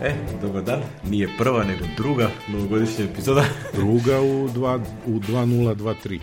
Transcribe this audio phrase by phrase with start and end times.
[0.00, 0.80] E, dobar dan.
[1.04, 3.44] Nije prva, nego druga novogodišnja epizoda.
[3.76, 6.18] druga u, dva, u 2023.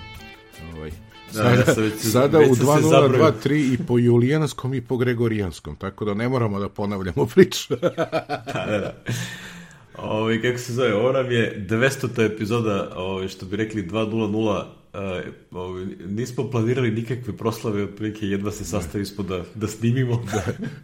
[0.73, 0.91] Ovaj.
[1.33, 3.31] Da, Sada, ja sam već- sada već u sam se zabrojao.
[3.31, 7.75] 2023 i po julijanskom i po gregorijanskom, tako da ne moramo da ponavljamo priču.
[7.81, 7.89] da,
[8.55, 8.93] da, da.
[9.97, 12.25] Ovaj, kako se zove, ovo nam je 200.
[12.25, 14.82] epizoda, ovaj, što bi rekli 2.00, Uh, ovaj,
[16.05, 20.25] nismo planirali nikakve proslave, otprilike jedva se sastavi smo da, da snimimo.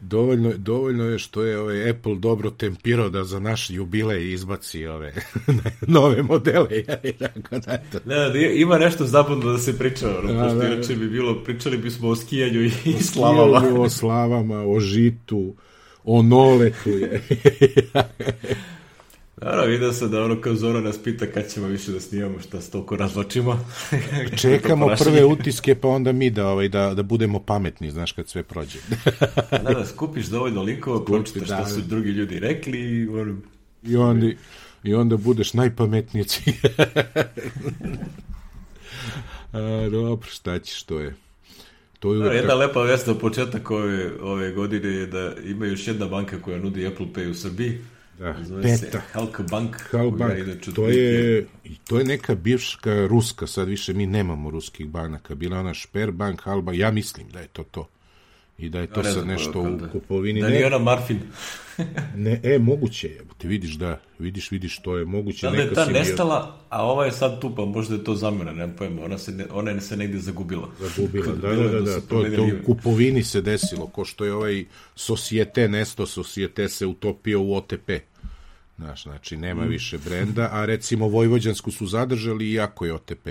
[0.01, 5.13] dovoljno, dovoljno je što je ovaj Apple dobro tempirao da za naš jubilej izbaci ove
[5.87, 6.83] nove modele.
[7.19, 7.99] Tako da, eto.
[8.05, 10.73] Ne, da, ima nešto zabavno da se priča, ono, Da, pošto da, da.
[10.73, 13.81] inače bi bilo, pričali bismo o skijanju i, i slavama.
[13.81, 15.55] O slavama, o žitu,
[16.03, 16.89] o noletu.
[19.41, 22.61] Naravno, vidio sam da ono kao Zora nas pita kad ćemo više da snimamo, šta
[22.61, 23.65] se toliko razločimo.
[24.41, 28.43] Čekamo prve utiske, pa onda mi da, ovaj, da, da budemo pametni, znaš, kad sve
[28.43, 28.79] prođe.
[29.51, 33.37] Da, da, skupiš dovoljno linkova, pročitaš šta da, su drugi ljudi rekli i ono,
[33.83, 34.27] I onda,
[34.83, 36.25] i onda budeš najpametniji.
[39.53, 41.15] A, dobro, šta ćeš, to je.
[41.99, 42.59] To je Da, uvek jedna tako.
[42.59, 46.87] lepa vest za početak ove, ove godine je da ima još jedna banka koja nudi
[46.87, 47.81] Apple Pay u Srbiji.
[48.19, 49.01] Da, Zove se Beta.
[49.13, 49.75] Halka Bank.
[49.91, 51.45] Kao koja bank, inače to je,
[51.87, 56.73] to je neka bivška ruska, sad više mi nemamo ruskih banaka, bila ona Sperbank, Halba,
[56.73, 57.87] ja mislim da je to to.
[58.59, 59.89] I da je to Ja ne sad nešto u da.
[59.89, 60.41] kupovini.
[60.41, 61.19] Da Ne, nije ona Marfin.
[62.15, 65.45] ne, e, moguće je, ti vidiš da, vidiš, vidiš, to je moguće.
[65.45, 68.51] Da li je ta nestala, a ova je sad tu, pa možda je to zamena,
[68.51, 69.03] nemam pojma.
[69.05, 70.69] Ona se, ne, ona je se negde zagubila.
[70.79, 74.25] Zagubila, da, da, je da, da, to, promenili to u kupovini se desilo, ko što
[74.25, 77.89] je ovaj Societe Nesto, Societe se utopio u OTP.
[78.77, 79.69] Znaš, znači, nema Mm.
[79.69, 83.27] više brenda, a recimo Vojvođansku su zadržali iako je OTP.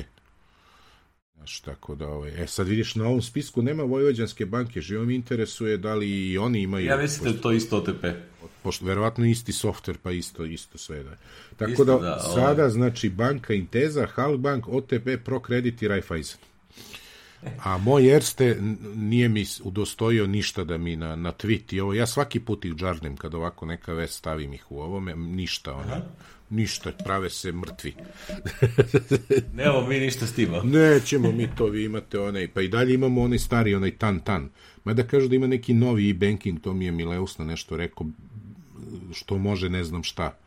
[1.48, 5.14] Znaš, tako da, ovaj, e, sad vidiš, na ovom spisku nema Vojvođanske banke, živo mi
[5.14, 8.04] interesuje da li i oni imaju, Ja mislim da to isto OTP.
[8.62, 11.10] pošto verovatno isti softver, pa isto, isto sve da.
[11.10, 11.16] je.
[11.56, 12.34] Tako Isto da, da, ovaj.
[12.34, 16.40] sada, znači, banka Inteza, Halkbank, OTP, ProCredit i Raiffeisen.
[17.64, 18.56] A moj Erste
[18.94, 22.74] nije mi udostojio ništa da mi na, na tweet i ovo, ja svaki put ih
[22.74, 26.02] džarnem kad ovako neka vest stavim ih u ovome, ništa, ono,
[26.50, 27.94] ništa, prave se mrtvi.
[29.56, 30.62] Nemamo mi ništa s tim, a?
[30.62, 34.48] Nećemo mi to, vi imate onaj, pa i dalje imamo onaj stari, onaj tan-tan.
[34.84, 38.06] Mada kažu da ima neki novi e-banking, to mi je Mileus na nešto rekao,
[39.12, 40.38] što može ne znam šta.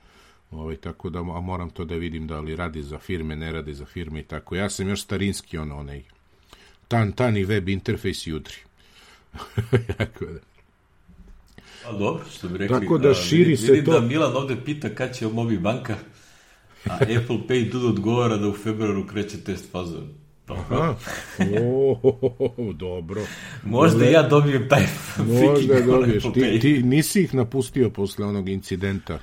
[0.52, 3.74] Ovaj, tako da, a moram to da vidim da li radi za firme, ne radi
[3.74, 4.56] za firme i tako.
[4.56, 6.04] Ja sam još starinski, ono, onaj,
[6.88, 8.56] tan-tan i web interfejs i udri.
[9.98, 10.40] Tako da.
[11.88, 12.80] A dobro, što bi rekli.
[12.80, 13.92] Tako da a, širi vidim, se vidim to.
[13.92, 15.96] da Milan ovde pita kad će mobi banka,
[16.86, 20.02] a Apple Pay tu odgovara da u februaru kreće test faza.
[20.48, 20.82] Dobro.
[20.82, 20.96] A,
[21.62, 23.22] o, dobro.
[23.64, 24.84] Možda i ja dobijem taj
[25.44, 26.24] Možda dobiješ.
[26.34, 29.20] Ti, ti nisi ih napustio posle onog incidenta.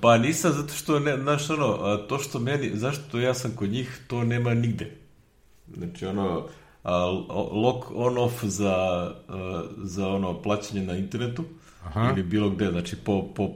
[0.00, 4.00] Pa nisam zato što, ne, znaš ono, to što meni, zašto ja sam kod njih,
[4.06, 4.90] to nema nigde.
[5.76, 6.46] Znači ono,
[7.52, 8.74] lock on off za,
[9.28, 11.44] a, za ono plaćanje na internetu
[11.84, 12.10] Aha.
[12.12, 13.50] ili bilo gde, znači po, po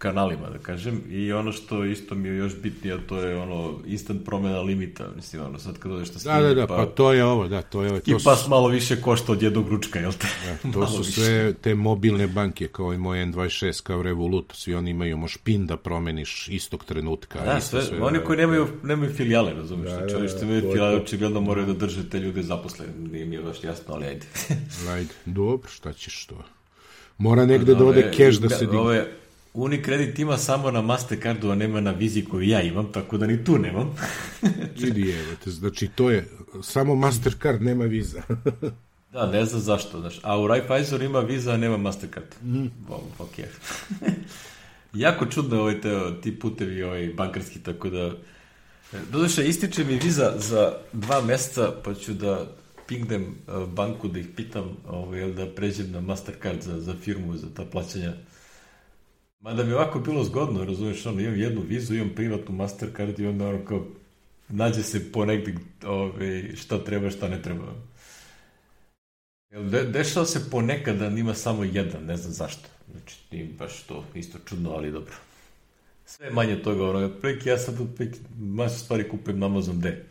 [0.00, 4.24] kanalima da kažem i ono što isto mi je još bitnije, to je ono instant
[4.24, 7.24] promena limita, mislim ono sad kad odeš na Da, Steam, da, da, pa to je
[7.24, 7.98] ovo, da, to je ovo.
[8.06, 10.26] i To su, pas malo više košta od jednog ručka, jel te?
[10.72, 11.12] to Malo su više.
[11.12, 15.66] sve te mobilne banke, kao i moj N26, kao Revolut, svi oni imaju, možeš PIN
[15.66, 17.40] da promeniš istog trenutka.
[17.44, 19.90] Da, isto sve, oni koji nemaju, nemaju filijale, razumiješ?
[19.90, 21.02] Da, Da, da, da, da, što to imaju filijale, to.
[21.02, 22.92] očigledno moraju da drže te ljude zaposlene.
[22.98, 24.26] Nije mi je baš jasno, ali ajde.
[24.94, 26.42] Ajde, dobro, šta ćeš to?
[27.18, 28.78] Mora negde da ode keš da se digne.
[28.78, 29.12] Ove,
[29.54, 33.44] Unicredit ima samo na Mastercardu, a nema na vizi koju ja imam, tako da ni
[33.44, 33.96] tu nemam.
[34.82, 36.28] Vidi, evo te, znači to je,
[36.62, 38.22] samo Mastercard nema viza.
[39.12, 40.20] da, ne znam zašto, znaš.
[40.22, 42.34] A u Raiffeisen ima viza, a nema Mastercard.
[42.42, 42.66] Mm.
[42.88, 43.34] Bom, ok.
[44.94, 48.12] jako čudno ovaj te, ti putevi ovaj, bankarski, tako da...
[49.12, 52.46] Doduše, ističe mi viza za dva meseca, pa ću da
[52.86, 57.46] pingnem uh, banku da ih pitam ovaj, da pređem na Mastercard za, za firmu, za
[57.54, 58.12] ta plaćanja.
[59.40, 63.26] Mada mi je ovako bilo zgodno, razumiješ, ono, imam jednu vizu, imam privatnu Mastercard i
[63.26, 63.86] onda ono kao,
[64.48, 65.54] nađe se ponegde
[65.84, 67.64] ovaj, šta treba, šta ne treba.
[69.50, 72.68] Jel, de, dešava se ponekad da ima samo jedan, ne znam zašto.
[72.92, 75.14] Znači, nije baš to isto čudno, ali dobro.
[76.06, 80.04] Sve je manje toga, ono, otprilike ja sad otprilike masu stvari kupujem na Amazon D,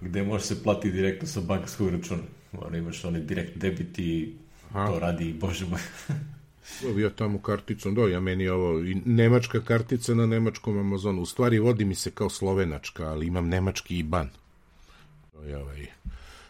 [0.00, 2.22] gde može se platiti direktno sa bankarskog računa.
[2.52, 4.34] Ono, imaš onaj direkt debit i
[4.70, 4.86] Aha.
[4.86, 5.80] to radi, bože moj.
[6.82, 11.22] Dobio tamo karticom, do, ja meni ovo, i nemačka kartica na nemačkom Amazonu.
[11.22, 14.28] U stvari vodi mi se kao slovenačka, ali imam nemački IBAN.
[15.32, 15.86] To je ovaj,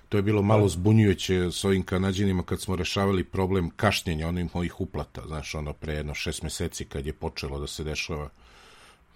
[0.08, 4.80] To je bilo malo zbunjujuće s ovim kanadjanima kad smo rešavali problem kašnjenja onih mojih
[4.80, 8.28] uplata, znaš, ono pre jedno šest meseci kad je počelo da se dešava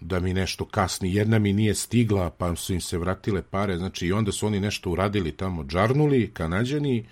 [0.00, 1.14] da mi nešto kasni.
[1.14, 4.60] Jedna mi nije stigla, pa su im se vratile pare, znači i onda su oni
[4.60, 7.06] nešto uradili tamo, džarnuli, kanadjani,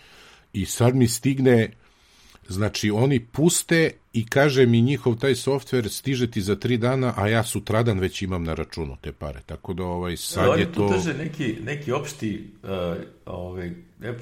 [0.52, 1.70] i sad mi stigne,
[2.48, 7.28] znači oni puste i kaže mi njihov taj softver stiže ti za tri dana, a
[7.28, 9.40] ja sutradan već imam na računu te pare.
[9.46, 10.94] Tako da ovaj sad Oni je tu to...
[10.94, 12.70] drže neki, neki opšti, uh,
[13.26, 13.72] ovaj,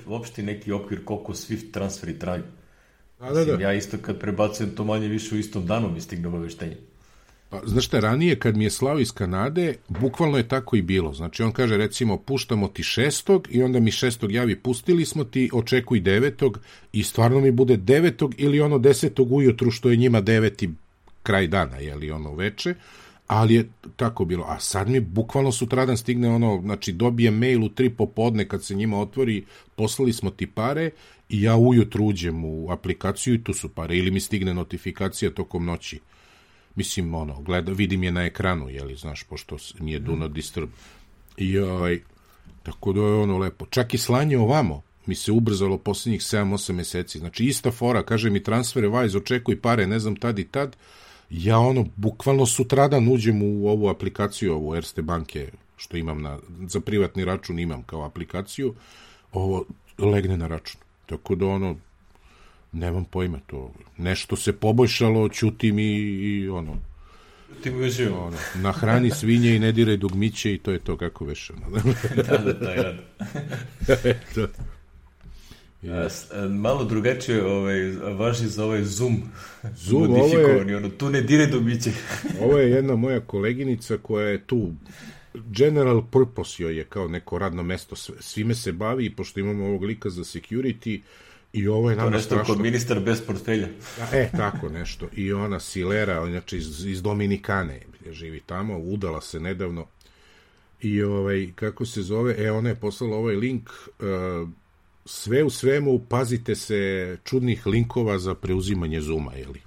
[0.07, 2.43] opšti neki okvir koliko Swift transferi traju.
[3.19, 3.63] Da, da, Mislim, da.
[3.63, 6.77] Ja isto kad prebacujem to manje više u istom danu mi stigne obaveštenje.
[7.51, 11.13] Pa, znaš šta, ranije kad mi je slao iz Kanade, bukvalno je tako i bilo.
[11.13, 15.51] Znači, on kaže, recimo, puštamo ti šestog i onda mi šestog javi, pustili smo ti,
[15.53, 16.61] očekuj devetog
[16.93, 20.71] i stvarno mi bude devetog ili ono desetog ujutru, što je njima deveti
[21.23, 22.75] kraj dana, jeli ono veče,
[23.27, 24.45] ali je tako bilo.
[24.49, 28.75] A sad mi bukvalno sutradan stigne ono, znači dobijem mail u tri popodne kad se
[28.75, 29.45] njima otvori,
[29.77, 30.91] poslali smo ti pare
[31.29, 33.97] i ja ujutru uđem u aplikaciju i tu su pare.
[33.97, 36.01] Ili mi stigne notifikacija tokom noći
[36.79, 40.69] mislim, ono, gleda, vidim je na ekranu, jeli, znaš, pošto mi je do not disturb.
[41.37, 42.01] I, ovaj,
[42.63, 43.67] tako da je ono lepo.
[43.71, 47.19] Čak i slanje ovamo mi se ubrzalo poslednjih 7-8 meseci.
[47.19, 50.77] Znači, ista fora, kaže mi transfere Wise, očekuj pare, ne znam tad i tad,
[51.31, 56.81] ja ono, bukvalno sutradan uđem u ovu aplikaciju, ovu Erste banke, što imam na, za
[56.81, 58.75] privatni račun imam kao aplikaciju,
[59.33, 59.65] ovo
[59.99, 60.81] legne na račun.
[61.07, 61.77] Tako da ono,
[62.73, 63.73] nemam pojma to.
[63.99, 66.77] Nešto se poboljšalo, ćutim i, i ono,
[67.63, 68.19] Ti mi uživam.
[68.19, 71.51] ono, nahrani svinje i ne diraj dugmiće i to je to kako veš.
[71.51, 71.83] Ono.
[72.19, 72.97] da, da, taj rad.
[74.05, 74.49] Eto.
[75.85, 79.23] A, s- a, Malo drugačije ovaj, važi za ovaj Zoom.
[79.77, 81.91] Zoom, ovo je- ono, tu ne dire dobiće.
[82.43, 84.73] Ovo je jedna moja koleginica koja je tu
[85.35, 89.83] general purpose joj je kao neko radno mesto, svime se bavi i pošto imamo ovog
[89.83, 91.01] lika za security
[91.53, 92.55] i ovo je To nama nešto strašno...
[92.55, 93.69] kod ministar bez portfelja.
[94.13, 95.09] E, tako nešto.
[95.17, 97.81] I ona Silera, inače iz, iz Dominikane,
[98.11, 99.87] živi tamo, udala se nedavno.
[100.81, 104.49] I ovaj, kako se zove, e, ona je poslala ovaj link, uh,
[105.05, 109.61] sve u svemu, pazite se čudnih linkova za preuzimanje Zuma, jeli?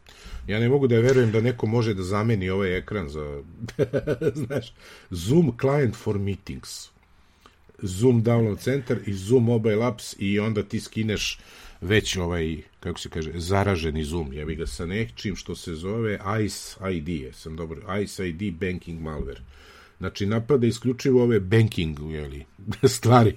[0.48, 3.44] Ja ne mogu da verujem da neko može da zameni ovaj ekran za,
[4.45, 4.74] znaš,
[5.10, 6.89] Zoom client for meetings.
[7.81, 11.39] Zoom Download Center i Zoom Mobile Apps i onda ti skineš
[11.81, 16.94] već ovaj, kako se kaže, zaraženi Zoom, jevi ga sa nečim što se zove ICE
[16.94, 19.42] ID, jesam dobro, ICE ID Banking Malware.
[20.00, 22.45] Znači, napada isključivo ove banking, jeli,
[22.95, 23.36] stvari,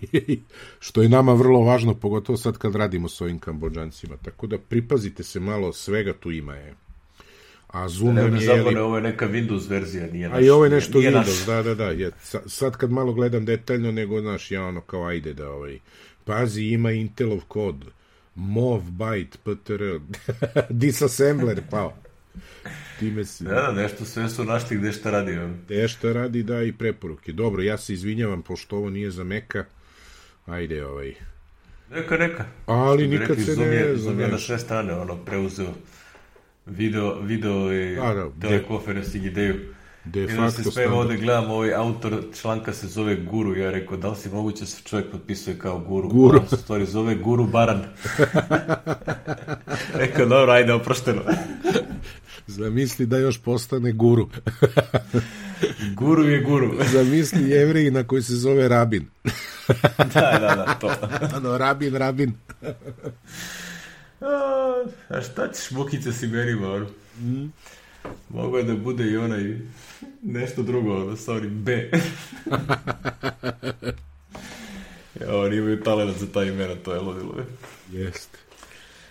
[0.79, 4.17] što je nama vrlo važno, pogotovo sad kad radimo s ovim kambođancima.
[4.17, 6.75] Tako da pripazite se malo, svega tu ima je.
[7.75, 10.39] A Zoom Ne me je, zabune, ovo je neka Windows verzija, nije naš.
[10.39, 11.27] A i ovo je nešto nije naš.
[11.27, 11.85] Windows, da, da, da.
[11.85, 15.79] Je, sa- sad kad malo gledam detaljno, nego, znaš, ja ono kao ajde da ovaj...
[16.25, 17.85] Pazi, ima Intelov kod.
[18.35, 19.83] MOV, byte, PTR,
[20.71, 21.97] disassembler, pao.
[22.99, 23.45] Time se...
[23.45, 25.39] Da, da, nešto sve su našli gde šta radi.
[25.69, 27.33] Te šta radi, da, i preporuke.
[27.33, 29.65] Dobro, ja se izvinjavam, pošto ovo nije za Meka.
[30.47, 31.15] Ajde, ovaj...
[31.91, 32.45] Neka, neka.
[32.67, 35.75] Ali nikad rekli, se Zoom ne je, zna, Zoom je na sve strane, ono, preuzeo
[36.67, 39.75] video, video i Da, da, telekonferencing ideju.
[40.05, 40.93] De I da se standard.
[40.93, 44.67] ovde gledam, ovaj autor članka se zove Guru, ja rekao, da li si moguće da
[44.67, 46.09] se čovjek potpisuje kao Guru?
[46.09, 46.41] Guru.
[46.53, 47.85] U stvari zove Guru Baran.
[49.95, 51.23] rekao, dobro, ajde, oprošteno.
[52.47, 54.29] Zamisli da još postane guru.
[55.97, 56.75] Guru je Guru.
[56.93, 59.07] Zamisli jevrejina koji se zove Rabin.
[59.99, 60.95] da, da, da, to.
[61.37, 62.33] Ano, Rabin, Rabin.
[64.25, 66.87] A, a šta ćeš mukice s imenima, ono?
[68.29, 69.59] Mogu je da bude i onaj
[70.23, 71.73] nešto drugo, onim B.
[75.21, 77.35] ja, oni imaju talent za ta imena, to je ludilo.
[77.93, 78.39] Jeste.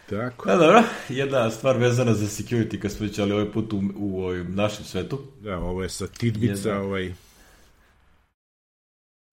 [0.10, 0.50] Tako.
[0.50, 4.26] Da, dobro, jedna stvar vezana za security, kad smo već, ali ovaj put u, u,
[4.26, 5.22] u našem svetu.
[5.42, 6.82] Da, ovo je sa Tidbica, Jedna.
[6.82, 7.14] ovaj...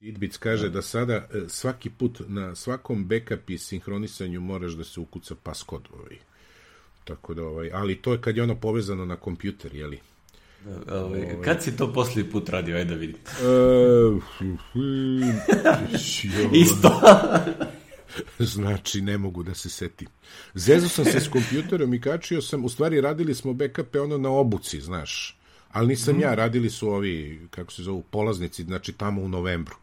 [0.00, 5.00] Tidbic kaže da sada e, svaki put na svakom backup i sinhronisanju moraš da se
[5.00, 6.16] ukuca paskod, ovaj.
[7.04, 10.00] Tako da, ovaj, ali to je kad je ono povezano na kompjuter, jeli?
[10.90, 13.16] Ovaj, kad si to posljednji put radio, ajde da vidim.
[13.16, 13.46] E,
[16.64, 17.00] Isto.
[18.38, 20.08] Znači, ne mogu da se setim.
[20.54, 24.30] Zezo sam se s kompjuterom i kačio sam, u stvari radili smo backupe ono na
[24.30, 25.38] obuci, znaš.
[25.72, 29.76] Ali nisam ja, radili su ovi, kako se zovu, polaznici, znači tamo u novembru.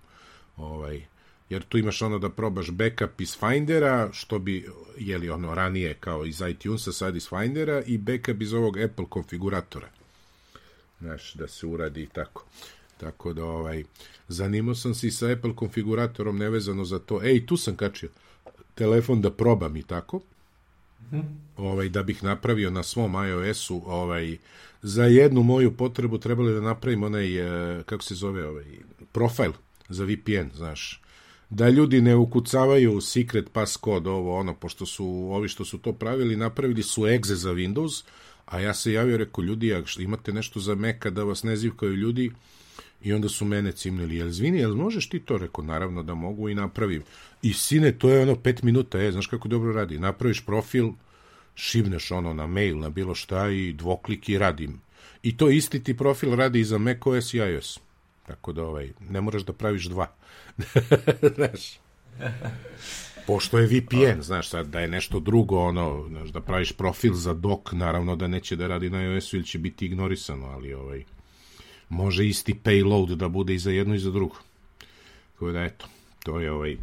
[0.58, 1.06] Ovaj,
[1.50, 6.26] jer tu imaš ono da probaš backup iz Findera, što bi, jeli ono ranije kao
[6.26, 9.88] iz iTunesa, sad iz Findera, i backup iz ovog Apple konfiguratora.
[11.00, 12.46] Znaš, da se uradi i tako.
[12.98, 13.84] Tako da, ovaj,
[14.28, 17.24] zanimao sam se i sa Apple konfiguratorom nevezano za to.
[17.24, 18.10] Ej, tu sam kačio
[18.76, 20.22] telefon da probam i tako.
[21.58, 24.38] Ovaj, da bih napravio na svom iOS-u ovaj,
[24.82, 28.66] za jednu moju potrebu trebali da napravim onaj, eh, kako se zove, ovaj,
[29.12, 29.52] profil
[29.90, 31.02] za VPN, znaš.
[31.50, 36.36] Da ljudi ne ukucavaju secret passcode ovo ono pošto su ovi što su to pravili
[36.36, 38.04] napravili su exe za Windows
[38.46, 41.96] a ja se javio rekao ljudi ako imate nešto za Maca da vas ne zivkaju
[41.96, 42.32] ljudi?
[43.02, 45.38] I onda su mene cimnili jel zvini jel možeš ti to?
[45.38, 47.04] Rekao naravno da mogu i napravim.
[47.42, 50.00] I sine to je ono pet minuta je znaš kako dobro radi.
[50.00, 50.90] Napraviš profil
[51.56, 54.82] šibneš ono na mail na bilo šta i dvoklik i radim.
[55.24, 57.80] I to isti ti profil radi i za macOS i iOS
[58.28, 60.08] tako da ovaj ne moraš da praviš dva
[61.36, 61.80] znaš.
[63.28, 67.34] Pošto je VPN, znaš, sad da je nešto drugo, ono, znaš, da praviš profil za
[67.34, 71.04] dok, naravno da neće da radi na iOS-u ili će biti ignorisano, ali ovaj,
[71.90, 74.36] može isti payload da bude i za jedno i za drugo.
[75.34, 75.88] Tako da, eto,
[76.24, 76.78] to je ovaj...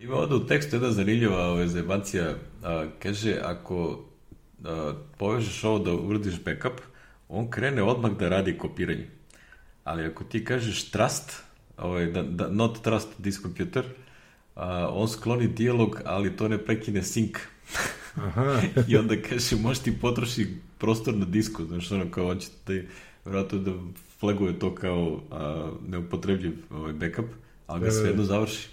[0.00, 4.04] Ima ovde u tekstu jedna zanimljiva ovaj, zajebancija, a, kaže, ako
[4.64, 6.80] a, povežeš ovo da uradiš backup,
[7.28, 9.15] on krene odmah da radi kopiranje.
[9.86, 11.32] Ali ako ti kažeš trust,
[11.78, 13.84] ovaj, da, da, not trust this computer,
[14.56, 17.38] a, on skloni dijalog, ali to ne prekine sync.
[18.16, 18.60] Aha.
[18.88, 22.86] I onda kaže, možeš ti potroši prostor na disku, znaš, ono kao, on će te,
[23.24, 23.72] vjerojatno da
[24.18, 27.26] flaguje to kao a, neupotrebljiv ovaj, backup,
[27.66, 28.68] ali ga svejedno završi.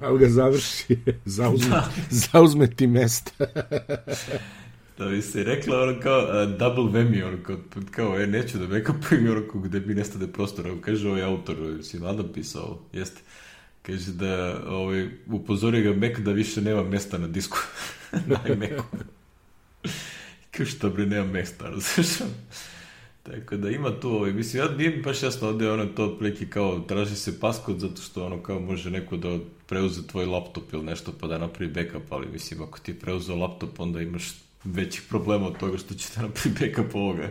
[0.00, 0.98] ali ga završi,
[1.38, 1.90] zauzme, da.
[2.10, 3.30] zauzme ti mesta.
[5.04, 7.56] da bi se rekla ono kao uh, double vemi, ono kao,
[7.90, 10.70] kao e, neću da backupujem, ono kao gde bi nestade prostora.
[10.80, 13.20] Kaže ovaj autor, si Adam pisao, jeste.
[13.82, 17.58] Kaže da ovaj, upozori ga Mac da više nema mesta na disku.
[18.26, 18.84] na iMacu.
[20.56, 22.26] kao što bre, nema mesta, različno.
[23.22, 26.80] Tako da ima tu, ovaj, mislim, ja nije baš jasno ovde ono to preki kao
[26.80, 31.12] traži se paskod zato što ono kao može neko da preuze tvoj laptop ili nešto
[31.20, 34.32] pa da napravi backup, ali mislim ako ti je preuzeo laptop onda imaš
[34.64, 37.28] većih problema od toga što će da napravi backup ovoga.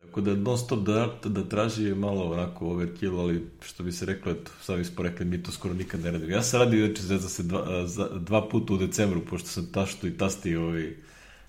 [0.00, 4.06] Tako da non stop da, da traži je malo onako overkill, ali što bi se
[4.06, 6.32] reklo, eto, sami smo rekli, mi to skoro nikad ne radimo.
[6.32, 10.06] Ja sam radio, znači, za se dva, za, dva puta u decembru, pošto sam taštu
[10.06, 10.92] i tasti ovaj,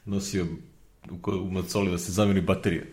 [0.05, 0.45] nosio
[1.11, 2.83] u, u macoli da se zameni baterija.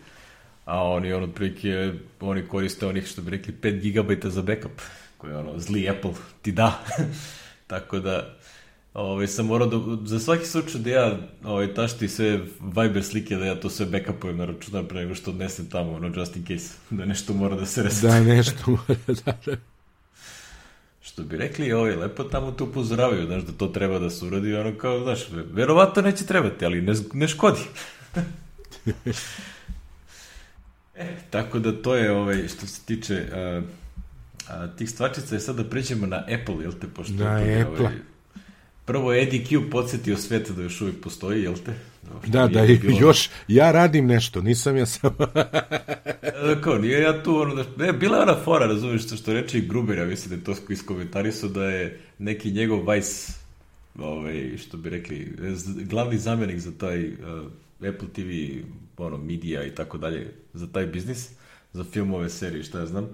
[0.65, 4.81] A oni, ono, prilike, oni koriste onih, što bi rekli, 5 GB za backup,
[5.17, 6.85] koje, ono, zli Apple ti da.
[7.67, 8.38] Tako da,
[8.99, 13.45] Ovaj, sam morao da, za svaki slučaj da ja ovaj, tašti sve Viber slike, da
[13.45, 16.73] ja to sve backupujem na računar pre nego što odnesem tamo, ono, just in case,
[16.89, 18.11] da nešto mora da se resetuje.
[18.11, 19.57] Da, nešto mora, da, da.
[21.07, 24.55] Što bi rekli, ovaj, lepo tamo te upozoravaju, znaš, da to treba da se uradi,
[24.55, 25.19] ono kao, znaš,
[25.51, 27.61] verovatno neće trebati, ali ne, ne škodi.
[30.95, 33.61] e, tako da to je, ovaj, što se tiče a,
[34.49, 37.13] a, tih stvačica, je sad da pređemo na Apple, jel te, pošto...
[37.13, 37.85] Na Apple.
[37.85, 37.93] Ovaj,
[38.89, 41.73] Prvo Eddie Q podsjetio sveta da još uvijek postoji, jel te?
[42.27, 42.99] Da, da, je bilo...
[42.99, 45.15] još, ja radim nešto, nisam ja samo...
[46.45, 49.33] da, kao, nije ja tu, ono, da, ne, bila je ona fora, razumiješ, što, što
[49.33, 53.33] reče i Gruber, ja mislim da je to iskomentarisao da je neki njegov vice,
[53.99, 55.33] ovaj, što bi rekli,
[55.65, 57.13] glavni zamjenik za taj uh,
[57.89, 58.29] Apple TV,
[58.97, 61.29] ono, media i tako dalje, za taj biznis,
[61.73, 63.09] za filmove, serije, šta ja znam,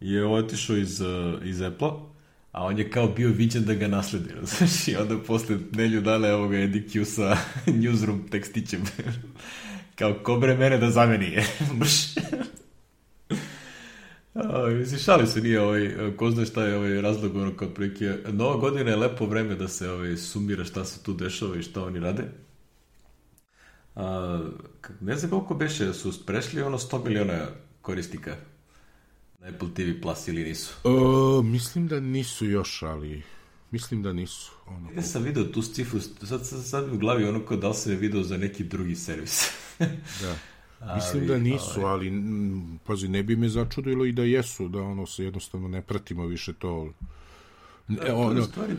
[0.00, 1.08] je otišao iz, uh,
[1.44, 2.07] iz Apple-a
[2.58, 6.28] a on je kao bio viđen da ga nasledi, znaš, i onda posle nelju dana
[6.28, 7.36] evo ga Eddie Q sa
[7.82, 8.82] newsroom tekstićem.
[9.98, 11.92] kao, ko bre mene da zameni je, brš.
[14.78, 18.16] Mislim, šali se nije ovaj, ko zna šta je ovaj razlog ono kao prilike.
[18.28, 21.84] Nova godina je lepo vreme da se ovaj, sumira šta se tu dešava i šta
[21.84, 22.24] oni rade.
[23.94, 24.40] A,
[25.00, 27.46] ne znam koliko beše, su prešli ono 100 miliona
[27.82, 28.36] korisnika
[29.38, 30.74] na Apple TV Plus ili nisu?
[30.84, 33.22] O, mislim da nisu još, ali
[33.70, 34.52] mislim da nisu.
[34.66, 37.74] Ono, ja sam video tu cifru, sad, sad, sad u glavi ono kao da li
[37.74, 39.50] sam je video za neki drugi servis.
[40.22, 40.36] da.
[40.94, 41.92] Mislim ali, da nisu, ovaj...
[41.92, 42.12] ali
[42.84, 46.52] pazi, ne bi me začudilo i da jesu, da ono se jednostavno ne pratimo više
[46.52, 46.92] to.
[47.88, 48.76] Da, ono, stvari,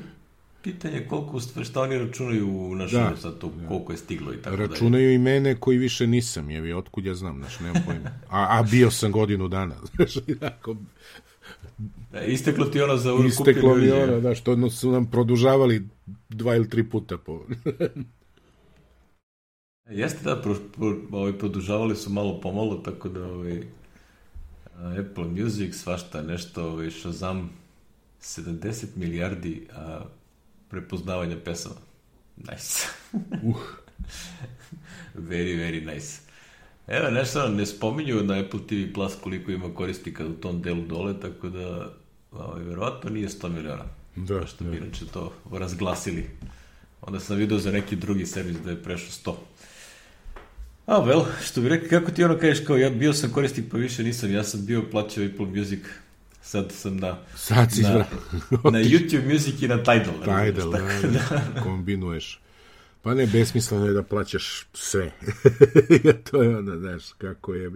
[0.61, 3.67] pitanje koliko šta oni računaju u našem da, sad to, da.
[3.67, 4.69] koliko je stiglo i tako dalje.
[4.69, 8.09] Računaju i mene koji više nisam, jevi, otkud ja znam, znaš, nemam pojma.
[8.29, 10.75] A, a bio sam godinu dana, znaš, jako...
[12.11, 15.87] Da, isteklo ti ono za Isteklo mi ono, da, što su nam produžavali
[16.29, 17.45] dva ili tri puta po...
[19.89, 23.63] Jeste da, pro, pro, ovaj, produžavali su malo pomalo, tako da ovaj,
[24.99, 27.49] Apple Music, svašta nešto, ovaj, Shazam,
[28.21, 30.01] 70 milijardi a,
[30.69, 31.75] prepoznavanja pesama.
[32.38, 32.88] Nice.
[33.49, 33.55] uh.
[35.15, 36.21] very, very nice.
[36.88, 41.19] Evo, nešto ne spominju na Apple TV Plus koliko ima korisnika u tom delu dole,
[41.19, 41.93] tako da
[42.31, 43.83] ovaj, verovatno nije 100 miliona.
[44.15, 44.69] Da, što da.
[44.69, 46.29] bi inače to razglasili.
[47.01, 49.35] Onda sam vidio za neki drugi servis da je prešao 100.
[50.85, 53.77] A, well, što bi rekao, kako ti ono kažeš, kao ja bio sam korisnik pa
[53.77, 55.79] više nisam, ja sam bio plaćao Apple Music,
[56.49, 60.13] sad sam na, Sad si na, izbra- na YouTube Music i na Tidal.
[60.23, 62.41] Tidal, tako da, da, kombinuješ.
[63.01, 65.11] Pa ne, besmisleno je da plaćaš sve.
[66.31, 67.71] to je onda, znaš, kako je.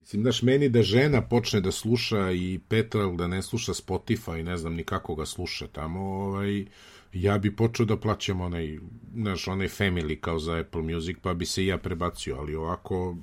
[0.00, 4.56] Mislim, znaš, meni da žena počne da sluša i Petral da ne sluša Spotify, ne
[4.56, 6.64] znam ni kako ga sluša tamo, ovaj,
[7.12, 8.78] ja bi počeo da plaćam onaj,
[9.14, 13.16] znaš, onaj family kao za Apple Music, pa bi se i ja prebacio, ali ovako,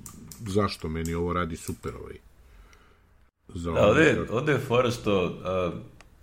[0.46, 2.31] zašto meni ovo radi super ovaj?
[3.54, 5.72] Za Da, ovde, je- ovde je fora što a,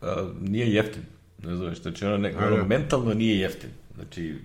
[0.02, 1.02] a, nije jeftin.
[1.40, 2.64] Ne znam, znači ono, ne, A, ono da.
[2.64, 3.70] mentalno nije jeftin.
[3.96, 4.36] Znači,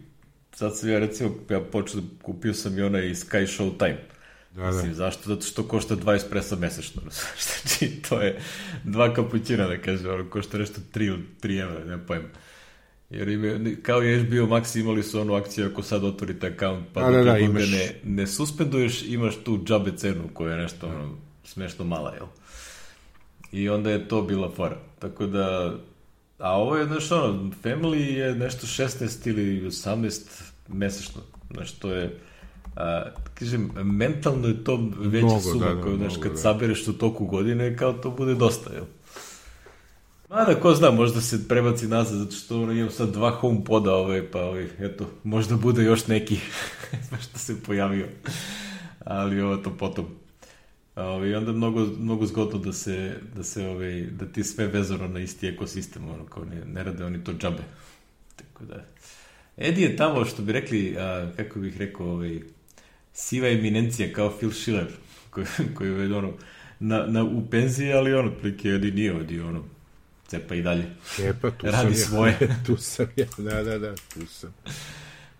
[0.53, 3.99] sad sam ja recimo, ja počeo, kupio sam i onaj Sky Show Time.
[4.53, 4.67] Da, da.
[4.69, 5.23] Mislim, zašto?
[5.25, 7.03] Zato što košta 20 presa mesečno.
[7.45, 8.41] znači, to je
[8.85, 12.23] dva kapućina, da kažem, ono, košta nešto 3, 3 evra, ne pojem.
[13.11, 16.87] Jer im je, kao je bio Max, imali su onu akciju ako sad otvorite account,
[16.93, 20.29] pa Da, da, da, da, da, da, imaš- ne, ne suspenduješ, imaš tu džabe cenu
[20.33, 21.15] koja je nešto ono,
[21.45, 22.27] smešno mala, jel?
[23.53, 24.77] I onda je to bila fora.
[24.99, 25.75] Tako da,
[26.39, 31.21] a ovo je, znaš, ono, Family je nešto 16 ili 18 mesečno.
[31.51, 32.19] Znaš, to je,
[32.77, 33.03] a,
[33.35, 36.39] kažem, mentalno je to veća Mnogo, suma da, da, koju, znaš, kad da.
[36.39, 38.85] sabereš u toku godine, kao to bude dosta, jel?
[40.31, 43.95] Mada, ko zna, možda se prebaci nazad, zato što ono, imam sad dva home poda,
[43.95, 46.39] ovaj, pa ovaj, eto, možda bude još neki
[47.23, 48.07] što se pojavio.
[49.05, 50.24] Ali ovo to potom.
[50.97, 55.21] Ovaj, onda mnogo, mnogo zgodno da se, da se ovaj, da ti sve vezano na
[55.21, 57.63] isti ekosistem, ono, kao ne, ne rade oni to džabe.
[58.37, 58.85] Tako da,
[59.57, 62.41] Edi je tamo, što bi rekli, a, kako bih rekao, ovaj,
[63.13, 64.87] siva eminencija kao Phil Schiller,
[65.31, 66.33] koji, koji je ono,
[66.81, 69.65] na, na, u penziji, ali ono, otprilike Edi nije odi, ono,
[70.27, 70.85] cepa i dalje.
[71.21, 72.39] E, pa tu Radi sam svoje.
[72.41, 72.57] ja.
[72.67, 74.55] tu sam ja, da, da, da, tu sam.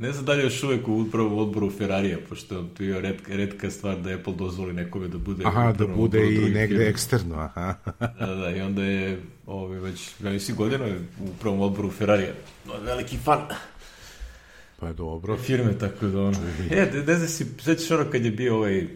[0.05, 3.37] Ne znam da li je još uvek u upravom odboru Ferrarija, pošto je bio redka,
[3.37, 6.85] redka stvar da Apple dozvoli nekome da bude Aha, u da bude i negde firmi.
[6.85, 7.75] eksterno, aha.
[8.21, 12.33] Da, da, i onda je ovaj, već, ja mislim, godina je u upravom odboru Ferrarija.
[12.67, 13.41] No, veliki fan
[14.81, 15.37] Pa dobro.
[15.37, 16.39] firme, tako da ono...
[16.71, 18.87] E, ne, ne znam si, svećaš ono kad je bio ovaj...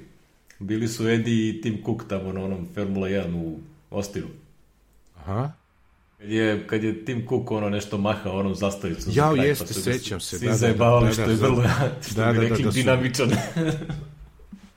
[0.59, 3.59] Bili su Eddie i Tim Cook tamo na onom Formula 1 u
[3.91, 4.27] Ostinu.
[5.17, 5.53] Aha.
[6.19, 9.13] Kad je, kad je Tim Cook ono nešto mahao onom zastavicom.
[9.13, 11.13] za Jao, kraj, jeste, pa su ga sećam se, Svi da, da, zajebavali da, da,
[11.13, 11.91] što da, je vrlo, da.
[12.03, 13.31] što Da, bi da, da, rekli, da su- dinamičan.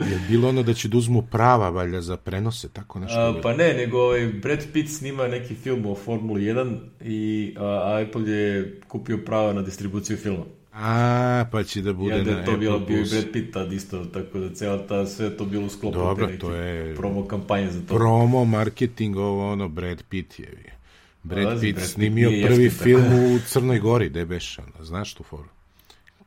[0.02, 3.20] Je bilo ono da će da uzmu prava, valjda, za prenose, tako nešto.
[3.20, 8.00] A, pa ne, nego ovaj, Brad Pitt snima neki film o Formuli 1 i a,
[8.00, 10.44] Apple je kupio prava na distribuciju filma.
[10.74, 13.06] A, pa će da bude onda na je to Apple bilo, bio i.
[13.06, 16.32] Brad Pitt tad isto, tako da cela ta, sve to bilo u sklopu Dobro, te
[16.32, 17.96] neke to je- promo kampanje za to.
[17.96, 20.78] Promo, marketing, ovo ono, Brad Pitt je.
[21.24, 25.14] Brad Pitt Brad Pitt snimio prvi jeftin, film u Crnoj Gori, gde beš, ono, znaš
[25.14, 25.48] tu foru?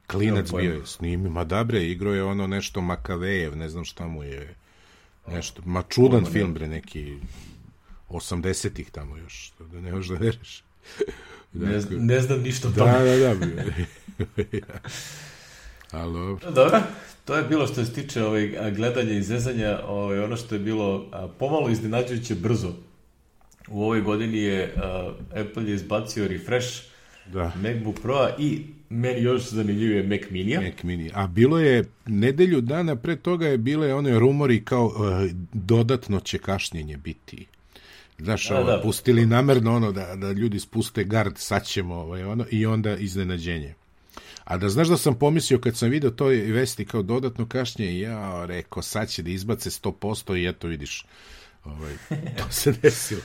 [0.06, 4.06] Klinac bio je, snimio, ma da bre, igrao je ono nešto Makavejev, ne znam šta
[4.06, 4.54] mu je,
[5.26, 7.16] nešto, ma čudan Pojma film bre, neki
[8.10, 10.62] 80-ih tamo još, da ne možeš da vereš.
[11.56, 12.92] Ne, zna- ne znam ništa o Da, tome.
[12.92, 13.86] da, da, bio je.
[15.90, 16.50] Ali dobro.
[16.52, 16.82] Dobro,
[17.24, 21.06] to je bilo što se tiče ovaj, gledanja i zezanja, ovaj, ono što je bilo
[21.12, 22.72] a, pomalo iznenađujuće brzo.
[23.68, 26.94] U ovoj godini je a, Apple je izbacio refresh
[27.32, 27.52] Da.
[27.62, 30.60] MacBook Pro-a i meni još zanimljivije Mac Mini-a.
[30.60, 31.10] Mac Mini.
[31.14, 36.38] A bilo je, nedelju dana pre toga je bile one rumori kao uh, dodatno će
[36.38, 37.46] kašnjenje biti.
[38.18, 38.80] Znaš, Da, ovo, da.
[38.82, 43.74] pustili namerno ono da, da ljudi spuste gard, sad ćemo ovaj, ono, i onda iznenađenje.
[44.44, 48.46] A da znaš da sam pomislio kad sam video to vesti kao dodatno kašnjenje, ja
[48.46, 51.06] rekao sad će da izbace 100% i eto vidiš,
[51.64, 51.92] ovaj,
[52.38, 53.20] to se desilo.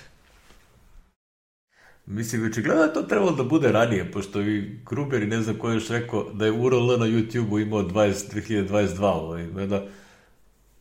[2.10, 5.70] Mislim, očigledno je to trebalo da bude ranije, pošto i Gruber i ne znam ko
[5.70, 9.86] je još rekao da je URL na YouTube-u imao 20, 2022, ovaj, mada,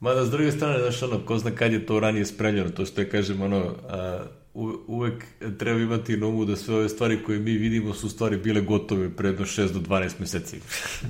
[0.00, 3.00] mada s druge strane, znaš, ono, ko zna kad je to ranije spremljeno, to što
[3.00, 4.24] je, kažem, ono, a,
[4.86, 5.24] uvek
[5.58, 9.10] treba imati na umu da sve ove stvari koje mi vidimo su stvari bile gotove
[9.10, 10.60] predno 6 do 12 meseci.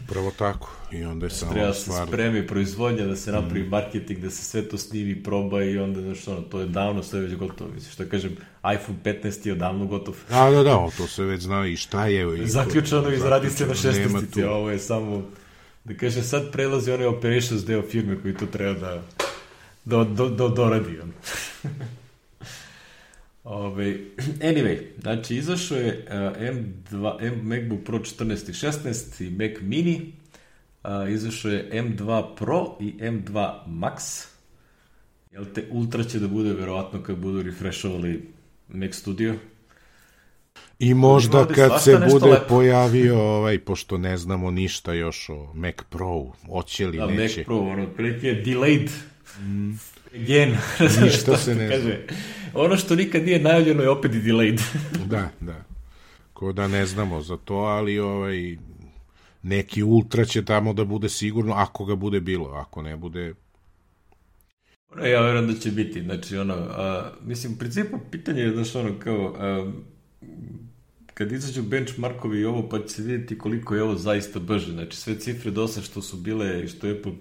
[0.08, 0.70] Pravo tako.
[0.92, 2.08] I onda je samo Treba se stvar...
[2.08, 6.28] spremi proizvodnja, da se napravi marketing, da se sve to snimi, proba i onda, znaš,
[6.28, 7.70] ono, to je davno sve već gotovo.
[7.74, 8.36] Mislim, što kažem,
[8.74, 10.14] iPhone 15 je odavno gotov.
[10.28, 12.42] Da, da, da, to se već zna i šta je.
[12.44, 14.48] I Zaključano i zaradi se na Zaključano, nema 16 tu.
[14.50, 15.22] ovo je samo,
[15.84, 19.02] da kažem, sad prelazi onaj operations deo firme koji to treba da
[19.84, 21.00] do, do, do, doradi.
[21.00, 21.12] On.
[23.48, 23.96] Ove,
[24.50, 30.12] anyway, znači izašao je uh, M2, M, MacBook Pro 14 i 16 i Mac Mini,
[30.82, 34.26] a, izašao je M2 Pro i M2 Max.
[35.32, 38.28] Jel te, Ultra će da bude verovatno kad budu refreshovali
[38.68, 39.34] Mac Studio.
[40.78, 42.44] I možda kad se bude lepo.
[42.48, 47.40] pojavio, ovaj, pošto ne znamo ništa još o Mac Pro, hoće li, Da, neće.
[47.40, 48.88] Mac Pro, ono, prilike je delayed.
[50.14, 50.56] Again.
[51.02, 51.98] Ništa Šta se ne kaže.
[52.54, 54.60] Ono što nikad nije najavljeno je opet i delayed.
[55.06, 55.64] Da, da.
[56.32, 58.56] Ko da ne znamo za to, ali ovaj,
[59.42, 62.48] neki ultra će tamo da bude sigurno, ako ga bude bilo.
[62.48, 63.34] Ako ne bude,
[64.94, 68.74] Ono, ja verujem da će biti, znači, ono, a, mislim, u principu pitanje je, znaš,
[68.74, 69.72] ono, kao, a,
[71.14, 74.96] kad izađu benchmarkovi i ovo, pa će se vidjeti koliko je ovo zaista brže, znači,
[74.96, 77.12] sve cifre dosta što su bile i što je Apple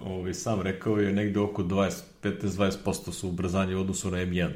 [0.00, 4.50] ovaj, sam rekao je negde oko 20, 15-20% su ubrzanje u odnosu na M1,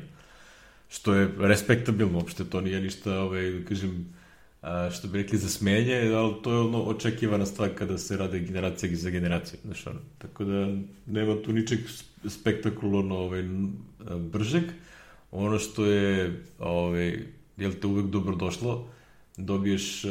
[0.89, 4.15] što je respektabilno, uopšte to nije ništa, ovaj, da kažem,
[4.63, 8.41] a, što bi rekli za smenje, ali to je ono očekivana stvar kada se rade
[8.41, 10.69] generacija za generaciju, znaš, ono, tako da
[11.07, 11.79] nema tu ničeg
[12.29, 13.45] spektakularno ovaj,
[14.19, 14.65] bržeg.
[15.31, 17.19] Ono što je, ovaj,
[17.57, 18.89] jel te uvek dobro došlo,
[19.37, 20.05] dobiješ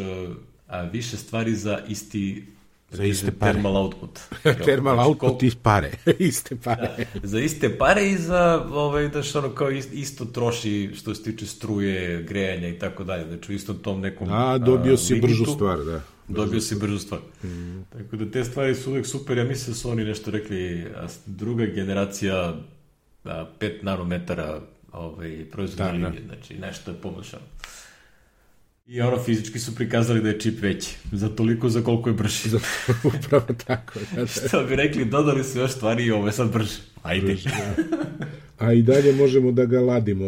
[0.68, 2.46] a, više stvari za isti
[2.92, 3.52] Za iste pare.
[3.52, 4.20] thermal output.
[4.66, 5.92] termal Znači, output i pare.
[6.20, 6.90] Iste pare.
[7.16, 11.24] za iste pare i za ovaj da što ono kao ist- isto troši što se
[11.24, 13.26] tiče struje, grejanja i tako dalje.
[13.28, 16.02] Znači u istom tom nekom A, dobio si limitu, bržu stvar, da.
[16.30, 17.20] Dobio si bržu stvar.
[17.44, 17.82] Mm.
[17.84, 19.38] Tako da te stvari su uvek super.
[19.38, 22.54] Ja mislim da su oni nešto rekli, a druga generacija
[23.24, 24.60] a, 5 nanometara
[24.92, 26.08] ovaj, proizvodne Da, da.
[26.08, 26.24] linije.
[26.26, 27.44] Znači nešto je poboljšano.
[28.92, 30.96] I ono, fizički su prikazali da je čip veći.
[31.12, 32.50] Za toliko za koliko je brži.
[33.18, 34.00] Upravo tako.
[34.16, 34.28] Da, da.
[34.28, 36.78] Što bi rekli, dodali su još stvari i ovo je sad brže.
[37.04, 37.38] Ajde.
[38.60, 40.26] A i dalje možemo da ga ladimo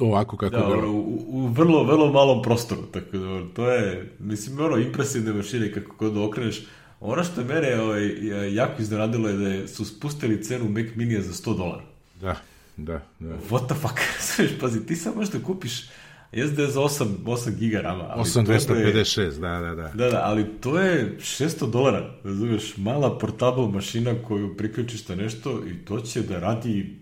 [0.00, 0.66] ovako kako Da, ga...
[0.66, 5.32] ono, u, u vrlo, vrlo malom prostoru, tako da ono, to je, mislim, ono, impresivne
[5.32, 6.62] mašine kako god da okreneš.
[7.00, 8.10] Ono što je mene ovaj,
[8.54, 11.84] jako iznenadilo je da je, su spustili cenu Mac Minija za 100 dolara.
[12.20, 12.36] Da,
[12.76, 13.36] da, da.
[13.50, 14.00] What the fuck?
[14.60, 15.88] Pazi, ti sad možeš da kupiš
[16.34, 18.04] SD za 8, 8 giga rama.
[18.04, 19.88] ali to je- 8256, da, da, da.
[19.94, 25.62] Da, da, ali to je 600 dolara, razumeš, mala portable mašina koju priključiš na nešto
[25.66, 26.96] i to će da radi,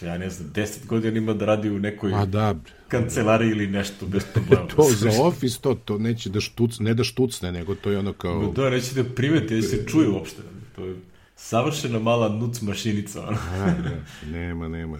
[0.00, 2.54] ja ne znam, 10 godina ima da radi u nekoj Ma da,
[2.88, 4.66] kancelariji ili nešto bez problema.
[4.66, 8.12] to za office, to, to neće da štuc, ne da štucne, nego to je ono
[8.12, 8.52] kao...
[8.52, 10.42] Da, neće da primeti, da se čuje uopšte.
[10.76, 10.96] To je
[11.36, 13.20] savršena mala nuc mašinica.
[13.22, 13.38] Ono.
[13.56, 13.90] Da, da,
[14.28, 14.98] nema, nema.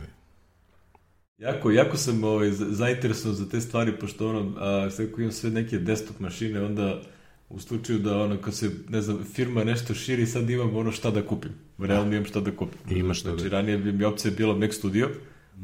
[1.42, 5.32] Jako, jako sam ovaj, za- zainteresovan za te stvari, pošto ono, a, sad ako imam
[5.32, 7.00] sve neke desktop mašine, onda
[7.48, 11.10] u slučaju da ono, kad se, ne znam, firma nešto širi, sad imam ono šta
[11.10, 11.50] da kupim.
[11.78, 12.78] Realno imam šta da kupim.
[12.90, 15.08] Imaš šta znači, da- ranije bi mi opcija bila Mac Studio,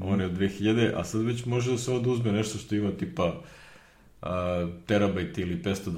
[0.01, 2.91] on je od 2000, a sad već može da se ovdje uzme nešto što ima
[2.91, 3.41] tipa
[4.23, 5.89] a, terabajt ili 512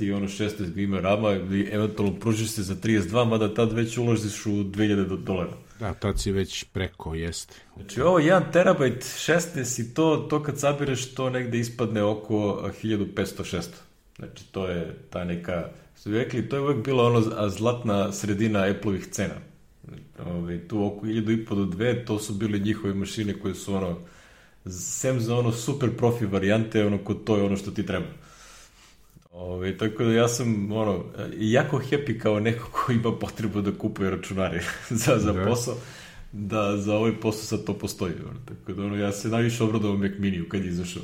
[0.00, 4.46] i ono 16 GB rama ili eventualno pružiš se za 32, mada tad već uložiš
[4.46, 5.52] u 2000 do- dolara.
[5.80, 7.54] Da, tad si već preko, jeste.
[7.76, 12.70] Znači ovo 1 terabajt 16 i to, to kad sabireš to negde ispadne oko a,
[12.82, 13.62] 1500-600.
[14.16, 15.68] Znači to je ta neka,
[16.00, 19.34] što bi rekli, to je uvek bila ono zlatna sredina Apple-ovih cena.
[20.26, 23.98] Ove, tu oko 1500 do 2, to su bile njihove mašine koje su ono,
[24.70, 28.06] sem za ono super profi varijante, ono ko to je ono što ti treba.
[29.36, 31.04] Ove, tako da ja sam ono,
[31.38, 34.62] jako happy kao neko ko ima potrebu da kupuje računare
[35.04, 35.74] za, za posao,
[36.32, 38.12] da za ovaj posao sad to postoji.
[38.30, 38.40] Ono.
[38.44, 41.02] Tako da ono, ja se najviše obradovao Mac Miniju kad je izašao.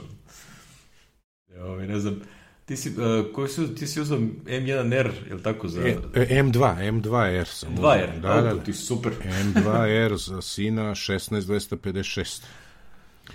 [1.61, 2.21] Ove, ne znam,
[2.65, 6.43] ti si, uh, koji su, ti si uzao M1R, je li tako, za E, e,
[6.43, 7.77] M2, M2R sam.
[7.77, 8.21] 2R?
[8.21, 8.63] Da, da, da.
[8.63, 9.13] ti super.
[9.45, 12.43] M2R za sina 16256.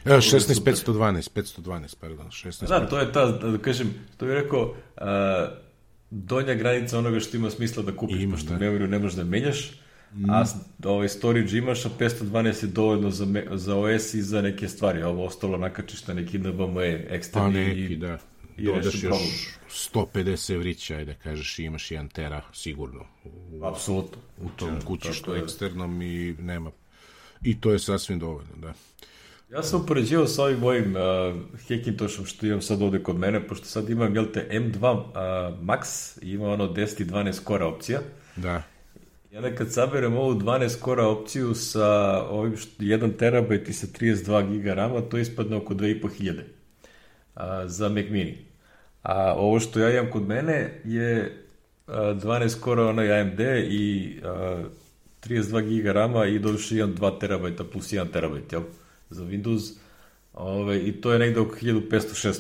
[0.08, 2.68] E, 16512, 512, pardon, 16.
[2.68, 5.04] Da, to je ta, da kažem, to bih rekao, uh,
[6.12, 8.58] donja granica onoga što ima smisla da kupiš, Ima, pošto da.
[8.58, 9.72] memoru ne možeš da menjaš,
[10.30, 12.24] a s- ovaj storage imaš, a 512
[12.64, 16.14] je dovoljno za, me, za OS i za neke stvari, a ovo ostalo nakačiš na
[16.14, 18.18] neki NVMe ekstra Pa neki, da.
[18.58, 19.18] i Dodaš još
[19.70, 23.06] 150 evrića, ajde kažeš, i imaš 1 tera sigurno
[23.52, 24.18] u, Apsolutno.
[24.38, 26.72] u tom kućištu tako da- eksternom i nema.
[27.42, 28.74] I to je sasvim dovoljno, da.
[29.52, 31.36] Ja sam upoređivao sa ovim mojim uh,
[31.68, 35.06] Hackintoshom što imam sad ovde kod mene, pošto sad imam, jel te, M2 uh,
[35.64, 38.00] Max, i ima ono 10 i 12 kora opcija.
[38.36, 38.64] Da,
[39.32, 43.88] I onda kad saberem ovu 12 kora opciju sa ovim što, 1 terabajt i sa
[43.88, 46.42] 32 giga rama, to ispadne oko 2500
[47.36, 48.38] a, za Mac Mini.
[49.02, 51.38] A ovo što ja imam kod mene je
[51.88, 54.64] a, 12 kora onaj AMD i a,
[55.22, 58.62] 32 giga rama i doduše imam 2 terabajta plus 1 terabajt, jel?
[59.10, 59.74] Za Windows.
[60.34, 62.40] Ove, I to je negde oko 1500-600.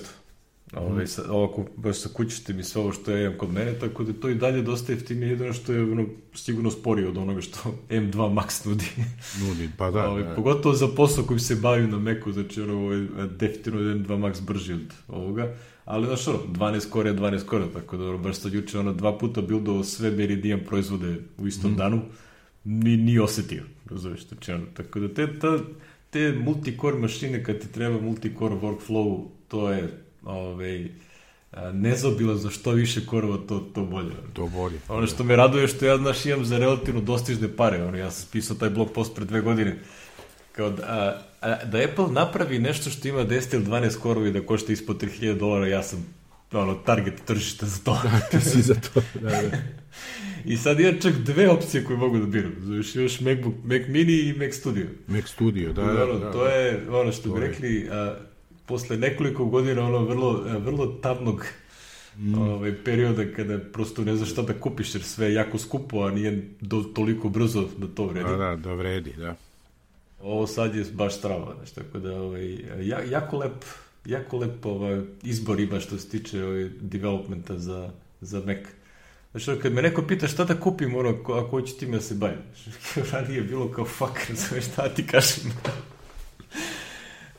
[0.75, 4.03] Ove, sa, ovako, baš sa kućite mi sve ovo što ja imam kod mene, tako
[4.03, 7.60] da to i dalje dosta jeftinije, jedino što je ono, sigurno sporije od onoga što
[7.89, 8.86] M2 Max nudi.
[9.41, 10.10] Nudi, pa da.
[10.10, 10.36] Ove, da.
[10.36, 13.08] Pogotovo za posao koji se bavim na Macu, znači ono, ovo je
[13.39, 15.56] definitivno M2 Max brži od ovoga.
[15.86, 19.17] Ali, znaš, ono, 12 kore, 12 kore, tako da, ono, baš sad juče, ono, dva
[19.17, 21.75] puta buildovao sve Meridian proizvode u istom mm.
[21.75, 22.01] danu,
[22.63, 25.60] ni, ni osetio, razumiješ, znači, ono, tako da te, ta,
[26.10, 30.88] te multicore mašine, kad ti treba multicore workflow, to je, ovaj,
[32.36, 34.15] za što više korova, to, to bolje.
[34.34, 34.80] To bolje.
[34.88, 38.30] Ono što me raduje što ja, znaš, imam za relativno dostižne pare, ono, ja sam
[38.32, 39.80] pisao taj blog post pre dve godine,
[40.52, 44.46] kao da, a, a, da Apple napravi nešto što ima 10 ili 12 korovi da
[44.46, 46.06] košta ispod 3000 dolara, ja sam
[46.52, 48.00] ono, target tržišta za to.
[48.04, 49.58] Da, ti si za to, da, da.
[50.48, 52.56] I sad imam čak dve opcije koje mogu da biram.
[52.62, 54.86] Znaš, još MacBook, Mac Mini i Mac Studio.
[55.08, 56.32] Mac Studio, da, da, ono, da.
[56.32, 58.16] To je, ono što bi rekli, a,
[58.66, 61.46] posle nekoliko godina ono vrlo, vrlo tamnog
[62.18, 62.38] mm.
[62.38, 66.12] ovaj, perioda kada prosto ne znaš šta da kupiš jer sve je jako skupo, a
[66.12, 68.30] nije do, toliko brzo da to vredi.
[68.30, 69.36] Da, da, da vredi, da.
[70.22, 73.66] Ovo sad je baš strava, znači, tako da ovaj, ja, jako lep,
[74.06, 78.58] jako lep ovaj, izbor ima što se tiče ovaj, developmenta za, za Mac.
[79.32, 82.40] Znači, kad me neko pita šta da kupim, ono, ako hoće tim da se bavim,
[83.12, 85.52] ranije je bilo kao fuck, znači, šta ti kažem.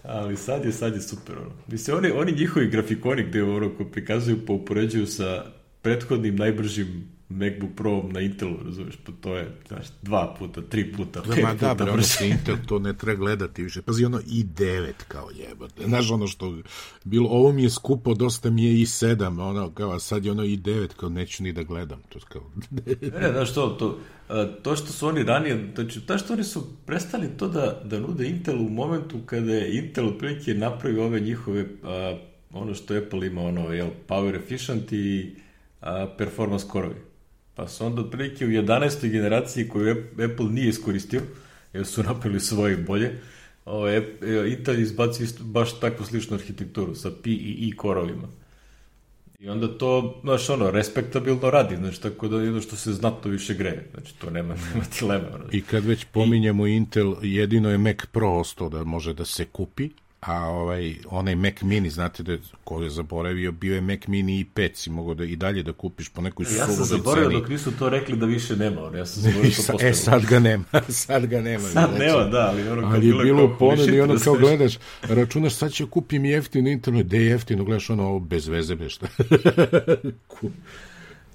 [0.03, 1.53] Ali sad je, sad je super, ono.
[1.67, 5.45] Mislim, oni, oni njihovi grafikoni gde ono, prikazuju, pa upoređuju sa
[5.83, 11.23] prethodnim najbržim MacBook Pro na Intelu, razumeš, pa to je, znaš, dva puta, tri puta,
[11.23, 13.83] pet Ma da, bre, ono Intel, to ne treba gledati više.
[13.83, 15.85] Pazi, ono i9 kao jebate.
[15.87, 16.59] Znaš, ono što,
[17.05, 20.43] bilo, ovo mi je skupo, dosta mi je i7, ono, kao, a sad je ono
[20.43, 22.03] i9, kao, neću ni da gledam.
[22.09, 22.43] To kao...
[22.71, 23.99] ne, znaš, to, to,
[24.63, 28.29] to što su oni ranije, znači, to što oni su prestali to da, da nude
[28.29, 32.19] Intel u momentu kada je Intel otprilike napravio ove njihove, a,
[32.53, 35.37] ono što Apple ima, ono, jel, power efficient i
[35.81, 37.08] a, performance korovi.
[37.59, 39.11] Pa su onda otprilike u 11.
[39.11, 41.21] generaciji koju Apple nije iskoristio,
[41.73, 43.19] jer su napravili svoje bolje,
[43.65, 44.03] ovaj,
[44.49, 48.29] Intel izbaci baš takvu sličnu arhitekturu sa P i E korovima.
[49.41, 53.55] I onda to, znaš, ono, respektabilno radi, znači, tako da jedno što se znatno više
[53.55, 55.29] greje, znači, to nema, nema dilema.
[55.35, 55.45] Ono.
[55.53, 56.77] I kad već pominjemo I...
[56.77, 61.63] Intel, jedino je Mac Pro ostao da može da se kupi, a ovaj onaj Mac
[61.63, 65.15] Mini znate da je, ko je zaboravio bio je Mac Mini i 5 si mogao
[65.15, 68.27] da i dalje da kupiš po nekoj ja sam zaboravio dok nisu to rekli da
[68.27, 69.91] više nema ja sam zaboravio to postavio.
[69.91, 70.65] e sad ga nema
[71.07, 74.15] sad ga nema sad znači, nema da ali ono ali je bilo u ponudi ono
[74.15, 78.21] da kao gledaš računaš sad će kupim jeftino internet gde je jeftino gledaš ono ovo
[78.21, 79.07] bez veze bez šta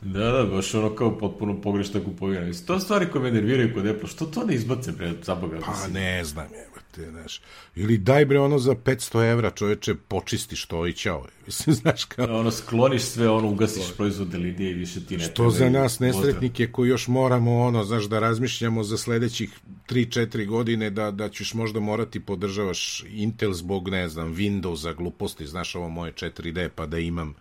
[0.05, 2.51] Da, da, baš ono kao potpuno pogrešna kupovina.
[2.67, 5.59] To stvari koje me nerviraju kod Apple, što to ne izbace, bre, za Boga?
[5.65, 7.41] Pa ne znam, je te, znaš.
[7.75, 11.25] Ili daj bre ono za 500 evra, čoveče, počisti što i ćao.
[11.45, 12.39] Mislim, znaš kao...
[12.39, 16.71] Ono, skloniš sve, ono, ugasiš proizvode linije i više ti ne Što za nas nesretnike
[16.71, 21.79] koji još moramo, ono, znaš, da razmišljamo za sledećih 3-4 godine da, da ćeš možda
[21.79, 27.35] morati podržavaš Intel zbog, ne znam, Windowsa, gluposti, znaš, ovo moje 4D, pa da imam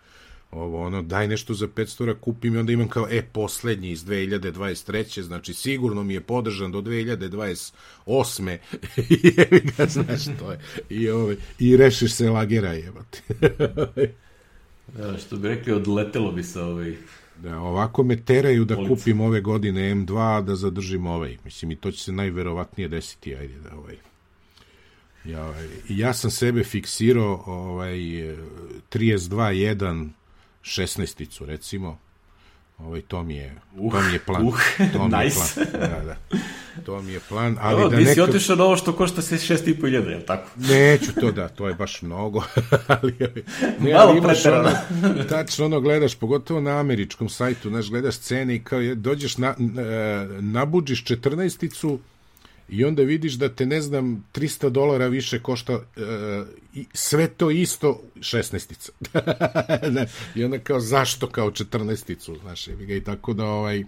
[0.55, 4.05] ovo ono, daj nešto za 500 eura, kupim i onda imam kao, e, poslednji iz
[4.05, 5.21] 2023.
[5.21, 8.57] Znači, sigurno mi je podržan do 2028.
[8.97, 10.59] I jevi ga, znaš, to je.
[10.89, 13.21] I, ovaj, i rešiš se lagera, jebati.
[14.97, 16.95] da, što bi rekli, odletelo bi se ovaj...
[17.37, 18.95] Da, ovako me teraju da Polica.
[18.95, 21.37] kupim ove godine M2, da zadržim ovaj.
[21.45, 23.95] Mislim, i to će se najverovatnije desiti, ajde da ovaj...
[25.25, 30.09] Ja, ovaj, ja sam sebe fiksirao ovaj 32.1
[30.63, 31.97] šestnesticu, recimo.
[32.77, 34.47] Ovaj, to mi je, uh, to mi je plan.
[34.47, 34.55] Uh,
[34.93, 35.61] to mi nice.
[35.61, 35.81] je plan.
[35.81, 36.37] Da, da.
[36.85, 37.57] To mi je plan.
[37.61, 38.23] Ali no, da neka...
[38.23, 40.49] otišao na ovo što košta se šest i po iljada, je li tako?
[40.55, 42.43] Neću to da, to je baš mnogo.
[42.87, 43.15] ali,
[43.79, 44.71] ne, Malo imaš ono,
[45.29, 49.55] tačno ono gledaš, pogotovo na američkom sajtu, znaš, gledaš cene i kao je, dođeš, na,
[50.39, 51.99] nabuđiš četrnaesticu,
[52.73, 55.81] i onda vidiš da te, ne znam, 300 dolara više košta uh,
[56.73, 58.89] i sve to isto 16-ica.
[60.35, 63.83] I onda kao, zašto kao 14-icu, znaš, i tako da, ovaj,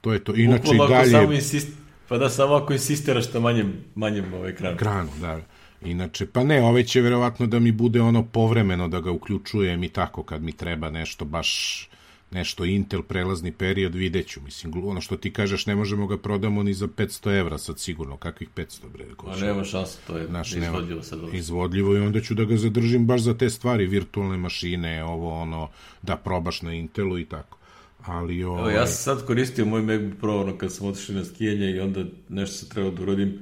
[0.00, 0.34] to je to.
[0.36, 1.10] Inače Uklom, i dalje...
[1.10, 1.68] Samo insist,
[2.08, 4.76] pa da, samo ako insistiraš na manjem, manjem ovaj kranu.
[4.76, 5.40] Kranu, da.
[5.84, 9.88] Inače, pa ne, ove će verovatno da mi bude ono povremeno da ga uključujem i
[9.88, 11.88] tako kad mi treba nešto baš
[12.32, 16.74] nešto Intel prelazni period videću, mislim, ono što ti kažeš ne možemo ga prodamo ni
[16.74, 19.04] za 500 evra sad sigurno, kakvih 500 bre.
[19.26, 21.18] A nema šanse, to je Naš, izvodljivo sad.
[21.32, 25.68] Izvodljivo i onda ću da ga zadržim baš za te stvari, virtualne mašine, ovo ono,
[26.02, 27.58] da probaš na Intelu i tako.
[28.04, 28.60] Ali ovaj...
[28.60, 31.80] Evo, ja sam sad koristio moj MacBook Pro ono, kad sam otišao na skijanje i
[31.80, 33.38] onda nešto se trebao da urodim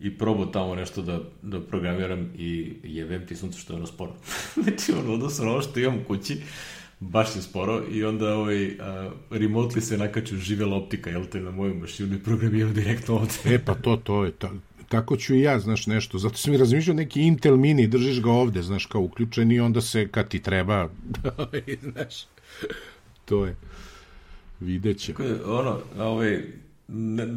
[0.00, 4.12] i probao tamo nešto da, da programiram i jebem ti sunce što je ono sporo.
[4.62, 6.36] znači, ono, odnosno ono što imam kući,
[7.10, 8.74] baš je sporo i onda ovaj, uh,
[9.30, 13.34] remotely se nakaču živela optika, jel te, na moju mašinu i programiram direktno ovde.
[13.44, 14.50] e, pa to, to je, ta,
[14.88, 16.18] tako ću i ja, znaš, nešto.
[16.18, 19.80] Zato sam mi razmišljao neki Intel mini, držiš ga ovde, znaš, kao uključen i onda
[19.80, 20.88] se, kad ti treba,
[21.92, 22.26] znaš,
[23.24, 23.56] to je,
[24.60, 25.14] vidjet će.
[25.46, 26.42] Ono, ovaj,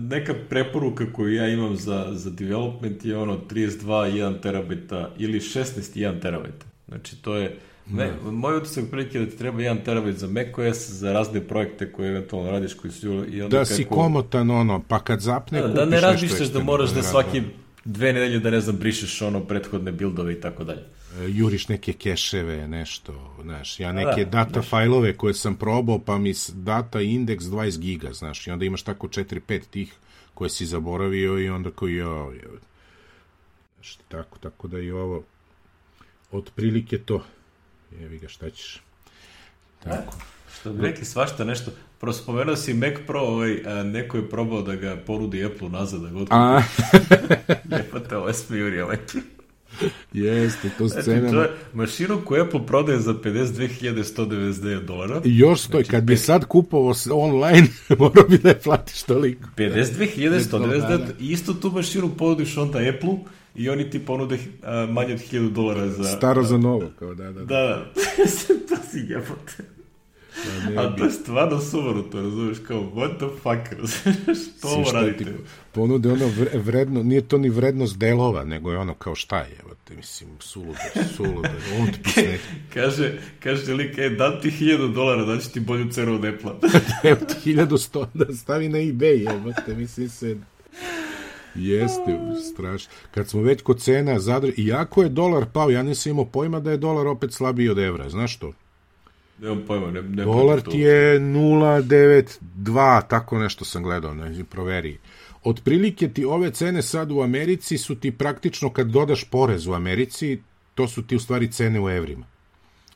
[0.09, 5.63] neka preporuka koju ja imam za, za development je ono 32 1 terabita ili 16
[5.95, 6.65] 1 terabita.
[6.87, 7.57] Znači to je
[7.89, 12.09] Ne, moj utisak prilike da ti treba 1 terabit za macOS, za razne projekte koje
[12.09, 13.25] eventualno radiš, koji su...
[13.29, 13.75] I onda da kako...
[13.75, 17.41] si komotan, ono, pa kad zapne, da, da ne razmišljaš da moraš da svaki
[17.85, 20.81] dve nedelje da ne znam brišeš ono prethodne bildove i tako dalje.
[21.19, 24.69] E, juriš neke keševe, nešto, znaš, ja neke da, data znaš.
[24.69, 29.07] fajlove koje sam probao, pa mi data indeks 20 giga, znaš, i onda imaš tako
[29.07, 29.93] 4-5 tih
[30.33, 32.49] koje si zaboravio i onda koji, jo, jo,
[33.75, 35.23] znaš, tako, tako da i ovo,
[36.31, 37.23] otprilike to,
[37.99, 38.81] jevi ga, šta ćeš.
[39.83, 40.13] Tako.
[40.59, 41.71] Što bi rekli svašta nešto.
[41.99, 46.01] Prvo spomenuo si Mac Pro, ovaj, a, neko je probao da ga porudi Apple nazad,
[46.01, 46.35] da ga otkupi.
[47.77, 48.97] Jepate, ovo je smijuri, ovaj.
[50.13, 51.19] Jeste, to scena.
[51.19, 55.21] Znači, to je mašinu koju Apple prodaje za 52.199 dolara.
[55.25, 57.67] I još stoji, znači, kad bi sad kupovao online,
[57.99, 59.49] morao bi da je platiš toliko.
[59.57, 63.17] 52.199, isto tu mašinu ponudiš onda Apple
[63.57, 66.03] i oni ti ponude uh, manje od 1000 dolara za...
[66.03, 67.31] Staro za novo, kao da, da.
[67.31, 67.91] Da, da.
[68.69, 69.63] to si jebote.
[70.75, 71.59] Da, A to je stvarno
[72.11, 75.23] to razumiješ, kao, what the fuck, razumiješ, to ovo radite.
[75.23, 75.31] Ti
[75.71, 79.75] ponude ono vredno, nije to ni vrednost delova, nego je ono kao šta je, evo
[79.83, 80.79] te, mislim, sulude,
[81.15, 81.49] sulude,
[81.89, 82.39] otpisne.
[82.73, 86.51] kaže, kaže lik, e, dam ti hiljadu dolara, da ti bolju cenu od Apple.
[87.03, 90.37] evo ti hiljadu sto, da stavi na eBay, evo te, mislim se,
[91.57, 92.19] Jeste,
[92.53, 92.93] strašno.
[93.11, 96.71] Kad smo već kod cena zadrži, iako je dolar pao, ja nisam imao pojma da
[96.71, 98.53] je dolar opet slabiji od evra, znaš to?
[99.39, 104.97] Nemam pojma, ne, ne Dolar ti je 0,92, tako nešto sam gledao, ne, proveri.
[105.43, 110.39] Otprilike ti ove cene sad u Americi su ti praktično kad dodaš porez u Americi,
[110.75, 112.25] to su ti u stvari cene u evrima.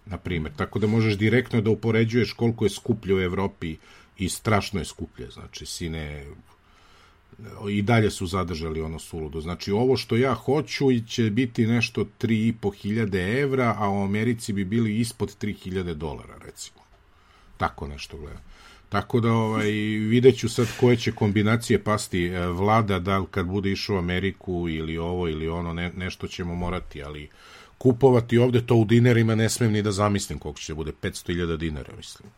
[0.05, 3.75] Na primjer, tako da možeš direktno da upoređuješ koliko je skuplje u Evropi
[4.17, 6.25] i strašno je skuplje, znači sine
[7.69, 9.41] i dalje su zadržali ono suludo.
[9.41, 14.99] Znači, ovo što ja hoću će biti nešto 3.500 evra, a u Americi bi bili
[14.99, 16.79] ispod 3.000 dolara, recimo.
[17.57, 18.39] Tako nešto gleda.
[18.89, 19.71] Tako da ovaj,
[20.09, 23.99] vidjet ću sad koje će kombinacije pasti e, vlada, da li kad bude išao u
[23.99, 27.29] Ameriku ili ovo ili ono, ne, nešto ćemo morati, ali
[27.77, 31.93] kupovati ovde to u dinarima ne smem ni da zamislim koliko će bude, 500.000 dinara,
[31.97, 32.29] mislim.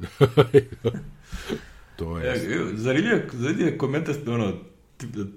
[2.02, 2.26] To je...
[2.26, 2.34] Ja,
[2.74, 4.52] zanimljiv, zanimljiv komentar, ono,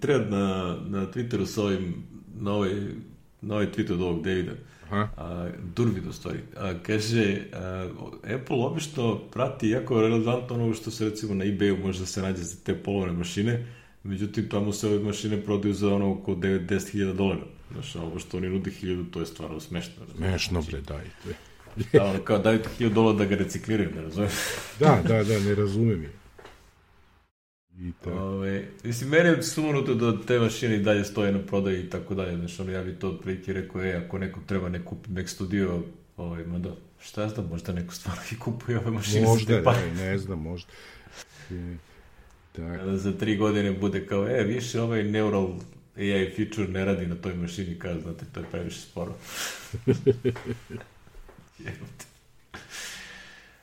[0.01, 2.03] thread na, na Twitteru sa ovim,
[2.39, 2.73] na ovaj,
[3.41, 4.51] na ovaj tweet od ovog Davida.
[4.83, 5.07] Aha.
[5.17, 6.39] A, Durvid u stvari.
[6.57, 7.89] A, kaže, a,
[8.23, 12.43] Apple obično prati jako relevantno ono što se recimo na ebayu može da se nađe
[12.43, 13.65] za te polovne mašine,
[14.03, 17.45] međutim tamo se ove mašine prodaju za ono oko 9-10 dolara.
[17.71, 19.93] Znaš, ovo što oni nudi 1000, to je stvarno smešno.
[20.15, 21.35] Smešno, bre, dajte.
[21.93, 24.33] da, ono, kao daju ti 1000 dolara da ga recikliraju, ne razumiješ?
[24.79, 26.24] da, da, da, ne razumem je.
[27.79, 28.11] I to.
[28.11, 32.15] Ove, mislim, meni je sumnuto da te mašine i dalje stoje na prodaju i tako
[32.15, 32.37] dalje.
[32.37, 35.83] Znači, ono, ja bi to otprilike rekao, e, ako neko treba ne kupi Mac Studio,
[36.17, 39.71] ovaj, ma da, šta ja znam, možda neko stvarno i kupuje ove mašine možda, za
[39.73, 40.71] te ne, ne znam, možda.
[41.51, 41.75] E,
[42.51, 42.77] tako.
[42.77, 45.53] Kada za tri godine bude kao, e, više ovaj neural
[45.97, 49.13] AI feature ne radi na toj mašini, kada, znate, to je previše sporo.
[51.65, 52.05] Jebote.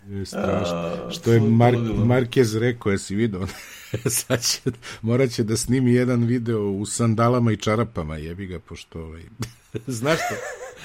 [0.08, 1.10] Je strašno.
[1.10, 1.74] Što je Mar
[2.06, 3.46] Marquez rekao, jesi vidio?
[4.20, 4.60] Sad će,
[5.02, 9.22] morat će da snimi jedan video u sandalama i čarapama, jebi ga, pošto ovaj...
[9.86, 10.34] Znaš što?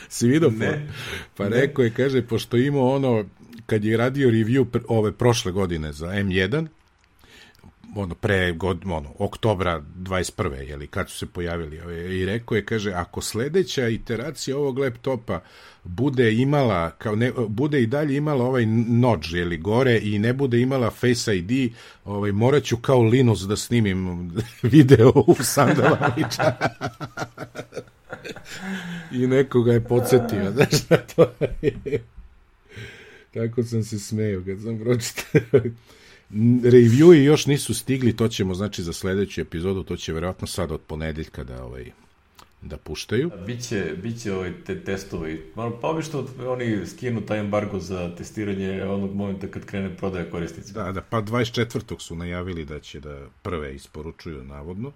[0.10, 0.50] Si vidio?
[0.50, 0.88] Ne.
[1.38, 3.26] Pa rekao je, kaže, pošto imao ono,
[3.66, 6.68] kad je radio review ove prošle godine za M1,
[7.98, 10.54] ono pre god, ono, oktobra 21.
[10.54, 11.78] Jeli, kad su se pojavili
[12.22, 15.40] i rekao je, kaže, ako sledeća iteracija ovog laptopa
[15.84, 20.62] bude imala, kao ne, bude i dalje imala ovaj notch, jeli, gore i ne bude
[20.62, 21.74] imala Face ID,
[22.06, 24.32] ovaj, morat ću kao Linus da snimim
[24.64, 26.16] video u sandalama
[29.12, 31.32] I nekoga je podsjetio, znaš šta to.
[33.34, 35.62] Tako sam se smeo kad sam pročitao.
[36.64, 40.82] Reviewi još nisu stigli, to ćemo znači za sledeću epizodu, to će verovatno sad od
[40.82, 41.92] ponedeljka da ovaj
[42.62, 43.32] da puštaju.
[43.46, 45.52] Biće, biće ovaj te testovi.
[45.56, 50.84] Pa obično oni skinu taj embargo za testiranje onog momenta kad krene prodaja korisnica.
[50.84, 52.00] Da, da, pa 24.
[52.00, 54.92] su najavili da će da prve isporučuju navodno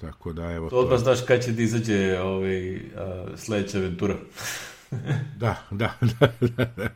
[0.00, 0.76] Tako da, evo to.
[0.76, 4.16] To odmah znaš kada će da izađe ovaj, a, sledeća aventura.
[5.40, 6.88] da, da, da, da.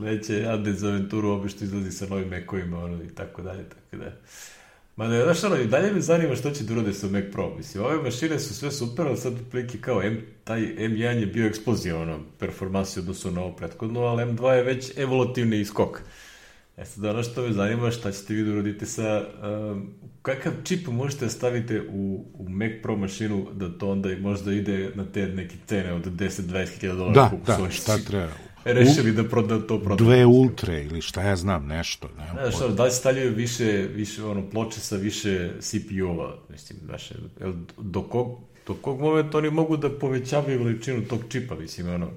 [0.00, 4.12] Sledeće Ade za aventuru obično izlazi sa novim mekovima ono, i tako dalje, tako da.
[4.96, 7.54] Ma da, znaš ono, i dalje me zanima što će da urade sa Mac Pro.
[7.56, 11.46] Mislim, ove mašine su sve super, ali sad prilike kao M, taj M1 je bio
[11.46, 16.02] eksplozija, ono, performansi odnosu na ovo prethodno, ali M2 je već evolutivni iskok.
[16.76, 19.24] E sad, ono što me zanima, šta ćete vi da uradite sa...
[19.42, 24.52] Um, kakav čip možete da stavite u, u Mac Pro mašinu da to onda možda
[24.52, 27.30] ide na te neke cene od 10-20 hiljada dolara?
[27.46, 28.32] Da, da, šta treba?
[28.64, 30.04] Rešili da proda, to proda.
[30.04, 32.08] Dve ultre ili šta ja znam, nešto.
[32.18, 37.12] Ne, ne šta, da li stavljaju više, više ono, ploče sa više CPU-ova, mislim, znaš,
[37.78, 42.10] do kog, do kog momenta oni mogu da povećavaju veličinu tog čipa, mislim, ono,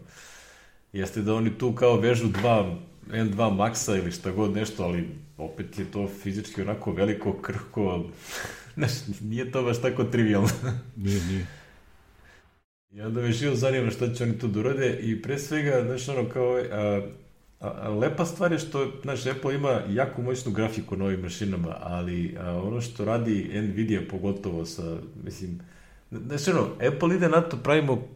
[0.94, 2.76] jeste da oni tu kao vežu dva
[3.08, 8.04] M2 Maxa ili šta god nešto, ali opet je to fizički onako veliko, krhko,
[8.76, 8.92] znaš,
[9.22, 10.50] nije to baš tako trivialno.
[10.96, 11.48] nije, nije.
[12.96, 16.10] I onda me živo zanima šta će oni tu da urade i pre svega, znaš,
[16.10, 17.02] ono kao, a,
[17.60, 21.78] a, a, lepa stvar je što, znaš, Apple ima jako moćnu grafiku na ovim mašinama,
[21.82, 25.60] ali a, ono što radi Nvidia pogotovo sa, mislim,
[26.12, 28.08] znaš, ono, Apple ide na to, pravimo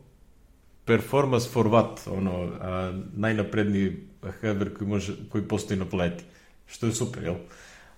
[0.85, 3.97] performance for what, ono, a, najnapredniji
[4.41, 6.23] hardware koji, može, koji postoji na planeti,
[6.67, 7.35] što je super, jel?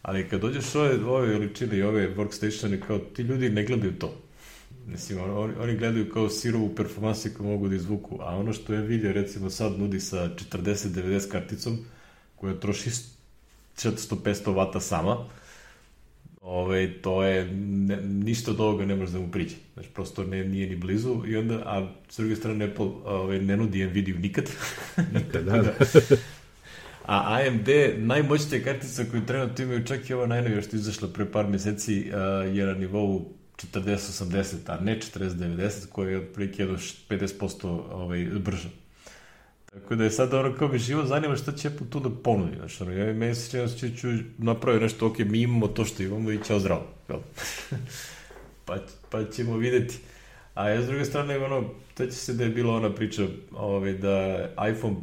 [0.01, 4.28] Ali kad dođeš ove, ove veličine i ove workstatione, kao ti ljudi ne gledaju to
[4.85, 8.81] Mislim, oni, oni gledaju kao sirovu performansu koju mogu da izvuku, a ono što je
[8.81, 11.77] vidio, recimo, sad nudi sa 40-90 karticom,
[12.35, 12.89] koja troši
[13.75, 15.17] 400-500 vata sama,
[16.41, 19.55] ove, to je, ne, ništa od ovoga ne može da mu priđe.
[19.73, 23.57] Znači, prosto ne, nije ni blizu i onda, a s druge strane Apple ove, ne
[23.57, 24.49] nudi Nvidia nikad.
[25.15, 25.61] Nikad, da.
[25.61, 25.73] da.
[27.05, 27.67] a AMD,
[27.97, 31.99] najmoćnija kartica koju trenutno imaju, čak i ova najnovija što je izašla pre par meseci,
[31.99, 33.33] uh, je na nivou
[33.73, 36.73] 40-80, a ne 40-90, koja je otprilike do
[37.09, 38.69] 50% ovaj, brža.
[39.73, 42.55] Tako da je sad ono kao mi živo zanima šta će Apple tu da ponudi.
[42.55, 44.07] Znači, ono, ja meni se da ću
[44.37, 46.87] napraviti nešto, ok, mi imamo to što imamo i ćao zdravo.
[48.65, 48.77] Pa,
[49.09, 49.97] pa ćemo videti.
[50.53, 54.49] A ja s druge strane, ono, će se da je bila ona priča ovaj, da
[54.71, 54.95] iPhone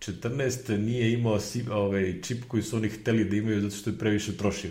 [0.00, 1.38] 14 nije imao
[1.70, 4.70] ovaj, čip koji su oni hteli da imaju zato što je previše trošio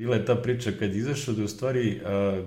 [0.00, 2.42] bila je ta priča kad izašao da u stvari a,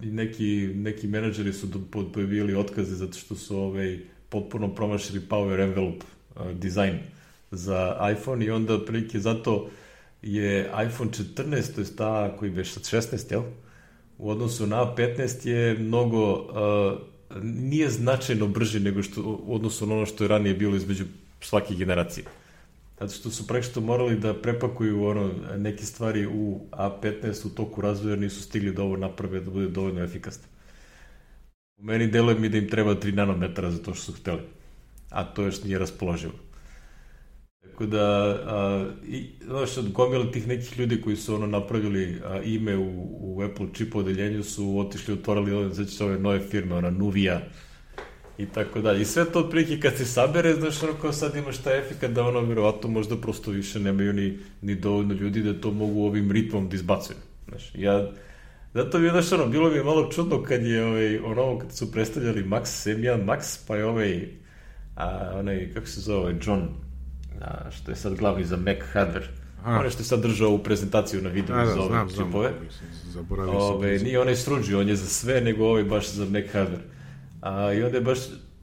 [0.00, 1.68] neki, neki menadžeri su
[2.12, 3.98] pojavili otkaze zato što su ovaj,
[4.28, 6.98] potpuno promašili power envelope a, dizajn
[7.50, 9.70] za iPhone i onda otprilike zato
[10.22, 13.42] je iPhone 14, to je ta koji već 16, jel?
[14.18, 19.94] U odnosu na 15 je mnogo, uh, nije značajno brži nego što, u odnosu na
[19.94, 21.04] ono što je ranije bilo između
[21.40, 22.24] svake generacije.
[23.00, 28.16] Zato što su prekšto morali da prepakuju ono, neke stvari u A15 u toku razvoja,
[28.16, 30.44] nisu stigli da ovo naprave da bude dovoljno efikasno.
[31.76, 34.40] U meni deluje mi da im treba 3 nanometara za to što su hteli.
[35.10, 36.32] A to još nije raspoloživo.
[37.60, 38.04] Tako da,
[38.46, 43.08] a, i, znaš, od gomila tih nekih ljudi koji su ono napravili a, ime u,
[43.20, 47.40] u Apple chip odeljenju su otišli, otvorili, znači se ove nove firme, ona Nuvia,
[48.42, 49.02] i tako dalje.
[49.02, 52.24] I sve to otprilike kad se sabere, znaš, ono kao sad imaš taj efekt da
[52.24, 56.68] ono, verovatno, možda prosto više nemaju ni, ni dovoljno ljudi da to mogu ovim ritmom
[56.68, 57.16] da izbacuju.
[57.48, 58.10] Znaš, ja,
[58.74, 61.72] zato mi je, znaš, ono, bilo mi je malo čudno kad je, ovaj, ono, kad
[61.72, 64.28] su predstavljali Max, M1 Max, pa je ovaj,
[64.96, 66.68] a, onaj, kako se zove, ovaj, John,
[67.40, 69.26] a, što je sad glavni za Mac hardware,
[69.66, 72.50] Ono što je sad držao u prezentaciju na videu da, da, za ove znam, čipove.
[73.52, 76.99] Ove, nije onaj struđi, on je za sve, nego ovaj baš za Mac hardware.
[77.40, 78.18] A, I onda je baš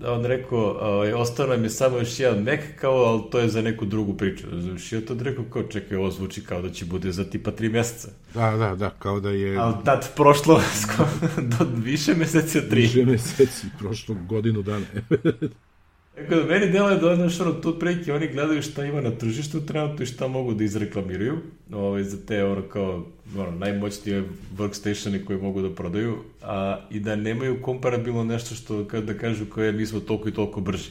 [0.05, 3.61] on rekao, ovaj, ostao nam je samo još jedan Mac, kao, ali to je za
[3.61, 4.47] neku drugu priču.
[4.59, 7.69] Znaš, ja tad rekao, kao, čekaj, ovo zvuči kao da će bude za tipa tri
[7.69, 8.07] meseca.
[8.33, 9.57] Da, da, da, kao da je...
[9.57, 10.61] Ali tad prošlo
[11.59, 12.81] do više meseci od tri.
[12.81, 14.85] Više meseci, prošlo godinu dana.
[16.17, 19.11] Tako da meni delo je da znaš, ono, tu preki, oni gledaju šta ima na
[19.11, 21.37] tržištu trenutno i šta mogu da izreklamiraju
[21.71, 23.05] ovaj, za te ono, kao,
[23.37, 24.23] ono, najmoćnije
[24.57, 29.45] workstatione koje mogu da prodaju a, i da nemaju komparabilno nešto što, kad da kažu
[29.45, 30.89] koje mi smo toliko i toliko brži,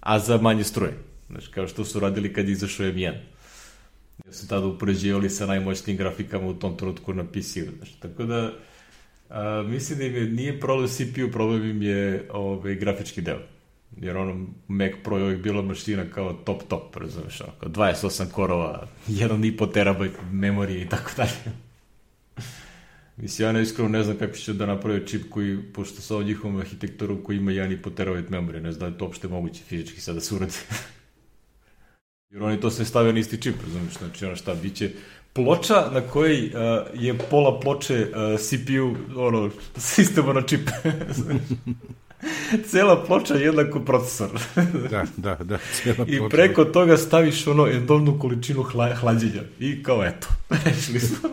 [0.00, 0.92] a za manje struje.
[1.30, 3.14] Znaš, kao što su radili kad izašao M1.
[4.26, 7.76] Ja su tada upoređivali sa najmoćnijim grafikama u tom trenutku na PC-u.
[7.76, 8.52] Znaš, tako da,
[9.30, 13.51] a, mislim da im je, nije problem CPU, problem im je ovaj, grafički deo
[13.96, 18.30] jer ono Mac Pro je uvijek bila mašina kao top top, razumeš, ono, kao 28
[18.30, 21.56] korova, 1,5 terabajt memorije i tako dalje.
[23.16, 26.26] Mislim, ja ne iskreno ne znam kako će da napravio čip koji, pošto sa ovom
[26.26, 30.00] njihovom arhitekturu koji ima 1,5 terabajt memorije, ne znam da je to uopšte moguće fizički
[30.00, 30.52] sad da se uradi.
[32.30, 34.90] Jer oni to sve stavio na isti čip, razumiješ, znači ono šta, bit će
[35.32, 36.52] ploča na kojoj uh,
[36.94, 40.60] je pola ploče uh, CPU, ono, sistema na čip.
[42.70, 44.30] Cela ploča je jednako procesor.
[44.90, 45.58] da, da, da.
[45.74, 46.36] Cela I ploča.
[46.36, 49.42] preko toga staviš ono enormnu količinu hla, hlađenja.
[49.60, 50.28] I kao eto,
[50.64, 51.28] rešili smo.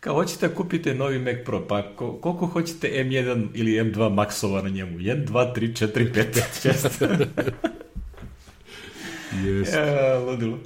[0.00, 4.68] Kao hoćete kupite novi Mac Pro, pa ko, koliko hoćete M1 ili M2 Maxova na
[4.68, 4.98] njemu?
[4.98, 7.26] 1, 2, 3, 4, 5, 6.
[9.44, 9.78] Jeste.
[9.78, 10.58] e, ludilo.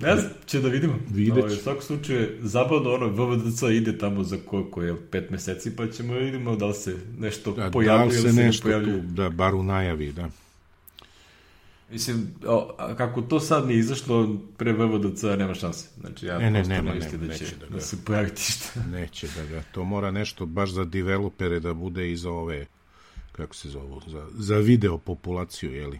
[0.00, 0.98] Ne znam, će da vidimo.
[1.10, 5.76] Vidjet Ovaj, U svakom slučaju, zabavno ono, VVDC ide tamo za koliko je, pet meseci,
[5.76, 8.36] pa ćemo da vidimo da li se nešto Da, da pojavljuje li ili se se
[8.36, 9.00] ne nešto pojavljuje.
[9.00, 10.28] tu, da, bar u najavi, da.
[11.90, 15.88] Mislim, o, a kako to sad nije izašlo, pre VVDC nema šanse.
[16.00, 18.42] Znači, ja Ne, ne, prosto nema, nema, da će, neće da da, ga- se pojaviti
[18.42, 18.80] šta.
[18.92, 22.66] Neće da ga, to mora nešto baš za developere da bude i za ove,
[23.32, 25.98] kako se zovu, za, za video populaciju, jeli?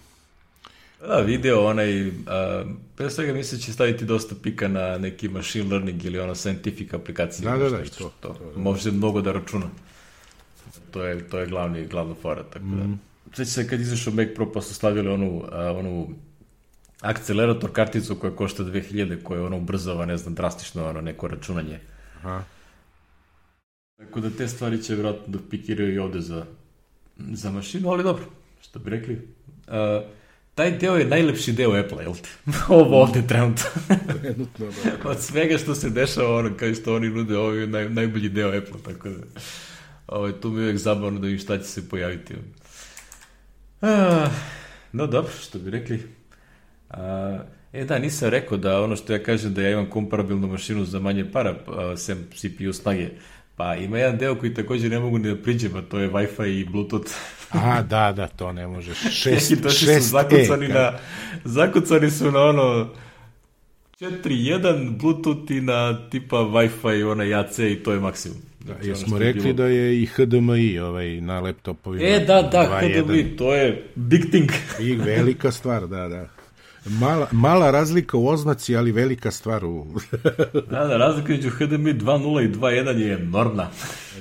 [1.00, 2.64] Da, video onaj, a,
[2.96, 7.50] pre svega mislim će staviti dosta pika na neki machine learning ili ono scientific aplikacije.
[7.50, 8.60] Da, da, da, što- to, to, to, da.
[8.60, 9.66] Može mnogo da računa.
[10.90, 12.84] To je, to je glavni, glavna fora, tako da.
[12.84, 12.92] Mhm.
[13.32, 16.08] Sveća se kad izašao Mac Pro pa su stavili onu, a, onu
[17.00, 21.80] akcelerator karticu koja košta 2000, koja ono ubrzava, ne znam, drastično ono neko računanje.
[22.16, 22.42] Aha.
[23.96, 26.44] Tako da te stvari će vjerojatno da pikiraju i ovde za,
[27.18, 28.24] za mašinu, ali dobro,
[28.62, 29.14] što bi rekli.
[29.68, 29.74] Uh,
[30.54, 32.28] taj deo je najlepši deo Apple, jel te?
[32.74, 33.64] Ovo ovde trenutno.
[34.22, 35.08] Trenutno, da.
[35.10, 38.48] Od svega što se dešava, ono, kao što oni nude, ovo je naj, najbolji deo
[38.48, 39.40] Apple, tako da...
[40.06, 42.34] Ovo, tu mi je uvijek zabavno da vidim šta će se pojaviti.
[43.80, 43.88] Uh,
[44.92, 46.02] no dobro, što bi rekli.
[46.90, 46.96] Uh,
[47.72, 50.98] e da, nisam rekao da ono što ja kažem da ja imam komparabilnu mašinu za
[50.98, 53.08] manje para, uh, sem CPU snage.
[53.56, 56.60] Pa ima jedan deo koji također ne mogu ni da priđem, a to je Wi-Fi
[56.60, 57.10] i Bluetooth.
[57.64, 58.98] A, da, da, to ne možeš.
[59.12, 60.92] Šest, Neki došli šest su zakucani e, na,
[61.44, 62.88] zakucani su na ono
[64.00, 68.38] 4.1 Bluetooth i na tipa Wi-Fi, onaj AC i to je maksimum.
[68.60, 72.04] Da, Znači, jesmo ono što je rekli bilo- da je i HDMI ovaj, na laptopovima.
[72.06, 73.02] E, da, da, 2.1.
[73.02, 74.50] HDMI, to je big thing.
[74.80, 76.28] I velika stvar, da, da.
[76.84, 79.86] Mala, mala razlika u oznaci, ali velika stvar u...
[80.70, 83.70] da, da, razlika među HDMI 2.0 i 2.1 je enormna.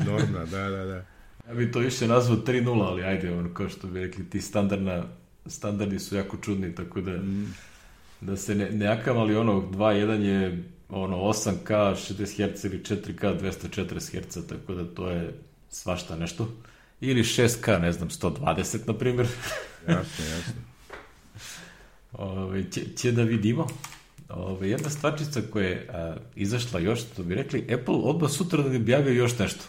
[0.01, 1.05] Enormna, da, da, da.
[1.47, 5.03] Ja bi to više nazvao 3.0, ali ajde, ono, kao što bi rekli, ti standardna,
[5.45, 7.19] standardi su jako čudni, tako da,
[8.21, 13.39] da se ne, ne jakam, ali ono, 2.1 je ono 8K 60 Hz ili 4K
[13.41, 15.33] 240 Hz, tako da to je
[15.69, 16.49] svašta nešto.
[17.01, 19.27] Ili 6K, ne znam, 120, na primjer.
[19.87, 20.68] Jasno, jasno.
[22.19, 23.67] Ove, će, će da vidimo.
[24.29, 28.69] Ove, jedna stvarčica koja je a, izašla još, to bi rekli, Apple odmah sutra da
[28.69, 29.63] ne objavio još nešto.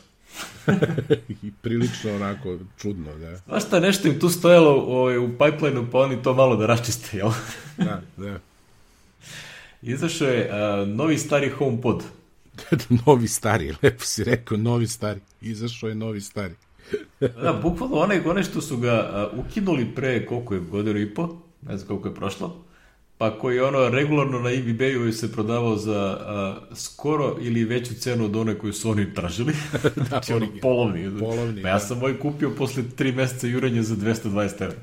[1.43, 3.39] I prilično onako čudno, da.
[3.39, 7.31] Svašta nešto im tu stojalo ovaj, u pipeline-u, pa oni to malo da raščiste, jel?
[7.77, 8.39] Da, da.
[9.83, 12.05] Izašao je a, novi stari HomePod.
[13.07, 15.21] novi stari, lepo si rekao, novi stari.
[15.41, 16.55] Izašao je novi stari.
[17.21, 21.50] Da, bukvalno onaj, onaj što su ga a, ukinuli pre koliko je godinu i po,
[21.63, 22.65] ne znam koliko je prošlo,
[23.19, 28.25] pa koji je ono regularno na eBayu se prodavao za a, skoro ili veću cenu
[28.25, 29.53] od one koju su oni tražili.
[30.09, 31.19] znači ono origi- polovni.
[31.21, 31.81] polovni, Pa ja da.
[31.81, 34.77] sam moj kupio posle tri meseca jurenja za 220 evra.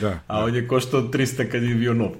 [0.00, 2.10] Da, A on je koštao 300 kad je bio nov.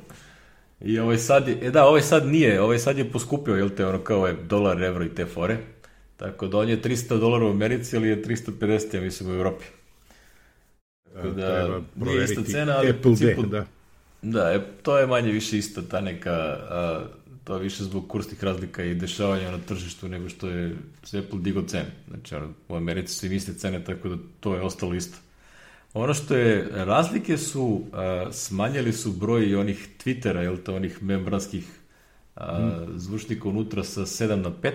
[0.81, 3.87] I ovaj sad je, e da, ovaj sad nije, ovaj sad je poskupio, jel te,
[3.87, 5.57] ono kao je dolar, evro i te fore.
[6.17, 9.65] Tako da on je 300 dolara u Americi, ali je 350, ja mislim, u Evropi.
[11.23, 13.67] Tako da, treba nije ista cena, ali Apple D, da.
[14.23, 17.05] da, to je manje više ista ta neka, a,
[17.45, 21.63] to je više zbog kursnih razlika i dešavanja na tržištu nego što je Apple digo
[21.63, 21.91] cene.
[22.09, 22.35] Znači,
[22.69, 25.19] u Americi su im iste cene, tako da to je ostalo isto.
[25.95, 31.03] Ono što je, razlike su, a, smanjili su broj i onih Twittera, jel to, onih
[31.03, 31.65] membranskih
[32.37, 34.73] a, zvučnika unutra sa 7 na 5,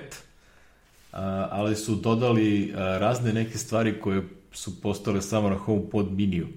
[1.12, 4.24] a, ali su dodali a, razne neke stvari koje
[4.56, 6.48] su postale samo na HomePod miniju.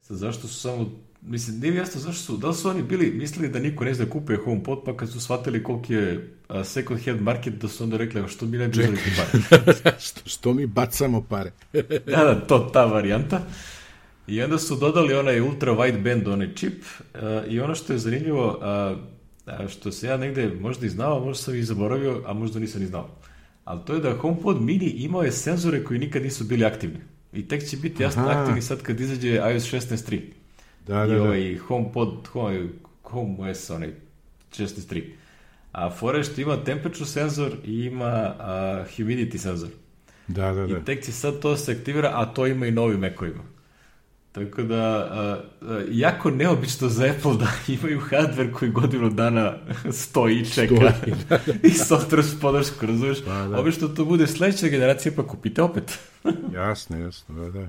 [0.00, 0.90] Sad, zašto su samo
[1.22, 4.04] mislim, nije jasno zašto su, da li su oni bili, mislili da niko ne zna
[4.04, 7.84] da kupuje HomePod, pa kad su shvatili koliki je a, second hand market, da su
[7.84, 9.98] onda rekli, "A što mi ne bi uzeli te pare?
[10.00, 11.52] što, što mi bacamo pare?
[12.06, 13.42] da, da, to ta varijanta.
[14.26, 16.84] I onda su dodali onaj ultra wideband, onaj čip,
[17.14, 18.96] a, i ono što je zanimljivo, a,
[19.68, 22.86] što se ja negde možda i znao, možda sam i zaboravio, a možda nisam ni
[22.86, 23.08] znao.
[23.64, 26.98] Ali to je da HomePod mini imao je senzore koji nikad nisu bili aktivni.
[27.32, 28.40] I tek će biti jasno Aha.
[28.40, 30.20] aktivni sad kad izađe iOS 16.3.
[30.86, 31.22] Da, I da, da.
[31.22, 32.68] ovaj HomePod, Home,
[33.02, 33.90] Home OS, onaj
[34.52, 35.02] 16.3.
[35.72, 35.90] A
[36.22, 39.68] što ima temperature senzor i ima a, humidity senzor.
[40.28, 40.78] Da, da, da.
[40.78, 43.42] I tek će sad to se aktivira, a to ima i novi Mac-ovima.
[44.32, 49.54] Tako da, a, a, jako neobično za Apple da imaju hardware koji godinu dana
[50.02, 51.36] stoji i čeka Stoji, da.
[51.68, 53.24] i software podršku, razumeš?
[53.24, 53.60] Pa, da.
[53.60, 55.98] Obično to bude sledeća generacija, pa kupite opet.
[56.54, 57.68] jasno, jasno, da, da.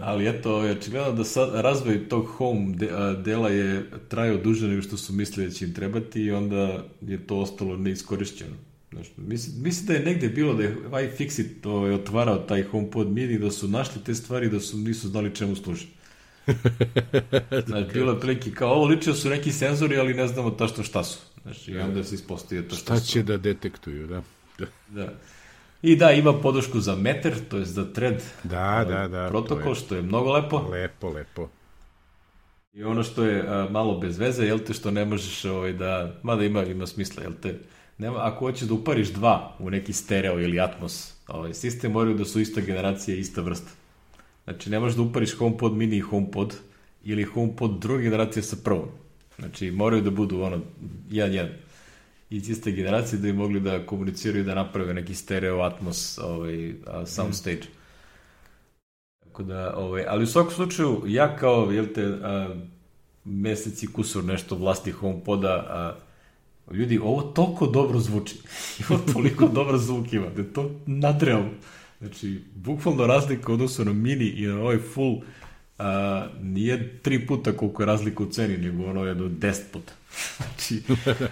[0.00, 4.82] Ali eto, očigledno da sad razvoj tog home de, a, dela je trajao duže nego
[4.82, 8.67] što su mislili da će im trebati i onda je to ostalo neiskorišćeno.
[8.92, 13.38] Znaš, mislim, mislim da je negde bilo da je iFixit ovaj, otvarao taj HomePod mini,
[13.38, 15.86] da su našli te stvari da su nisu znali čemu služi.
[17.66, 21.04] Znaš, bilo je prilike kao ovo ličio su neki senzori, ali ne znamo tačno šta
[21.04, 21.18] su.
[21.42, 23.12] Znaš, i onda se ispostavio to šta, Šta su.
[23.12, 24.22] će da detektuju, da.
[24.58, 25.12] Da, Da.
[25.82, 29.08] I da, ima podršku za Matter, to je za thread da, da.
[29.08, 30.56] da protokol, to što je mnogo lepo.
[30.56, 31.48] je lepo, lepo.
[32.72, 36.20] I ono što je a, malo bez veze, jel te, što ne možeš ovaj, da,
[36.22, 37.58] mada ima, ima smisla, jel te,
[37.98, 42.24] nema, ako hoćeš da upariš dva u neki stereo ili Atmos, ovaj, sistem moraju da
[42.24, 43.70] su ista generacija i ista vrsta.
[44.44, 46.56] Znači, ne možeš da upariš HomePod mini i HomePod
[47.04, 48.88] ili HomePod druge generacije sa prvom.
[49.38, 50.60] Znači, moraju da budu ono,
[51.10, 51.52] jedan, jedan
[52.30, 56.74] iz iste generacije da bi mogli da komuniciraju i da naprave neki stereo Atmos ovaj,
[57.06, 57.77] soundstage.
[59.38, 62.54] Tako da, ovaj, ali u svakom slučaju, ja kao, jel te, a,
[63.24, 65.94] meseci kusur nešto vlasti HomePoda, a,
[66.74, 68.36] ljudi, ovo toliko dobro zvuči.
[68.78, 71.50] I ovo toliko dobar zvuk ima, da to nadrealno.
[71.98, 75.20] Znači, bukvalno razlika u odnosu na mini i na ovaj full
[75.78, 79.92] a, nije tri puta koliko je razlika u ceni, nego ono jedno deset puta.
[80.36, 80.82] znači,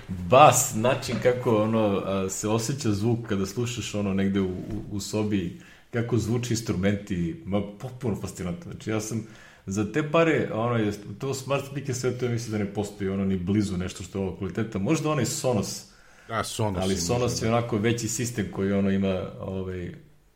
[0.09, 5.01] bas, način kako ono a, se osjeća zvuk kada slušaš ono negde u, u, u
[5.01, 8.72] sobi, kako zvuči instrumenti, ma potpuno fascinantno.
[8.72, 9.26] Znači, ja sam
[9.66, 13.11] za te pare, ono, je, to smart speaker sve to ja mislim da ne postoji
[13.11, 14.78] ono ni blizu nešto što je ovo kvaliteta.
[14.78, 15.84] Možda onaj Sonos,
[16.28, 16.82] Da, Sonos.
[16.82, 19.95] ali Sonos je onako veći sistem koji ono ima, ovaj,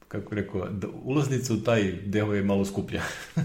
[0.09, 3.03] kako rekao, da, ulaznica u taj deo je malo skuplja.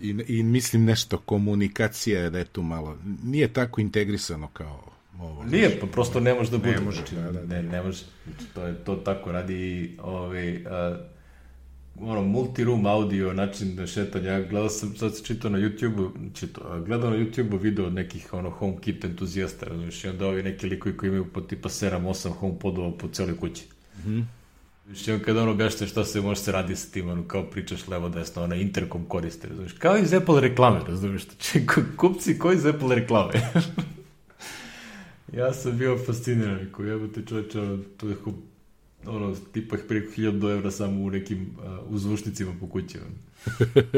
[0.00, 5.44] I, I mislim nešto, komunikacija je da je tu malo, nije tako integrisano kao ovo.
[5.44, 6.70] Nije, pa prosto ne može da bude.
[6.70, 7.46] Ne može, znači, da, da, da.
[7.46, 8.04] Ne, ne može.
[8.24, 10.96] Znači, to je to tako radi ovaj, a,
[12.00, 14.30] ono, multi-room audio, način da šetanja.
[14.30, 18.50] Ja gledao sam, sad se čitao na YouTube-u, čitao, gledao na YouTube-u video nekih ono,
[18.50, 23.08] HomeKit entuzijasta, razumiješ, i onda ovi neki likovi koji imaju po tipa 7-8 HomePodova po
[23.08, 23.64] celoj kući.
[24.04, 24.24] Mm -hmm.
[24.86, 27.88] Znači, on kada ono objašnja šta se može se radi sa tim, ono, kao pričaš
[27.88, 31.22] levo desno, ona interkom koriste, razumiješ, kao iz Apple reklame, razumiješ,
[31.96, 33.32] kupci koji iz Apple reklame.
[35.32, 38.16] Ja sam bio fasciniran, ako jebote čoveče, to je
[39.06, 42.98] ono, tipa preko 1000 evra samo u nekim uh, uzvušnicima po kući.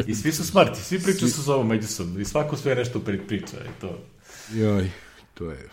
[0.06, 3.80] I svi su smarti, svi pričaju sa sobom međusobno i svako sve nešto priča i
[3.80, 3.98] to.
[4.54, 4.90] Joj,
[5.34, 5.68] to je...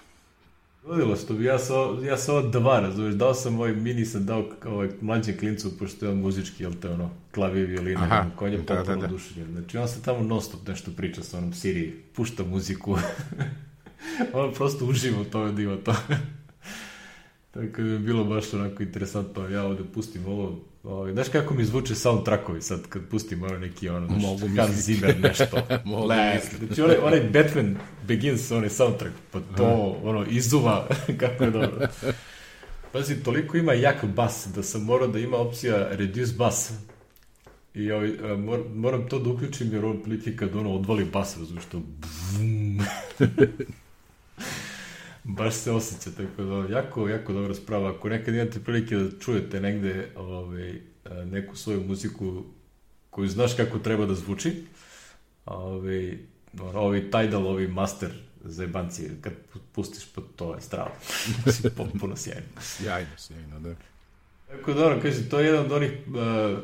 [0.88, 4.26] Ludilo što bi ja sa, ja sa ova dva, razumiješ, dao sam ovaj mini, sam
[4.26, 8.32] dao ovaj mlađem klincu, pošto je on muzički, jel te ono, klavije, violine, Aha, on,
[8.36, 9.06] konje da, da, potpuno da.
[9.06, 9.52] oduševljen.
[9.52, 12.98] Znači on se tamo non stop nešto priča sa onom Siri, pušta muziku.
[14.34, 15.96] on prosto uživa u tome da ima to.
[17.52, 21.66] Tako da je bilo baš onako interesantno, ja ovde pustim ovo, ovaj, znaš kako mi
[21.66, 24.72] zvuče soundtrackovi sad kad pustim ono neki ono, znaš, Mogu Hans.
[24.72, 25.58] Zimmer nešto.
[25.86, 27.78] Mogu Le, znači onaj, onaj Batman
[28.08, 30.88] Begins, onaj soundtrack, pa to ono izuva
[31.20, 31.88] kako je dobro.
[32.92, 36.72] Pazi, toliko ima jak bas da sam morao da ima opcija reduce bass.
[37.74, 41.66] I ovaj, mor, moram to da uključim jer on plike kad ono odvali bas, razumiješ
[41.66, 41.82] to.
[45.28, 47.90] Baš se osjeća, tako da jako, jako dobra sprava.
[47.90, 50.82] Ako nekad imate prilike da čujete negde ovaj,
[51.26, 52.44] neku svoju muziku
[53.10, 54.64] koju znaš kako treba da zvuči,
[55.46, 56.18] ovaj,
[56.74, 58.12] ovi Tidal, ovi Master
[58.44, 59.34] zajebanci, kad
[59.72, 60.92] pustiš, pa to je strava.
[61.78, 62.48] Potpuno sjajno.
[62.62, 63.76] Sjajno, sjajno, da.
[64.48, 66.60] Tako da, ono, kaže, to je jedan od onih uh,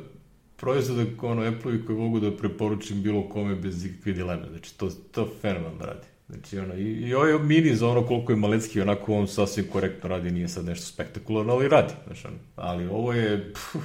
[0.57, 4.47] proizvoda ono, Apple-ovi koji mogu da preporučim bilo kome bez ikakve dileme.
[4.49, 6.10] Znači, to, to fenomenalno radi.
[6.31, 10.09] Znači, ono, i, i ovaj mini za ono koliko je malecki, onako on sasvim korektno
[10.09, 11.93] radi, nije sad nešto spektakularno, ali radi.
[12.05, 13.53] Znači, ono, ali ovo je...
[13.53, 13.75] Pff,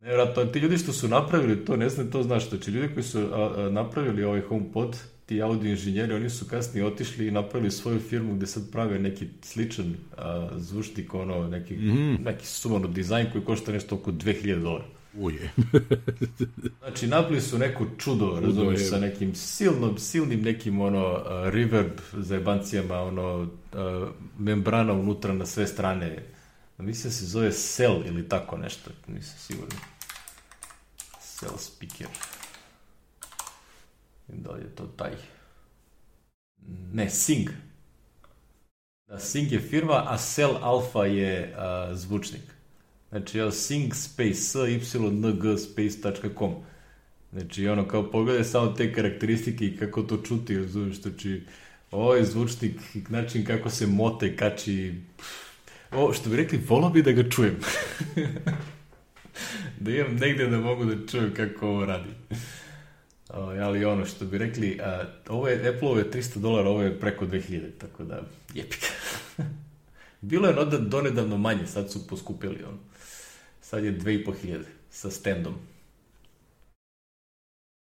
[0.00, 3.18] nevjerojatno, ti ljudi što su napravili to, ne znam, to znaš, znači ljudi koji su
[3.18, 4.96] a, a, napravili ovaj HomePod,
[5.26, 9.28] ti audio inženjeri, oni su kasnije otišli i napravili svoju firmu gde sad prave neki
[9.42, 12.22] sličan a, zvučnik, ono, neki, mm.
[12.24, 14.84] neki sumano dizajn koji košta nešto oko 2000 dolara.
[15.16, 15.50] Uje.
[16.78, 18.86] Znači, napravili su neko čudo, razumeš, je.
[18.86, 21.20] sa nekim silnom, silnim nekim, ono, uh,
[21.52, 23.48] reverb zajebancijama, ono, uh,
[24.38, 26.22] membrana unutra na sve strane.
[26.78, 29.78] Mislim da se zove Cell ili tako nešto, nisam siguran.
[31.20, 32.06] Cell speaker.
[34.28, 35.12] I da li je to taj?
[36.92, 37.48] Ne, Sing.
[39.06, 42.53] Da, Sing je firma, a Cell Alpha je a, zvučnik.
[43.14, 46.54] Znači, ja Sing space, syng space.com.
[47.32, 51.42] Znači, ono, kao pogledaj samo te karakteristike i kako to čuti, razumiješ, znači,
[51.90, 54.94] ovo je zvučnik, način kako se mote, kači,
[55.92, 57.56] o, što bi rekli, volao bi da ga čujem.
[59.80, 62.10] da imam negde da mogu da čujem kako ovo radi.
[63.28, 67.26] O, ali ono što bi rekli, a, ovo je Apple-ove 300 dolara, ovo je preko
[67.26, 68.22] 2000, tako da,
[68.54, 68.86] jepika.
[70.20, 72.93] Bilo je donedavno manje, sad su poskupili ono.
[73.64, 75.54] Sad je 2500 sa standom.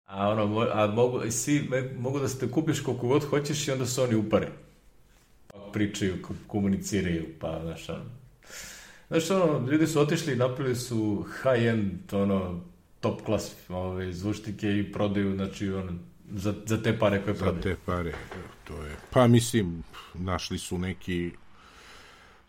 [0.05, 4.01] A ono, a mogu, svi, mogu da se kupiš koliko god hoćeš i onda se
[4.01, 4.49] oni upare.
[5.47, 8.05] Pa pričaju, komuniciraju, pa, znaš, ono.
[9.07, 12.61] Znaš, ono, ljudi su otišli i napravili su high-end, ono,
[12.99, 15.93] top klas ove, zvučnike i prodaju, znači, ono,
[16.31, 17.63] za, za te pare koje prodaju.
[17.63, 18.13] Za te pare,
[18.63, 18.95] to je.
[19.11, 21.31] Pa, mislim, našli su neki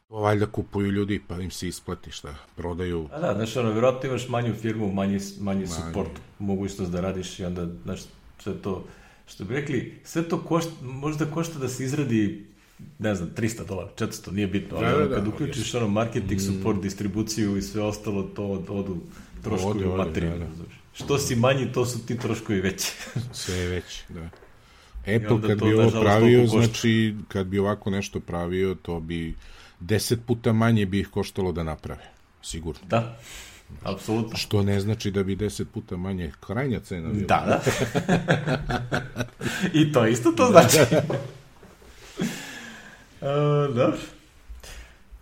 [0.08, 3.08] To valjda kupuju ljudi, pa im se isplati šta, prodaju.
[3.12, 7.44] A da, znaš, ono, vjerojatno imaš manju firmu, manji, manji support, mogućnost da radiš i
[7.44, 8.00] onda, znaš,
[8.38, 8.84] sve to,
[9.26, 12.46] što bi rekli, sve to košta, možda košta da se izradi
[12.98, 16.40] ne znam, 300 dolara, 400, nije bitno, ali da, da, kad da, uključiš ono marketing,
[16.40, 16.44] mm.
[16.44, 18.96] support, distribuciju i sve ostalo, to odu
[19.42, 20.46] troškovi ode, materijalno.
[20.46, 20.70] Da, da.
[20.92, 22.92] Što si manji, to su ti troškovi veći.
[23.32, 24.28] sve je veći, da.
[25.00, 29.34] Apple kad bi ovo pravio, znači, kad bi ovako nešto pravio, to bi
[29.80, 32.10] deset puta manje bi ih koštalo da naprave.
[32.42, 32.80] Sigurno.
[32.88, 33.18] Da,
[33.82, 34.36] apsolutno.
[34.36, 37.26] Što ne znači da bi deset puta manje krajnja cena bila.
[37.26, 37.62] Da, da.
[39.80, 40.78] I to isto to znači.
[43.20, 43.96] uh, dobro.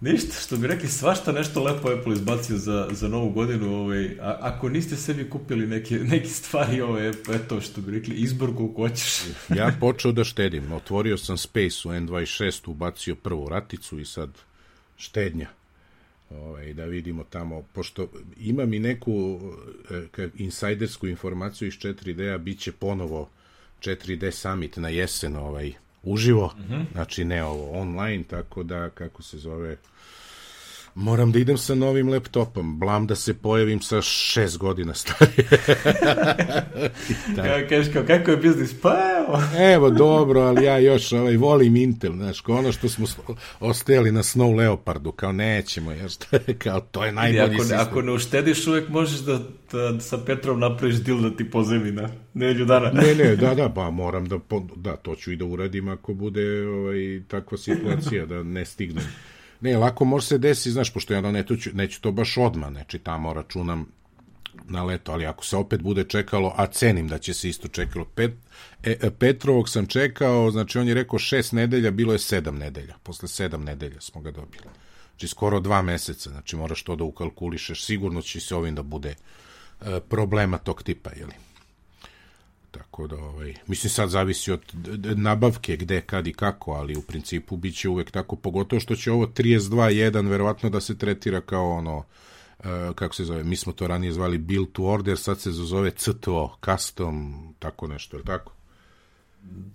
[0.05, 3.75] Ništa, što bi rekli, svašta nešto lepo Apple izbacio za, za novu godinu.
[3.75, 8.57] Ovaj, a, ako niste sebi kupili neke, neke stvari, ovaj, eto, što bi rekli, izbor
[8.57, 9.23] koliko hoćeš.
[9.59, 10.73] ja počeo da štedim.
[10.73, 14.31] Otvorio sam Space u N26, ubacio prvu raticu i sad
[14.97, 15.49] štednja.
[16.31, 18.09] Ovaj, da vidimo tamo, pošto
[18.41, 19.41] imam i neku
[20.19, 23.29] eh, insajdersku informaciju iz 4D-a, bit će ponovo
[23.81, 26.85] 4D Summit na jesen ovaj, uživo, mm -hmm.
[26.93, 29.77] znači ne ovo online, tako da, kako se zove,
[30.95, 35.49] moram da idem sa novim laptopom, blam da se pojavim sa šest godina starije.
[37.37, 37.69] da.
[37.69, 38.81] Kažeš kao, kako je biznis?
[38.81, 39.43] Pa evo.
[39.75, 43.07] evo, dobro, ali ja još ovaj, volim Intel, znaš, kao ono što smo
[43.61, 47.81] ostajali na Snow Leopardu, kao nećemo, jer što je, kao, to je najbolji ako, sistem.
[47.81, 49.41] Ako ne uštediš, uvek možeš da,
[49.73, 52.91] da sa Petrom napraviš dil da ti pozemi na nedelju dana.
[52.91, 54.39] ne, ne, da, da, pa moram da,
[54.77, 59.05] da, to ću i da uradim ako bude ovaj, takva situacija, da ne stignem.
[59.65, 63.33] Ne, lako može se desiti, znaš, pošto ja neću, neću to baš odmah, znači tamo
[63.33, 63.87] računam
[64.65, 68.05] na leto, ali ako se opet bude čekalo, a cenim da će se isto čekalo,
[68.05, 68.33] Pet,
[68.83, 72.95] e, e, Petrovog sam čekao, znači on je rekao šest nedelja, bilo je sedam nedelja,
[73.03, 74.65] posle sedam nedelja smo ga dobili.
[75.11, 79.15] Znači skoro dva meseca, znači moraš to da ukalkulišeš, sigurno će se ovim da bude
[79.81, 81.35] e, problema tog tipa, jeli?
[82.75, 84.61] Tako da, ovaj, mislim sad zavisi od
[85.17, 89.13] nabavke gde, kad i kako, ali u principu bit će uvek tako, pogotovo što će
[89.13, 92.65] ovo 32.1 verovatno da se tretira kao ono, uh,
[92.95, 96.57] kako se zove, mi smo to ranije zvali build to order, sad se zove CTO,
[96.65, 98.53] custom, tako nešto, je tako?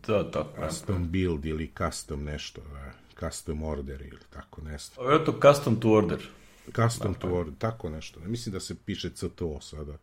[0.07, 0.69] Da, da.
[0.69, 5.01] Custom build ili custom nešto, da, custom order ili tako nešto.
[5.01, 6.29] Ovo je to custom to order.
[6.75, 8.19] Custom da, to order, tako nešto.
[8.19, 9.97] Mislim da se piše CTO sada.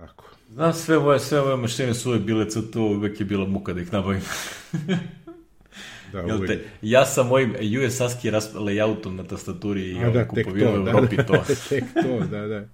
[0.00, 0.24] Tako.
[0.52, 3.80] Znam, sve moje, sve moje mašine su uvek bile CTO, uvek je bila muka da
[3.80, 4.22] ih nabavim.
[6.12, 6.46] Da.
[6.46, 11.24] Te, ja sa mojim US ASCII layoutom na tastaturi i da, kupovio u Evropi da,
[11.24, 11.44] to.
[11.68, 12.64] tek to, da, da.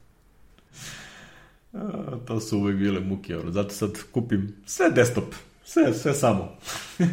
[1.72, 3.50] A, to su uvek bile muke, ono.
[3.50, 6.56] zato sad kupim sve desktop, sve, sve samo.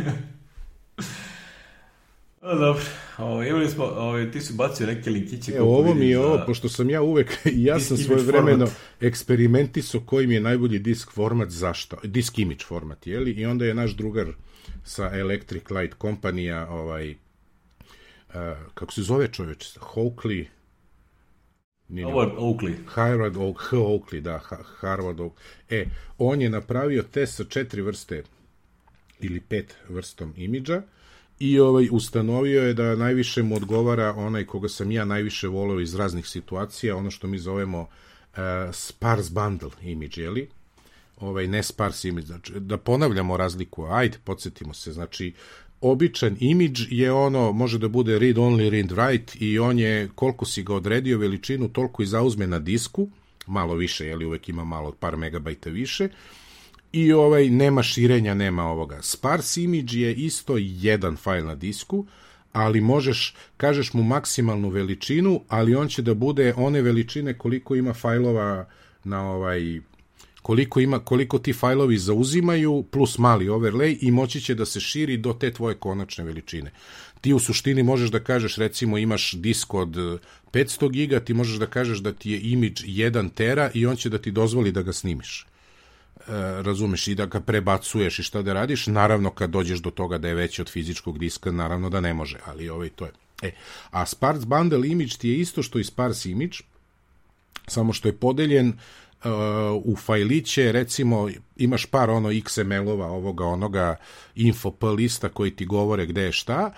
[2.41, 2.83] A, dobro,
[3.17, 5.51] ovo, imali smo, ovo, ti si bacio neke linkiće.
[5.55, 6.25] E, ovo mi je za...
[6.25, 7.37] ovo, pošto sam ja uvek,
[7.69, 8.67] ja sam svoje vremeno
[9.01, 11.97] eksperimentisao koji mi je najbolji disk format, zašto?
[12.03, 13.31] Disk image format, jeli?
[13.31, 14.27] I onda je naš drugar
[14.83, 17.15] sa Electric Light kompanija, ovaj, uh,
[18.73, 19.77] kako se zove čoveč?
[19.77, 20.45] Hoakley,
[21.89, 22.75] Howard Oakley.
[22.85, 24.39] Harvard Oakley, da,
[24.79, 25.31] Harvard Oakley.
[25.69, 25.85] E,
[26.17, 28.23] on je napravio test sa četiri vrste
[29.19, 30.81] ili pet vrstom imidža
[31.39, 35.95] i ovaj ustanovio je da najviše mu odgovara onaj koga sam ja najviše voleo iz
[35.95, 38.37] raznih situacija, ono što mi zovemo uh,
[38.71, 40.49] sparse bundle image, jeli?
[41.19, 45.33] Ovaj, ne sparse image, znači, da ponavljamo razliku, ajde, podsjetimo se, znači,
[45.81, 50.45] običan image je ono, može da bude read only, read write i on je, koliko
[50.45, 53.09] si ga odredio veličinu, toliko i zauzme na disku,
[53.47, 56.09] malo više, jeli uvek ima malo par megabajta više,
[56.93, 59.01] i ovaj nema širenja, nema ovoga.
[59.01, 62.05] Sparse image je isto jedan fajl na disku,
[62.51, 67.93] ali možeš, kažeš mu maksimalnu veličinu, ali on će da bude one veličine koliko ima
[67.93, 68.65] fajlova
[69.03, 69.79] na ovaj
[70.41, 75.17] koliko, ima, koliko ti fajlovi zauzimaju, plus mali overlay i moći će da se širi
[75.17, 76.71] do te tvoje konačne veličine.
[77.21, 79.89] Ti u suštini možeš da kažeš, recimo imaš disk od
[80.51, 84.09] 500 giga, ti možeš da kažeš da ti je imidž 1 tera i on će
[84.09, 85.45] da ti dozvoli da ga snimiš.
[86.27, 90.17] E, razumeš i da ga prebacuješ i šta da radiš, naravno kad dođeš do toga
[90.17, 93.11] da je veći od fizičkog diska, naravno da ne može, ali ovaj to je.
[93.41, 93.51] E,
[93.91, 96.57] a Sparse Bundle Image ti je isto što i Sparse Image,
[97.67, 99.31] samo što je podeljen uh,
[99.83, 103.95] u fajliće, recimo imaš par ono XML-ova, ovoga, onoga
[104.35, 106.73] info lista koji ti govore gde je šta,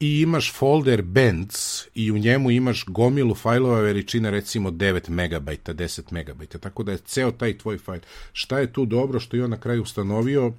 [0.00, 6.34] i imaš folder bands i u njemu imaš gomilu fajlova veličine recimo 9 MB, 10
[6.34, 8.00] MB, tako da je ceo taj tvoj fajl.
[8.32, 10.52] Šta je tu dobro što je on na kraju ustanovio?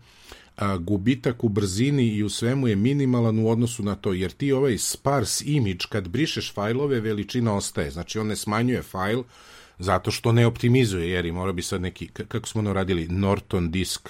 [0.58, 4.52] A, gubitak u brzini i u svemu je minimalan u odnosu na to, jer ti
[4.52, 7.92] ovaj sparse image, kad brišeš fajlove, veličina ostaje.
[7.92, 9.22] Znači, on ne smanjuje fajl
[9.80, 13.72] zato što ne optimizuje, jer i mora bi sad neki, kako smo ono radili, Norton
[13.72, 14.10] disk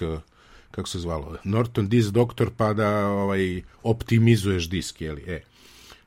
[0.72, 5.42] kako se zvalo, Norton Disk Doctor, pa da ovaj, optimizuješ disk, jeli, e.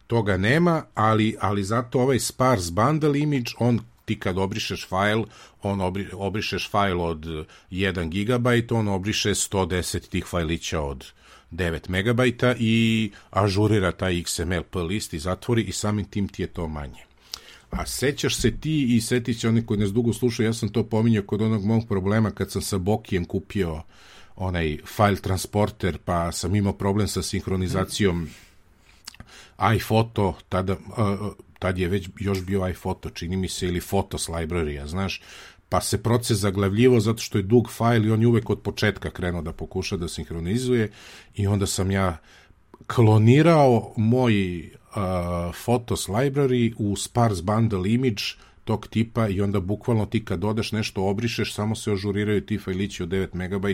[0.07, 5.23] Toga nema, ali, ali zato ovaj sparse bundle image, on ti kad obrišeš fajl,
[5.62, 7.27] on obri, obrišeš fajl od
[7.71, 11.07] 1 GB, on obriše 110 tih fajlića od
[11.53, 12.21] 9 MB
[12.59, 17.05] i ažurira taj XML list i zatvori i samim tim ti je to manje.
[17.71, 20.85] A sećaš se ti i setit će oni koji nas dugo slušaju, ja sam to
[20.85, 23.83] pominjao kod onog mog problema kad sam sa Bokijem kupio
[24.37, 28.28] onaj file transporter, pa sam imao problem sa sinhronizacijom
[29.76, 34.87] iPhoto, tada, uh, tad je već još bio iPhoto, čini mi se, ili Photos library,
[34.87, 35.22] znaš,
[35.68, 39.11] pa se proces zaglavljivo zato što je dug fajl i on je uvek od početka
[39.11, 40.91] krenuo da pokuša da sinhronizuje
[41.35, 42.18] i onda sam ja
[42.87, 44.95] klonirao moj uh,
[45.64, 48.22] Photos library u sparse bundle image
[48.65, 53.03] tog tipa i onda bukvalno ti kad dodaš nešto obrišeš, samo se ažuriraju ti fajlići
[53.03, 53.67] od 9 MB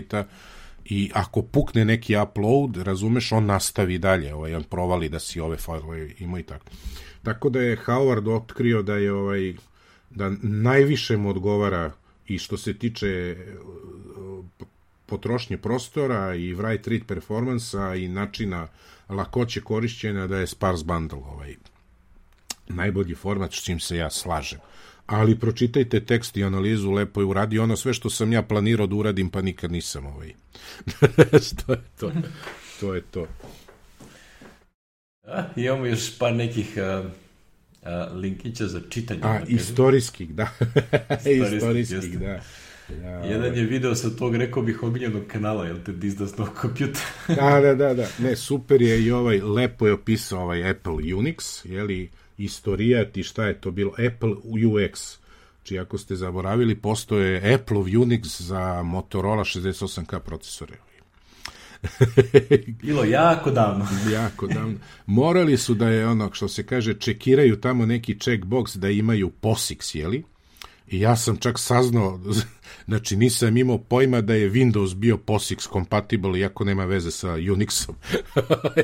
[0.85, 5.57] i ako pukne neki upload, razumeš, on nastavi dalje, ovaj, on provali da si ove
[5.57, 6.65] fajlove ima i tako.
[7.23, 9.53] Tako da je Howard otkrio da je ovaj,
[10.09, 11.91] da najviše mu odgovara
[12.27, 13.35] i što se tiče
[15.05, 18.67] potrošnje prostora i write read performansa i načina
[19.09, 21.55] lakoće korišćenja da je sparse bundle ovaj
[22.75, 24.59] najbolji format s čim se ja slažem
[25.11, 28.95] ali pročitajte tekst i analizu, lepo je uradi ono sve što sam ja planirao da
[28.95, 30.33] uradim, pa nikad nisam ovaj.
[31.65, 32.11] to je to.
[32.79, 33.27] To je to.
[35.23, 39.19] A, imamo još par nekih uh, uh, linkića za čitanje.
[39.23, 40.47] A, da istorijskih, da.
[41.55, 42.25] istorijskih, da.
[42.25, 43.59] Ja, Jedan ovaj.
[43.59, 46.99] je video sa tog, rekao bih, omiljenog kanala, jel te dizdasnog kompjuta?
[47.27, 48.07] da, da, da, da.
[48.19, 52.09] Ne, super je i ovaj, lepo je opisao ovaj Apple Unix, jeli,
[52.43, 55.17] istorijat i šta je to bilo, Apple UX.
[55.55, 60.73] Znači, ako ste zaboravili, postoje Apple Unix za Motorola 68K procesore.
[62.81, 63.87] Bilo jako davno.
[64.13, 64.77] jako davno.
[65.05, 69.97] Morali su da je ono, što se kaže, čekiraju tamo neki checkbox da imaju POSIX,
[69.97, 70.23] jeli?
[70.91, 72.19] I ja sam čak saznao,
[72.87, 77.93] znači nisam imao pojma da je Windows bio POSIX compatible, iako nema veze sa Unixom.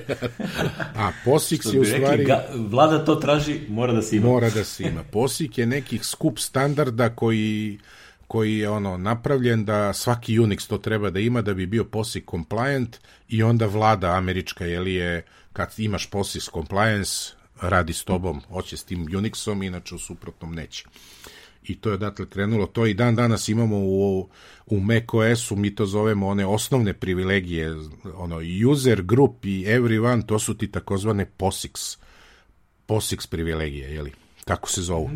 [1.03, 2.25] A POSIX je u stvari...
[2.25, 4.27] Ga, vlada to traži, mora da se ima.
[4.27, 5.03] Mora da se ima.
[5.11, 7.79] POSIX je nekih skup standarda koji
[8.27, 12.31] koji je ono napravljen da svaki Unix to treba da ima da bi bio POSIX
[12.31, 12.97] compliant
[13.29, 18.77] i onda vlada američka je li je kad imaš POSIX compliance radi s tobom, hoće
[18.77, 20.83] s tim Unixom, inače u suprotnom neće
[21.69, 22.65] i to je odatle krenulo.
[22.65, 24.29] To i dan danas imamo u,
[24.65, 27.75] u macOS-u, mi to zovemo one osnovne privilegije,
[28.15, 28.39] ono,
[28.71, 31.97] user group i everyone, to su ti takozvane POSIX,
[32.87, 34.11] POSIX privilegije, jeli?
[34.45, 35.09] Tako se zovu.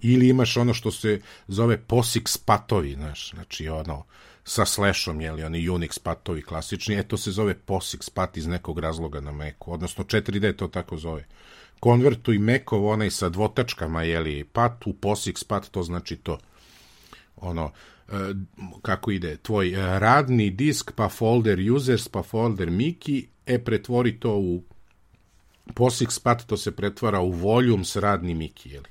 [0.00, 4.04] Ili imaš ono što se zove POSIX patovi, znaš, znači ono,
[4.44, 8.78] sa slashom, jeli, oni Unix patovi klasični, e to se zove POSIX pat iz nekog
[8.78, 11.24] razloga na Macu, odnosno 4D to tako zove
[11.82, 16.38] konvertuj Mekov onaj sa dvotačkama, jeli, pat u POSIX pat, to znači to.
[17.36, 17.72] Ono,
[18.08, 18.12] e,
[18.82, 24.62] kako ide, tvoj radni disk, pa folder users, pa folder Miki, e, pretvori to u
[25.74, 28.88] POSIX pat, to se pretvara u volume s radni Miki, jeli.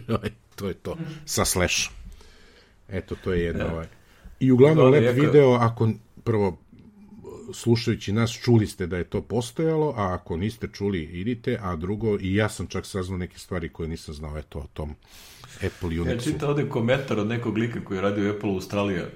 [0.56, 1.92] to je to, sa slashom.
[2.88, 3.66] Eto, to je jedno.
[3.66, 3.86] Ovaj.
[4.40, 5.90] I uglavnom lep video, ako
[6.24, 6.56] prvo
[7.54, 12.18] slušajući nas čuli ste da je to postojalo, a ako niste čuli idite, a drugo
[12.20, 14.94] i ja sam čak saznao neke stvari koje nisam znao eto o tom
[15.56, 16.08] Apple Unixu.
[16.08, 19.06] Ja čitao ovde komentar od nekog lika koji je radio Apple Australija,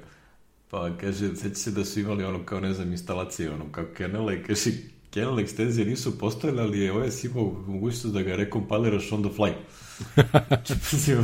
[0.71, 4.35] pa kaže, seća se da su imali ono kao, ne znam, instalacije, ono kao kernela
[4.35, 4.71] i kaže,
[5.11, 9.53] kernel ekstenzije nisu postojale, ali je OS imao mogućnost da ga rekompaliraš on the fly.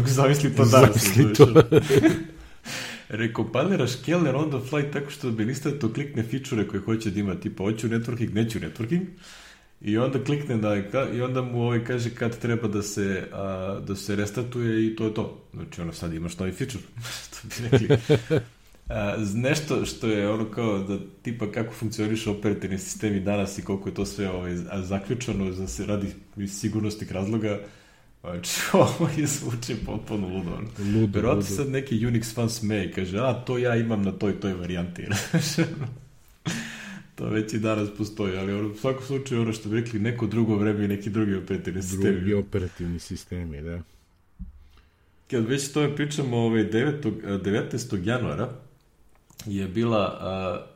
[0.15, 1.15] Zamisli to danas.
[1.15, 1.47] Zamisli to.
[3.11, 5.33] rekompiliraš Keller on the fly tako što
[5.81, 9.07] to klikne fičure koje hoće da ima, tipa hoću networking, neću networking,
[9.81, 10.77] i onda klikne da
[11.15, 15.05] i onda mu ovaj kaže kad treba da se, a, da se restartuje i to
[15.05, 15.43] je to.
[15.55, 16.85] Znači ono sad imaš novi feature.
[17.23, 17.97] što bi rekli.
[18.89, 23.89] A, nešto što je ono kao da tipa kako funkcioniše operativni sistemi danas i koliko
[23.89, 26.07] je to sve ovaj, zaključano za se radi
[26.37, 27.59] iz sigurnosnih razloga,
[28.21, 30.51] Znači, ovo je zvuče potpuno ludo.
[30.79, 34.41] Ludo, Verovatno sad neki Unix fan sme i kaže, a to ja imam na toj
[34.41, 35.07] toj varijanti.
[37.17, 40.27] to već i danas postoji, ali ono, u svakom slučaju ono što bi rekli neko
[40.27, 42.17] drugo vreme i neki drugi operativni sistemi.
[42.17, 43.83] Drugi operativni sistemi, da.
[45.31, 47.41] Kad već to pričamo, ovaj 9.
[47.43, 48.07] 19.
[48.07, 48.51] januara
[49.47, 50.67] je bila a,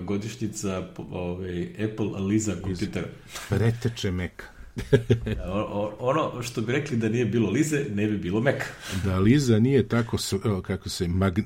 [0.00, 3.08] godišnjica ovaj, Apple Aliza kompjutera.
[3.48, 4.57] Preteče meka.
[5.98, 8.66] ono što bi rekli da nije bilo Lize, ne bi bilo Meka.
[9.04, 10.16] da Liza nije tako,
[10.66, 11.38] kako se, mag,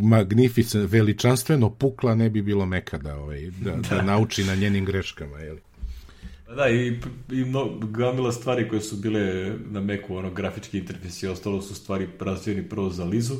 [0.00, 3.96] magnificent, veličanstveno pukla, ne bi bilo Meka da, ovaj, da, da.
[3.96, 5.60] da nauči na njenim greškama, jeli?
[6.46, 6.98] Pa da, i,
[7.32, 11.74] i no, gamila stvari koje su bile na Meku, ono, grafički interfejs i ostalo su
[11.74, 13.34] stvari razvijeni prvo za Lizu,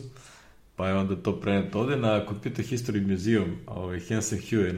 [0.81, 4.75] pa je onda to preneto ovde na Computer History Museum, ovaj, Hansen Hugh je,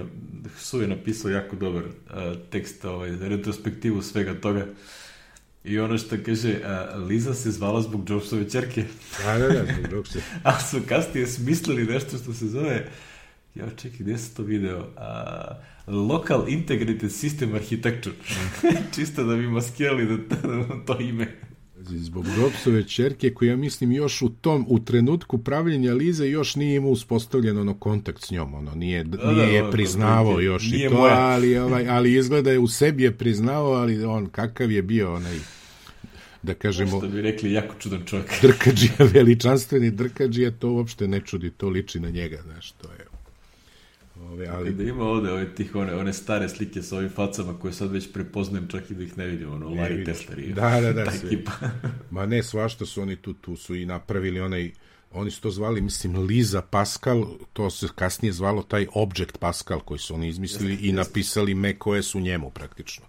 [0.58, 1.92] Su je napisao jako dobar uh,
[2.50, 4.66] tekst, ovaj, retrospektivu svega toga.
[5.64, 8.84] I ono što kaže, uh, Liza se zvala zbog Jobsove čerke.
[9.24, 10.24] Da, da, da, zbog Jobsove.
[10.42, 12.90] A su kasnije smislili nešto što se zove,
[13.54, 14.78] ja čekaj, gde se to video?
[14.78, 18.16] Uh, Local Integrated System Architecture.
[18.94, 21.51] Čisto da bi maskirali da, da, to ime
[21.88, 26.76] zbog Jobsove čerke koji ja mislim još u tom u trenutku pravljenja Lize još nije
[26.76, 30.72] imao uspostavljen ono kontakt s njom ono nije da, nije da, je priznavao je, još
[30.72, 31.14] i to moja.
[31.14, 35.38] ali ovaj ali izgleda je u sebi je priznao ali on kakav je bio onaj
[36.42, 41.50] da kažemo što bi rekli jako čudan čovjek drkađija veličanstveni drkađija to uopšte ne čudi
[41.50, 43.01] to liči na njega znaš to je
[44.32, 44.72] Ove, ali...
[44.72, 48.12] Da ima ovde ove, tih, one, one stare slike sa ovim facama koje sad već
[48.12, 51.04] prepoznajem čak i da ih ne vidim, ono, ne Larry Tesler i da, da, da,
[51.04, 51.52] ta ekipa.
[52.10, 54.72] Ma ne, svašta su oni tu, tu su i napravili onaj,
[55.10, 59.98] oni su to zvali, mislim, Liza Pascal, to se kasnije zvalo taj Object Pascal koji
[59.98, 63.04] su oni izmislili jeste, i napisali macOS u njemu praktično.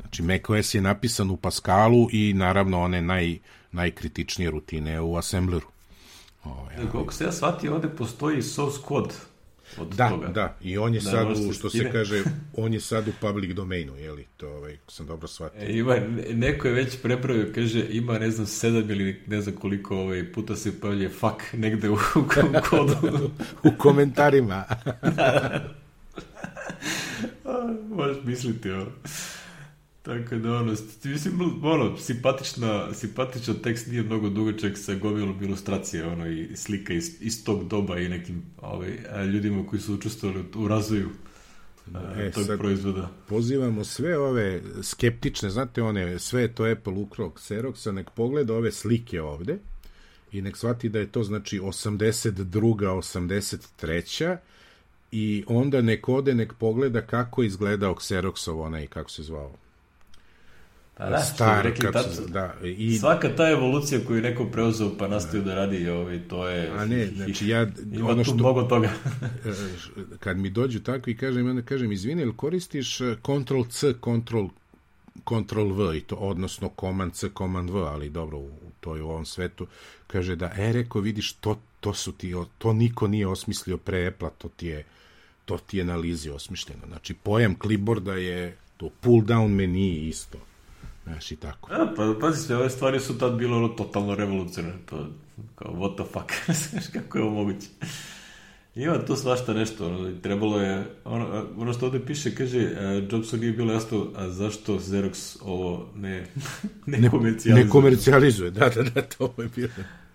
[0.00, 3.38] Znači, macOS je napisan u Pascalu i naravno one naj,
[3.72, 5.66] najkritičnije rutine u Assembleru.
[6.44, 6.86] Ove, ali...
[6.92, 9.14] Kako se ja shvatio, ovde postoji source code
[9.78, 10.28] od da, toga.
[10.28, 12.22] Da, i on je da, sad, u, što se kaže,
[12.56, 14.26] on je sad u public domainu, je li?
[14.36, 15.60] To ovaj, sam dobro shvatio.
[15.60, 15.96] E, ima,
[16.32, 20.56] neko je već prepravio, kaže, ima, ne znam, sedam ili ne znam koliko ovaj, puta
[20.56, 22.24] se pojavlje fuck negde u, u
[22.70, 23.30] kodu.
[23.68, 24.64] u komentarima.
[25.02, 25.80] da, da.
[27.88, 28.86] Možeš misliti, ovo.
[30.02, 30.74] Tako da, ono,
[31.04, 37.16] mislim, ono, simpatična, simpatičan tekst nije mnogo dugačak sa gomilom ilustracije, ono, i slika iz,
[37.20, 38.98] iz tog doba i nekim ovaj,
[39.32, 41.08] ljudima koji su učestvovali u razvoju
[42.16, 43.10] e, tog proizvoda.
[43.28, 49.22] Pozivamo sve ove skeptične, znate one, sve to Apple ukrao Xeroxa, nek pogleda ove slike
[49.22, 49.58] ovde
[50.32, 52.44] i nek shvati da je to znači 82.
[52.50, 54.36] 83.
[55.12, 59.69] i onda nek ode, nek pogleda kako je izgledao Xeroxov onaj, kako se zvao, A
[61.08, 62.98] da, star, rekli, tato, se, da, i...
[62.98, 66.70] Svaka ta evolucija koju neko preuzeo pa nastavio da, radi, ovaj, to je...
[66.70, 67.66] A ne, znači ja...
[67.92, 68.90] Ima ono što, tu mnogo toga.
[70.24, 74.44] kad mi dođu tako i kažem, onda kažem, izvini, ili koristiš eh, Ctrl C, Ctrl
[75.28, 79.10] Ctrl V i to, odnosno Command C, Command V, ali dobro, u, to je u
[79.10, 79.66] ovom svetu,
[80.06, 84.30] kaže da, e, reko, vidiš, to, to su ti, to niko nije osmislio pre Apple,
[84.38, 84.84] to ti je,
[85.44, 86.82] to ti je na Lizi osmišljeno.
[86.86, 90.38] Znači, pojam clipboarda je to pull down meni isto
[91.04, 91.72] Znaš, i tako.
[91.72, 94.80] A, pa, pazi se, ove stvari su tad bilo totalno revolucionarne.
[94.86, 95.06] To,
[95.54, 96.32] kao, what the fuck,
[96.70, 97.66] znaš, kako je ovo moguće.
[98.74, 103.36] Ima tu svašta nešto, ono, trebalo je, ono, ono što ovde piše, kaže, uh, Jobsu
[103.36, 106.26] nije bilo jasno, a zašto Xerox ovo ne,
[106.86, 107.64] ne komercijalizuje?
[107.64, 109.68] Ne komercijalizuje, da, da, da, to je bilo.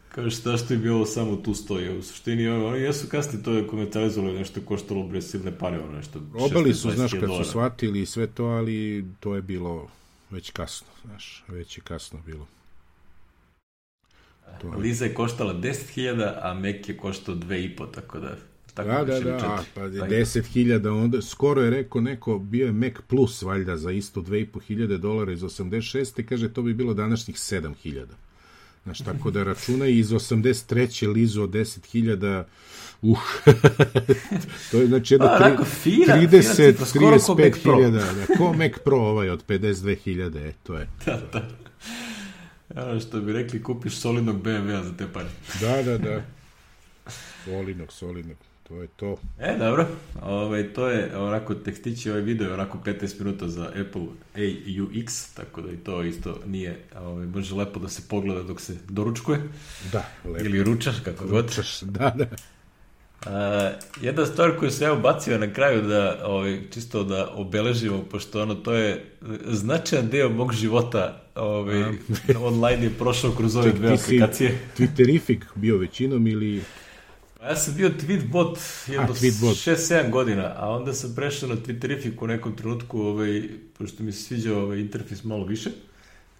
[0.09, 1.97] Kaže, šta što je bilo samo tu stoji.
[1.97, 6.19] U suštini, oni jesu kasnije to je komercijalizovali, nešto koštalo bre silne pare, ono nešto.
[6.33, 9.87] Obali su, znaš, kad su shvatili sve to, ali to je bilo
[10.29, 12.47] već kasno, znaš, već je kasno bilo.
[14.61, 14.77] To je...
[14.77, 18.35] Liza je koštala 10.000, a Mac je koštao 2,5, tako da...
[18.73, 22.93] Tako da, da, da, a, pa 10.000, onda skoro je rekao neko, bio je Mac
[23.07, 26.25] Plus, valjda, za isto 2.500 dolara iz 86.
[26.25, 28.05] kaže, to bi bilo današnjih 7.000.
[28.83, 31.13] Znaš, tako da računaj iz 83.
[31.13, 32.43] Lizu od 10.000,
[33.11, 33.19] uh,
[34.71, 40.47] to je znači jedno tri, fina, 30, 35.000, da, ko Mac Pro ovaj od 52.000,
[40.47, 40.87] e, to je.
[41.05, 41.47] Da, da.
[42.75, 45.29] Ja, što bi rekli, kupiš solidnog BMW-a za te pare.
[45.61, 46.21] Da, da, da.
[47.45, 48.37] Solinog, solinog.
[48.67, 49.17] To je to.
[49.39, 49.87] E, dobro.
[50.21, 55.61] Ove, ovaj, to je onako tekstići ovaj video, onako 15 minuta za Apple AUX, tako
[55.61, 59.41] da i to isto nije, ove, ovaj, može lepo da se pogleda dok se doručkuje.
[59.91, 60.45] Da, lepo.
[60.45, 61.45] Ili ručaš, kako god.
[61.45, 62.25] Ručaš, da, da.
[63.25, 68.41] A, jedna stvar koju sam ja ubacio na kraju da ovaj, čisto da obeležimo, pošto
[68.41, 69.05] ono to je
[69.45, 71.83] značajan deo mog života ovaj,
[72.51, 74.59] online je prošao kroz ove dve aplikacije.
[74.77, 76.63] Twitterific bio većinom ili...
[77.43, 78.57] Ja sam bio tweetbot
[78.87, 83.43] jedno 6-7 godina, a onda sam prešao na Twitterific u nekom trenutku, ovaj,
[83.77, 85.69] pošto mi se sviđao ovaj interfejs malo više.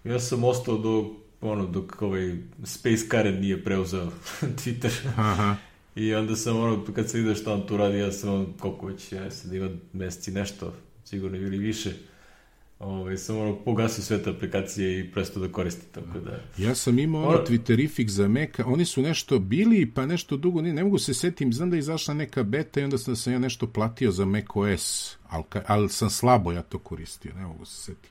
[0.04, 1.10] Ja sam ostao do
[1.40, 4.10] ono, dok ovaj Space Karen nije preuzeo
[4.64, 4.90] Twitter.
[5.16, 5.56] Aha.
[5.96, 8.86] I onda sam ono, kad se vidio šta on tu radi, ja sam ono, koliko
[8.86, 10.74] već, ja sam ima meseci nešto,
[11.04, 11.92] sigurno ili više.
[12.78, 16.40] Ove, ovaj, sam ono, pogasio sve te aplikacije i presto da koristim, tako da...
[16.58, 20.72] Ja sam imao ono Twitterific za Mac, oni su nešto bili, pa nešto dugo, ne,
[20.72, 23.38] ne mogu se setim, znam da je izašla neka beta i onda sam, sam ja
[23.38, 27.82] nešto platio za Mac OS, ali, ali sam slabo ja to koristio, ne mogu se
[27.82, 28.10] setim.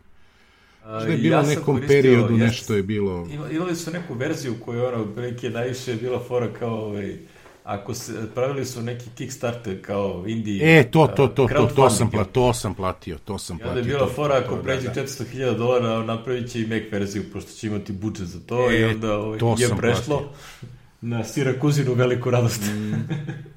[0.82, 3.28] Što je bilo ja nekom periodu, jest, nešto je bilo...
[3.52, 7.18] Imali su neku verziju koja ono, prilike najviše je bila fora kao ovaj,
[7.66, 10.80] ako se, pravili su neki Kickstarter kao Indije.
[10.80, 13.70] E, to, to, to, to, to, sam, platio, to sam platio, to sam platio.
[13.70, 17.24] I onda je bila fora, ako pređe da, 400.000 dolara, napravit će i Mac verziju,
[17.34, 20.70] pošto će imati budžet za to, e, i onda ovaj, je prešlo platio.
[21.02, 22.62] na Sirakuzinu veliku radost.
[22.62, 22.94] Mm.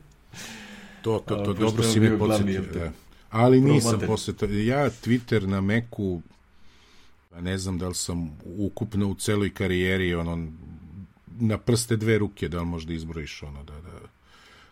[1.02, 2.62] To, to, to, dobro si mi podsjetio.
[2.74, 2.92] Da.
[3.30, 4.48] Ali nisam posjetio.
[4.48, 6.20] Ja Twitter na Macu,
[7.30, 10.46] pa ne znam da li sam ukupno u celoj karijeri, ono,
[11.40, 13.97] na prste dve ruke, da li možda izbrojiš ono, da, da,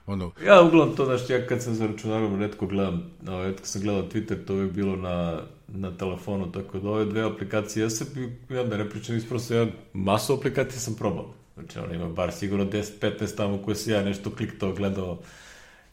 [0.07, 0.33] ono...
[0.47, 4.45] Ja uglavnom to, znaš, ja kad sam za računarom redko gledam, redko sam gledao Twitter,
[4.47, 8.07] to je bilo na, na telefonu, tako da ove dve aplikacije, ja sam,
[8.51, 11.35] ja da ne pričam, isprosto ja masu aplikacije sam probao.
[11.55, 15.19] Znači, ono ima bar sigurno 10-15 tamo koje se ja nešto kliktao, gledao,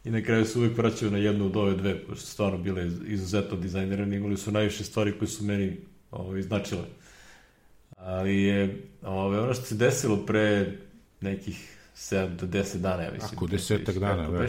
[0.03, 3.57] i na kraju se uvijek vraćaju na jednu od ove dve, pošto stvarno bile izuzetno
[3.57, 5.78] dizajnirane, imali su najviše stvari koje su meni
[6.11, 6.84] ovo, ovaj, značile.
[7.97, 10.78] Ali je ove, ono što se desilo pre
[11.22, 13.31] nekih 7 do 10 dana, ja mislim.
[13.35, 14.47] Ako desetak dana, da.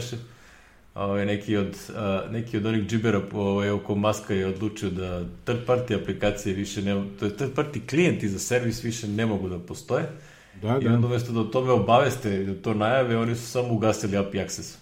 [0.95, 5.59] Ove, neki, od, a, neki od onih džibera ove, oko Maska je odlučio da third
[5.67, 9.59] party aplikacije više ne, to je third party klijenti za servis više ne mogu da
[9.59, 10.05] postoje.
[10.61, 10.93] Da, I da.
[10.93, 14.39] onda umesto da o tome obaveste i da to najave, oni su samo ugasili API
[14.39, 14.77] access.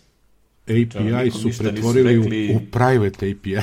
[0.68, 2.54] API su pretvorili rekli...
[2.54, 3.58] u, u private API.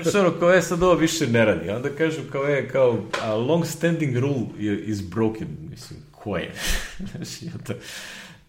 [0.08, 1.70] Što ono, kao je sad ovo više ne radi.
[1.70, 4.46] Onda kažu kao je, kao a long standing rule
[4.86, 5.48] is broken.
[5.70, 6.52] Mislim, ko je?
[7.10, 7.50] Znači,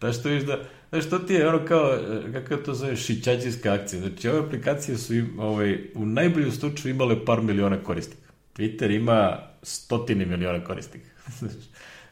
[0.02, 0.60] da što viš da,
[0.90, 1.98] znaš, to ti je ono kao,
[2.34, 4.00] kako to zove, šićađijska akcija.
[4.00, 8.30] Znači, ove aplikacije su im, ovaj, u najbolju slučaju imale par miliona korisnika.
[8.58, 11.10] Twitter ima stotine miliona korisnika.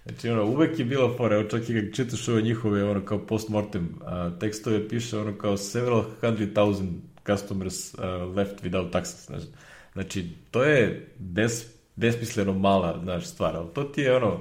[0.05, 3.19] Znači, ono, uvek je bila fora, evo čak i kad čitaš ove njihove, ono, kao
[3.25, 6.89] postmortem a, tekstove, piše, ono, kao several hundred thousand
[7.27, 7.99] customers uh,
[8.35, 9.45] left without access, znači,
[9.93, 14.39] znači, to je bes, besmisleno mala, znaš, stvar, ali to ti je, ono,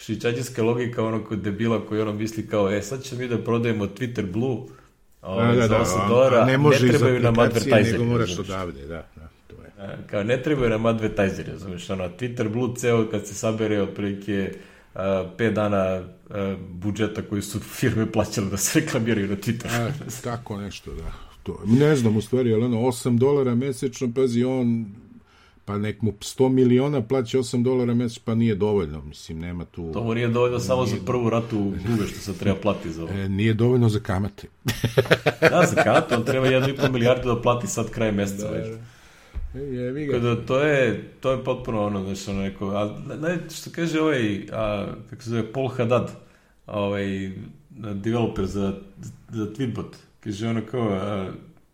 [0.00, 4.32] švičađiska logika onog debila koji ono misli kao, e, sad ćemo mi da prodajemo Twitter
[4.32, 4.58] Blue,
[5.22, 7.92] ovaj, da, da, za 8 dolara, ne, ne trebaju nam advertiseri.
[7.92, 9.28] Nego moraš odavde, da, da.
[9.46, 9.98] To je.
[10.06, 14.52] Kao, ne trebaju nam advertiseri, razumiješ, ono, Twitter Blue ceo kad se sabere otprilike
[14.94, 16.02] 5 dana
[16.70, 19.68] budžeta koji su firme plaćale da se reklamiraju na Twitteru.
[19.68, 19.90] A,
[20.24, 21.12] tako nešto, da.
[21.42, 24.86] To, ne znam u stvari, ali ono 8 dolara mesečno, pazi, on
[25.70, 29.92] pa nek mu 100 miliona plaća 8 dolara mesečno, pa nije dovoljno, mislim, nema tu...
[29.92, 33.02] To mu nije dovoljno nije samo za prvu ratu duga što se treba plati za
[33.02, 33.12] ovo.
[33.12, 34.48] E, nije dovoljno za kamate.
[35.50, 38.66] da, za kamate, on treba 1,5 milijardu da plati sad kraj meseca da, već.
[39.54, 39.60] Da.
[39.60, 40.12] Je, ga.
[40.12, 44.46] Kada to je, to je potpuno ono, znaš, ono neko, a ne, što kaže ovaj,
[44.52, 46.10] a, kako se zove, Paul Haddad,
[46.66, 47.30] ovaj,
[47.94, 48.72] developer za,
[49.28, 51.30] za Tweetbot, kaže ono kao, a,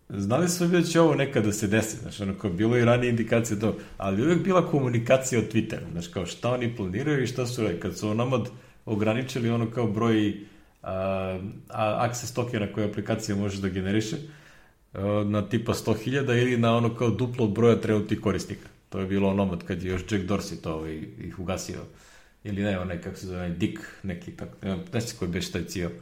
[0.09, 3.61] znali smo da će ovo nekada se desi, znaš, ono kao, bilo i ranije indikacije
[3.61, 7.69] to, ali uvek bila komunikacija o Twitteru, znaš, kao šta oni planiraju i šta su
[7.83, 8.49] kad su onamad
[8.87, 10.35] ograničili ono kao broj
[10.83, 11.39] a,
[12.09, 14.17] access tokena koje aplikacija može da generiše,
[14.97, 18.69] Eh, na tipa 100.000 ili na ono kao duplo od broja trenutnih korisnika.
[18.89, 21.81] To je bilo onomad kad je još Jack Dorsey to ovaj, ih ugasio.
[22.45, 25.91] Ili ne, onaj kako se zove, Dick, neki tako, ne, koji beš taj cijel.
[25.91, 25.93] O,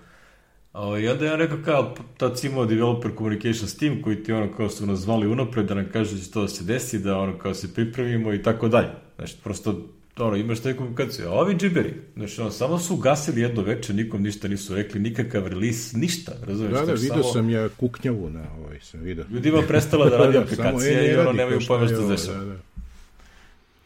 [0.74, 4.52] I onda je on rekao kao, tad si imao developer communications team koji ti ono
[4.56, 7.18] kao su nas zvali unapred da nam kaže da će to da se desi, da
[7.18, 8.88] ono kao se pripremimo i tako dalje.
[9.16, 9.80] Znači, prosto
[10.18, 11.28] ono, imaš taj komunikaciju.
[11.28, 15.46] A ovi džiberi, znači, ono, samo su ugasili jedno veče, nikom ništa nisu rekli, nikakav
[15.46, 16.80] release, ništa, razumiješ?
[16.80, 17.32] Da, da, vidio samo...
[17.32, 19.24] sam ja kuknjavu na ovaj, sam vidio.
[19.30, 22.38] Ljudima prestala da radi da, aplikacija e, i ono, nemaju pojma što dešava.
[22.38, 22.73] Da, da.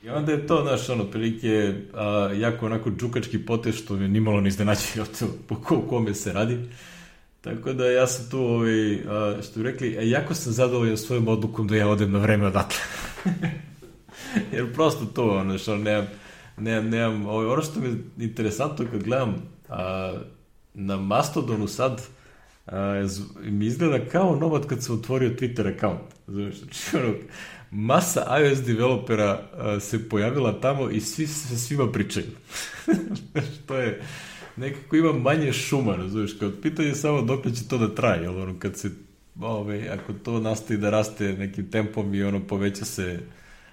[0.09, 4.41] I onda je to, znaš, ono, prilike, a, jako onako džukački potez, što me nimalo
[4.41, 6.59] ne iznenađuje od to ko, kome se radi.
[7.41, 11.29] Tako da ja sam tu, ovaj, a, što bi rekli, a, jako sam zadovoljan svojom
[11.29, 12.81] odlukom da ja odem na vreme odatle.
[14.53, 16.07] Jer prosto to, ono, što nemam,
[16.57, 19.35] nemam, nemam, ovaj, ono što mi je interesantno kad gledam
[19.69, 20.13] a,
[20.75, 22.03] na Mastodonu sad,
[22.67, 23.07] a,
[23.41, 26.01] mi izgleda kao nomad kad sam otvorio Twitter account.
[26.27, 27.15] Znači, ono,
[27.71, 29.43] masa iOS developera
[29.81, 32.27] se pojavila tamo i svi se svima pričaju.
[33.67, 34.03] to je,
[34.57, 38.59] nekako ima manje šuma, razumiješ, kao pitanje samo dok će to da traje, jel ono,
[38.59, 38.91] kad se,
[39.41, 43.21] ove, ako to nastavi da raste nekim tempom i ono, poveća se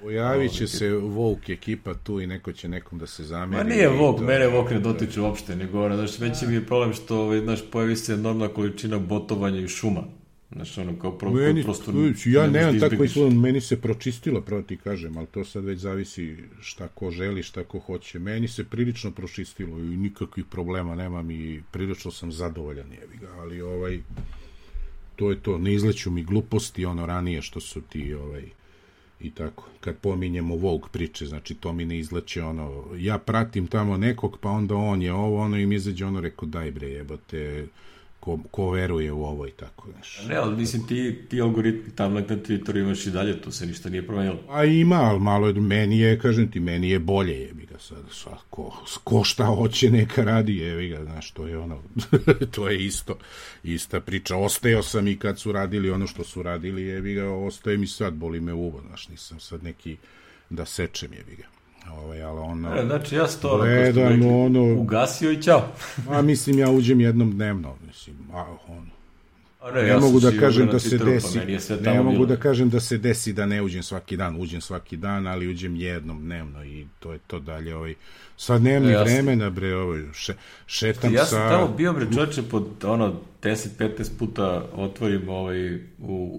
[0.01, 3.63] Pojavit će se Vogue ekipa tu i neko će nekom da se zameri.
[3.63, 4.25] Ma nije Vogue, to...
[4.25, 7.95] mene Vogue ne dotiče uopšte, nego ono, znaš, veći mi je problem što, znaš, pojavi
[7.95, 10.03] se enormna količina botovanja i šuma.
[10.55, 11.91] Znaš, ono, kao pro, meni, prosto...
[12.25, 15.79] Ja ne nemam tako izgled, meni se pročistilo, pravo ti kažem, ali to sad već
[15.79, 18.19] zavisi šta ko želi, šta ko hoće.
[18.19, 23.61] Meni se prilično pročistilo i nikakvih problema nemam i prilično sam zadovoljan, jevi ga, ali
[23.61, 23.99] ovaj,
[25.15, 28.43] to je to, ne izleću mi gluposti ono ranije što su ti, ovaj,
[29.19, 29.67] i tako.
[29.79, 34.49] Kad pominjemo Vogue priče, znači to mi ne izlače ono, ja pratim tamo nekog, pa
[34.49, 37.67] onda on je ovo, ono i mi izađe ono, rekao daj bre jebote,
[38.25, 40.21] ko, ko veruje u ovo i tako, znaš.
[40.27, 43.89] Ne, ali mislim ti, ti algoritmi tam na Twitteru imaš i dalje, to se ništa
[43.89, 44.39] nije promenilo.
[44.49, 48.37] A ima, ali malo, meni je, kažem ti, meni je bolje, jebi ga sad, sad
[48.49, 51.81] ko, ko šta hoće neka radi, jebi ga, znaš, to je ono,
[52.55, 53.17] to je isto,
[53.63, 57.77] ista priča, osteo sam i kad su radili ono što su radili, jebi ga, ostaje
[57.77, 59.97] mi sad, boli me uvo, znaš, nisam sad neki
[60.49, 61.45] da sečem, jebi ga.
[61.91, 62.75] Ovaj, ali ono...
[62.75, 65.67] E, znači, ja sam to gledam, ono, ugasio i čao.
[66.13, 68.85] a mislim, ja uđem jednom dnevno, mislim, a, ono,
[69.61, 71.39] a ne, ja mogu da kažem da se pa desi,
[71.83, 72.25] pa ne mogu bilo.
[72.25, 75.75] da kažem da se desi da ne uđem svaki dan, uđem svaki dan, ali uđem
[75.75, 77.93] jednom dnevno i to je to dalje, ovaj,
[78.37, 80.33] sad nemam ni vremena, bre, ovaj, še,
[80.65, 81.37] šetam ja sa...
[81.37, 85.79] Ja sam tamo bio, bre, čoče, pod, ono, 10-15 puta otvorim ovaj, u,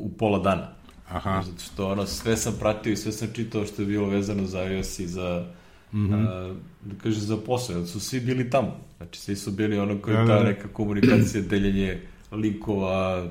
[0.01, 0.77] u pola dana.
[1.09, 1.43] Aha.
[1.47, 4.63] Zato što ono, sve sam pratio i sve sam čitao što je bilo vezano za
[4.63, 5.47] iOS i za
[5.93, 6.27] mm -hmm.
[6.29, 6.55] a,
[6.85, 8.77] da kaže za posao, jer su svi bili tamo.
[8.97, 12.03] Znači, svi su bili ono koji ja, ta neka komunikacija, deljenje
[12.33, 13.29] linkova,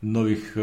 [0.00, 0.56] novih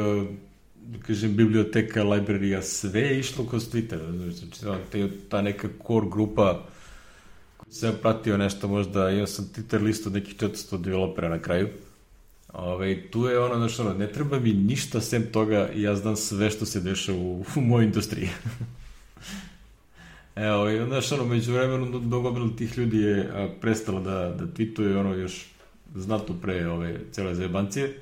[0.85, 4.17] da kažem, biblioteka, librarija, sve je išlo kroz Twitter.
[4.17, 4.61] Znači,
[4.91, 6.63] te, ta neka core grupa
[7.69, 11.69] sam pratio nešto možda, imao sam Twitter listu nekih 400 developera na kraju.
[12.53, 16.15] Ove, tu je ono, znaš, ono, ne treba mi ništa sem toga i ja znam
[16.15, 18.29] sve što se deša u, u mojoj industriji.
[20.35, 24.99] Evo, i znaš, ono, među vremenu, mnogo tih ljudi je a, prestalo da, da tweetuje,
[24.99, 25.45] ono, još
[25.95, 27.99] znatno pre ove cele zajebancije.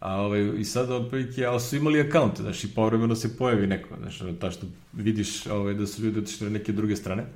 [0.00, 3.88] A ovaj, i sad otprilike, ali su imali akaunt, znaš, i povremeno se pojavi neko,
[4.00, 7.26] znaš, ta što vidiš ovaj, da su ljudi otišli na neke druge strane,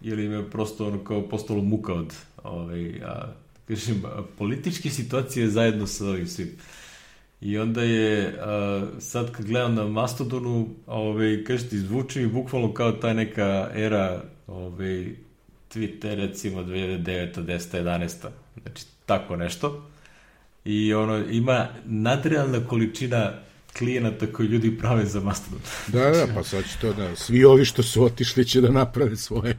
[0.00, 3.32] ili im je prosto ono kao postalo muka od ovaj, a,
[3.68, 4.02] kažem,
[4.38, 6.50] političke situacije zajedno sa ovim svim.
[7.40, 12.92] I onda je, a, sad kad gledam na Mastodonu, ovaj, kažete, zvuči mi bukvalno kao
[12.92, 15.06] ta neka era ovaj,
[15.74, 17.44] Twitter, recimo 2009.
[17.44, 17.82] 10.
[17.82, 18.28] 11.
[18.62, 19.90] Znači, tako nešto.
[20.64, 23.32] I ono, ima nadrealna količina
[23.78, 25.60] klijenata koji ljudi prave za Mastodon.
[25.86, 29.16] da, da, pa sad će to da, svi ovi što su otišli će da naprave
[29.16, 29.56] svoje.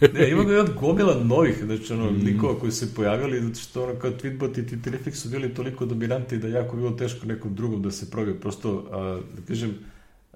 [0.14, 2.24] ne, ima ga jedan gomila novih, znači ono, mm.
[2.24, 6.38] likova koji se pojavili, zato što ono kao Tweetbot i Twitterific su bili toliko dominanti
[6.38, 8.40] da jako bilo teško nekom drugom da se probi.
[8.40, 9.74] Prosto, a, da kažem,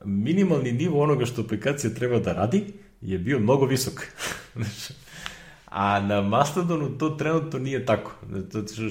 [0.04, 2.64] minimalni nivo onoga što aplikacija treba da radi
[3.00, 4.06] je bio mnogo visok.
[4.56, 4.92] znači,
[5.66, 8.12] a na Mastodonu to trenutno nije tako.
[8.48, 8.82] Što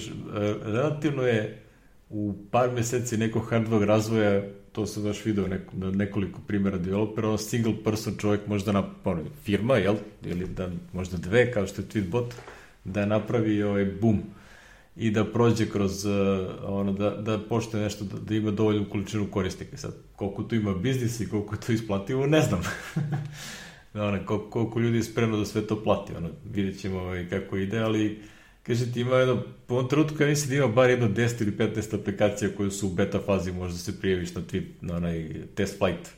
[0.64, 1.64] relativno je
[2.12, 7.28] u par meseci nekog hardware razvoja, to sam baš video neko, na nekoliko primjera developera,
[7.28, 9.96] ono single person čovjek možda na ono, firma, jel?
[10.24, 12.26] Ili da možda dve, kao što je Tweetbot,
[12.84, 14.22] da napravi ovaj boom
[14.96, 16.12] i da prođe kroz uh,
[16.64, 19.78] ono, da, da pošte nešto, da, da ima dovoljnu količinu korisnika.
[19.78, 22.62] Sad, koliko tu ima biznis i koliko to isplativo, ne znam.
[23.94, 27.58] ono, koliko, koliko ljudi je spremno da sve to plati, ono, vidjet ćemo ovaj, kako
[27.58, 28.22] ide, ali
[28.64, 31.52] Kaže ti ima jedno, po ovom trenutku ja mislim da ima bar jedno 10 ili
[31.52, 35.78] 15 aplikacija koje su u beta fazi, možda se prijaviš na, tweet, na onaj test
[35.78, 36.10] flight.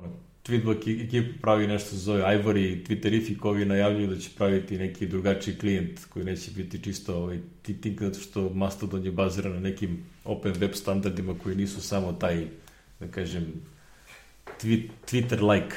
[0.00, 0.12] Ono,
[0.46, 5.58] Tweetbot ekipa pravi nešto se zove Ivory, Twitterific ovi najavljuju da će praviti neki drugačiji
[5.58, 10.52] klijent koji neće biti čisto ovaj, titing, zato što Mastodon je baziran na nekim open
[10.58, 12.46] web standardima koji nisu samo taj,
[13.00, 13.52] da kažem,
[15.06, 15.74] Twitter-like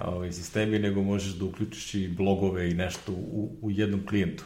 [0.00, 4.44] ovaj, sistemi, nego možeš da uključiš i blogove i nešto u, u jednom klijentu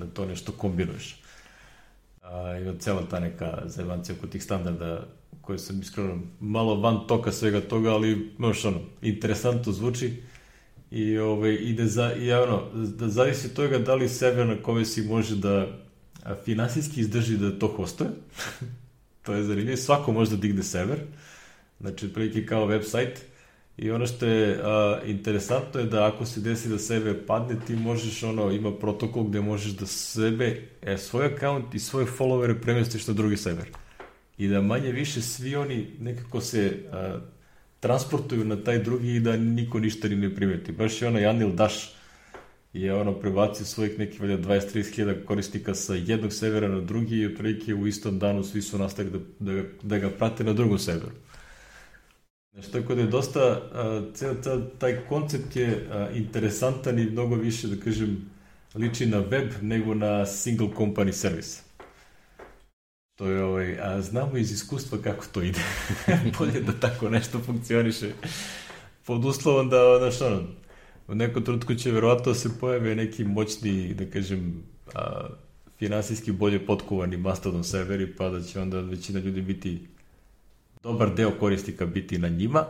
[0.00, 1.22] da to nešto kombinuješ.
[2.22, 5.06] A, ima cela ta neka zajebancija oko tih standarda
[5.40, 10.22] koje sam iskreno malo van toka svega toga, ali možeš ono, interesantno zvuči
[10.90, 14.62] i, ovaj, i, da, za, i ono, da zavisi od toga da li server na
[14.62, 15.66] kome si može da
[16.44, 18.10] finansijski izdrži da to hostuje.
[19.24, 19.76] to je zanimljivo.
[19.76, 20.98] Svako može da digne server.
[21.80, 23.16] Znači, prilike kao website.
[23.80, 27.76] I ono što je a, interesantno je da ako se desi da sebe padne, ti
[27.76, 33.06] možeš, ono, ima protokol gde možeš da sebe, e, svoj account i svoje followere premestiš
[33.06, 33.68] na drugi server.
[34.38, 37.18] I da manje više svi oni nekako se a,
[37.80, 40.72] transportuju na taj drugi i da niko ništa ni ne primeti.
[40.72, 41.94] Baš je ono Janil Daš
[42.72, 47.74] je ono prebacio svojih nekih 20-30 hiljada korisnika sa jednog servera na drugi i otprilike
[47.74, 51.16] u istom danu svi su nastavili da, da, da ga prate na drugom serveru.
[52.52, 53.60] Znači, tako da je dosta,
[54.14, 54.34] cel,
[54.78, 58.30] taj koncept je interesantan i mnogo više, da kažem,
[58.74, 61.62] liči na web nego na single company service.
[63.16, 65.60] To je ovaj, a znamo iz iskustva kako to ide.
[66.38, 68.12] Bolje da tako nešto funkcioniše.
[69.06, 70.42] Pod uslovom da, znaš, ono,
[71.08, 74.62] u nekom trutku će verovatno se pojave neki moćni, da kažem,
[74.94, 75.28] a,
[75.78, 79.86] finansijski bolje potkovani Mastodon serveri, pa da će onda većina ljudi biti
[80.82, 82.64] dobar deo korisnika biti na njima.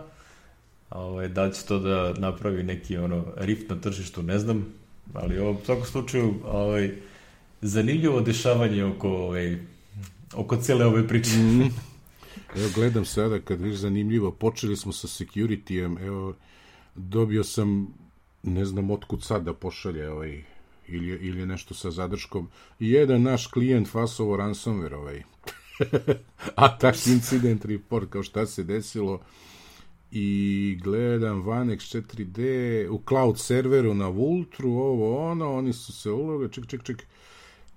[0.90, 4.66] Ovaj, da će to da napravi neki ono rift na tržištu, ne znam,
[5.14, 6.90] ali ovo, u svakom slučaju ovaj,
[7.60, 9.58] zanimljivo dešavanje oko, ovaj,
[10.34, 11.30] oko cele ove priče.
[11.30, 11.60] Mm.
[12.56, 16.34] Evo, gledam sada, kad viš zanimljivo, počeli smo sa security-em, evo,
[16.94, 17.94] dobio sam,
[18.42, 20.42] ne znam otkud sad da pošalje ovaj,
[20.88, 25.22] ili, ili nešto sa zadrškom, jedan naš klijent fasovo ransomware, ovaj,
[26.54, 29.20] Attack Incident Report, kao šta se desilo
[30.10, 36.48] i gledam Vanex 4D u cloud serveru na Vultru, ovo ono, oni su se uloga,
[36.48, 37.02] ček, ček, ček,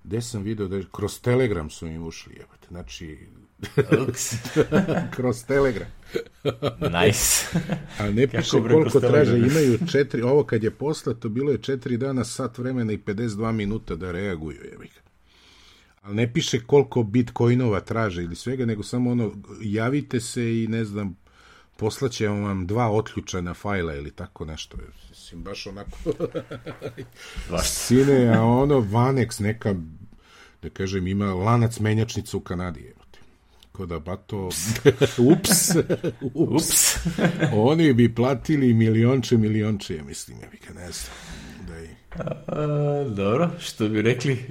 [0.04, 3.20] gde sam video da je, kroz Telegram su im ušli, jebate, znači,
[5.16, 5.88] kroz Telegram.
[6.80, 7.60] nice.
[8.00, 12.24] A ne piše koliko traže, imaju četiri, ovo kad je poslato, bilo je četiri dana,
[12.24, 15.13] sat vremena i 52 minuta da reaguju, jebate
[16.04, 19.32] ali ne piše koliko bitcoinova traže ili svega, nego samo ono,
[19.62, 21.18] javite se i ne znam,
[21.78, 24.78] poslaće vam dva otključana fajla ili tako nešto.
[25.10, 25.98] Mislim, baš onako...
[27.64, 29.76] Sine, a ono, Vanex neka,
[30.62, 33.04] da kažem, ima lanac menjačnica u Kanadi, evo
[33.74, 34.46] Ko da bato...
[34.48, 35.58] ups, ups.
[36.34, 36.96] ups.
[37.54, 41.16] Oni bi platili milionče, milionče, mislim, ja bih ne znam.
[41.68, 42.03] Da i...
[42.48, 44.46] A, dobro, što bi rekli,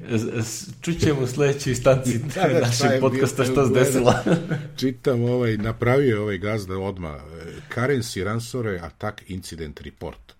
[0.80, 4.14] čućemo u sledećoj instanci da, da, našeg podcasta što se desilo.
[4.80, 7.20] Čitam ovaj, napravio ovaj gazda odma
[7.74, 10.32] Currency Ransore Attack Incident Report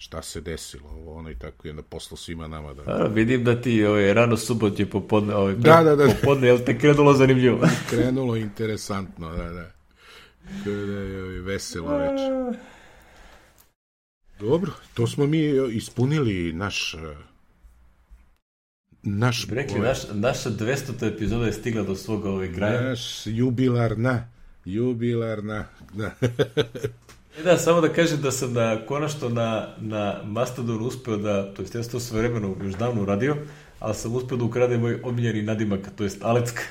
[0.00, 2.82] šta se desilo, ovo ono i tako i onda poslo svima nama da...
[2.86, 6.06] A, vidim da ti ovaj, rano subot je popodne, ovaj, da, da, da.
[6.06, 7.68] popodne, jel te krenulo zanimljivo?
[7.90, 9.70] krenulo interesantno, da, da.
[10.64, 12.60] Kada je ovaj, veselo večer.
[14.40, 16.96] Dobro, to smo mi ispunili naš
[19.02, 19.46] naš...
[19.50, 21.14] Rekli, naš, naša 200.
[21.14, 22.82] epizoda je stigla do svog ovaj graja.
[22.82, 24.28] Naš jubilarna,
[24.64, 26.10] jubilarna, da.
[27.38, 31.62] E da, samo da kažem da sam da konačno na, na Mastodon uspeo da, to
[31.62, 33.36] jest ja sam to sve vremeno još davno uradio,
[33.78, 36.62] ali sam uspeo da ukradem moj omiljeni nadimak, to jest Alecka.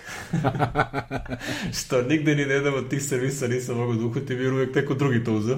[1.80, 4.94] Što nigde ni na jednom od tih servisa nisam mogao da uhvatim, jer uvek neko
[4.94, 5.58] drugi to uzeo.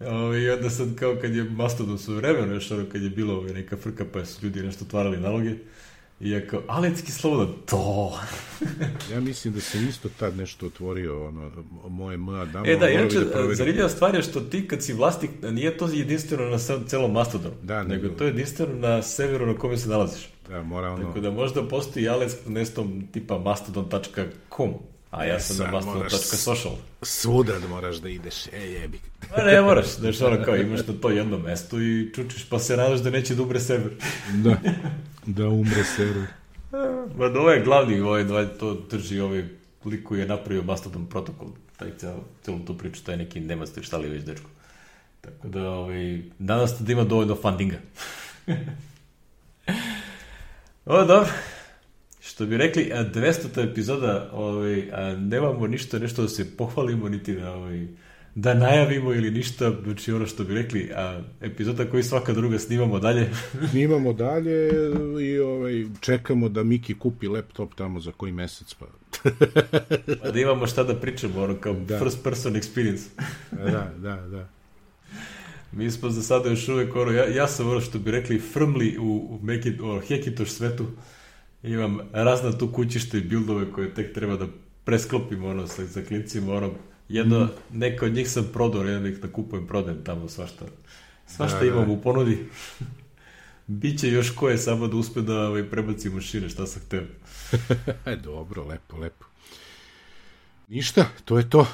[0.00, 3.34] Ove, I onda sad kao kad je Mastodon su vremeno, još ono kad je bilo
[3.36, 5.54] ove, neka frka pa su ljudi nešto otvarali naloge,
[6.20, 8.20] I ja kao, Alecki slobodan, to.
[9.12, 11.50] ja mislim da se isto tad nešto otvorio, ono,
[11.88, 12.66] moje MA damo.
[12.66, 16.50] E da, inače, da zanimljiva stvar je što ti kad si vlasnik, nije to jedinstveno
[16.50, 20.28] na celom Mastodonu, da, nego, nego to je jedinstveno na severu na kome se nalaziš.
[20.48, 21.04] Da, mora ono...
[21.04, 24.74] Tako da možda postoji Alex nestom tipa mastodon.com,
[25.16, 26.72] a ja sam na mastodon.social.
[27.02, 29.00] Svuda da moraš da ideš, e jebi.
[29.34, 32.76] Pa ne moraš, znaš ono kao imaš na to jedno mesto i čučiš pa se
[32.76, 33.92] nadaš da neće da umre sever.
[34.44, 34.56] da,
[35.26, 36.26] da umre server.
[37.18, 38.24] Ma da ovaj glavni, ovaj,
[38.58, 39.44] to drži ovaj
[39.84, 43.96] lik koji je napravio Mastodon protokol, taj celo, celo tu priču, taj neki nemac, šta
[43.96, 44.50] li već dečko.
[45.20, 47.76] Tako da, ovaj, nadam se da ima dovoljno fundinga.
[50.86, 51.30] o, dobro.
[52.26, 53.70] Što bi rekli, 200.
[53.70, 57.86] epizoda, ovaj, a nemamo ništa, nešto da se pohvalimo, niti da, ovaj,
[58.34, 62.98] da najavimo ili ništa, znači ono što bi rekli, a epizoda koji svaka druga snimamo
[62.98, 63.30] dalje.
[63.70, 64.70] snimamo dalje
[65.22, 68.86] i ovaj, čekamo da Miki kupi laptop tamo za koji mesec, pa...
[70.22, 71.98] pa da imamo šta da pričamo, ono kao da.
[71.98, 73.02] first person experience.
[73.52, 74.48] da, da, da.
[75.72, 78.96] Mi smo za sada još uvek, ono, ja, ja sam ono što bi rekli, frmli
[78.98, 80.86] u, u Mekit, o, Hekitoš svetu,
[81.62, 84.46] imam razna tu kućište i bildove koje tek treba da
[84.84, 86.70] presklopim ono sa, sa klincima, ono,
[87.08, 87.78] jedno, mm.
[87.78, 90.64] neka od njih sam prodao, jedan ih da kupujem, prodajem tamo svašta.
[91.26, 91.92] Svašta da, imam da.
[91.92, 92.38] u ponudi.
[93.66, 97.02] Biće još koje samo da uspe da ovaj, prebaci mašine, šta sam hteo.
[98.24, 99.24] Dobro, lepo, lepo.
[100.68, 101.66] Ništa, to je to.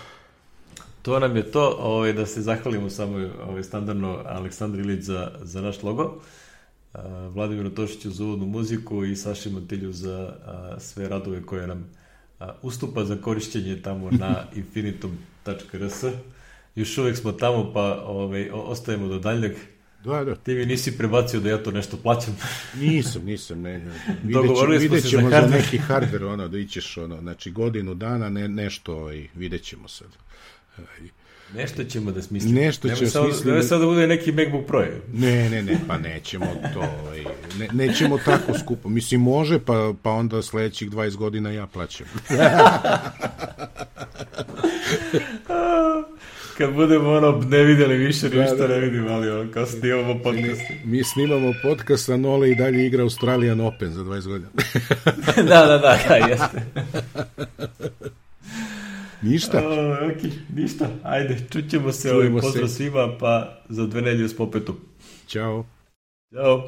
[1.02, 5.60] To nam je to, ovaj, da se zahvalimo samo ovaj, standardno Aleksandar Ilić za, za
[5.60, 6.18] naš logo, a,
[7.34, 11.90] Vladimiru Tošiću za uvodnu muziku i Saši Mantilju za a, sve radove koje nam
[12.40, 16.04] a, ustupa za korišćenje tamo na infinitum.rs.
[16.74, 19.52] Još uvek smo tamo, pa ovaj, ostajemo do daljnjeg.
[20.04, 20.34] Da, da.
[20.34, 22.36] Ti mi nisi prebacio da ja to nešto plaćam.
[22.80, 23.60] nisam, nisam.
[23.60, 23.78] Ne,
[24.24, 28.48] Vidjet, vidjet ćemo za, za neki hardware, ono, da ićeš, ono, znači godinu dana, ne,
[28.48, 30.08] nešto, ovaj, vidjet ćemo sad.
[31.54, 32.60] Nešto ćemo da smislimo.
[32.60, 33.48] Nešto ćemo smisliti.
[33.48, 34.84] Nemoj sad da bude neki MacBook Pro.
[35.12, 36.80] Ne, ne, ne, pa nećemo to.
[36.80, 37.24] Ovaj,
[37.58, 38.88] ne, nećemo tako skupo.
[38.88, 42.06] Mislim, može, pa, pa onda sledećih 20 godina ja plaćam.
[46.58, 50.22] Kad budemo ono ne videli više, da, ništa da, ne vidimo, ali ono, kao snimamo
[50.22, 50.60] podcast.
[50.84, 54.50] Mi, mi snimamo podcast, a Nole i dalje igra Australian Open za 20 godina.
[55.48, 56.62] da, da, da, da, jeste.
[59.22, 59.62] Ništa.
[59.68, 60.88] O, ok, ništa.
[61.02, 62.12] Ajde, čućemo se.
[62.12, 64.76] Ovaj, pozdrav svima, pa za dve nedelje s popetom.
[65.26, 65.64] Ćao.
[66.34, 66.60] Ćao.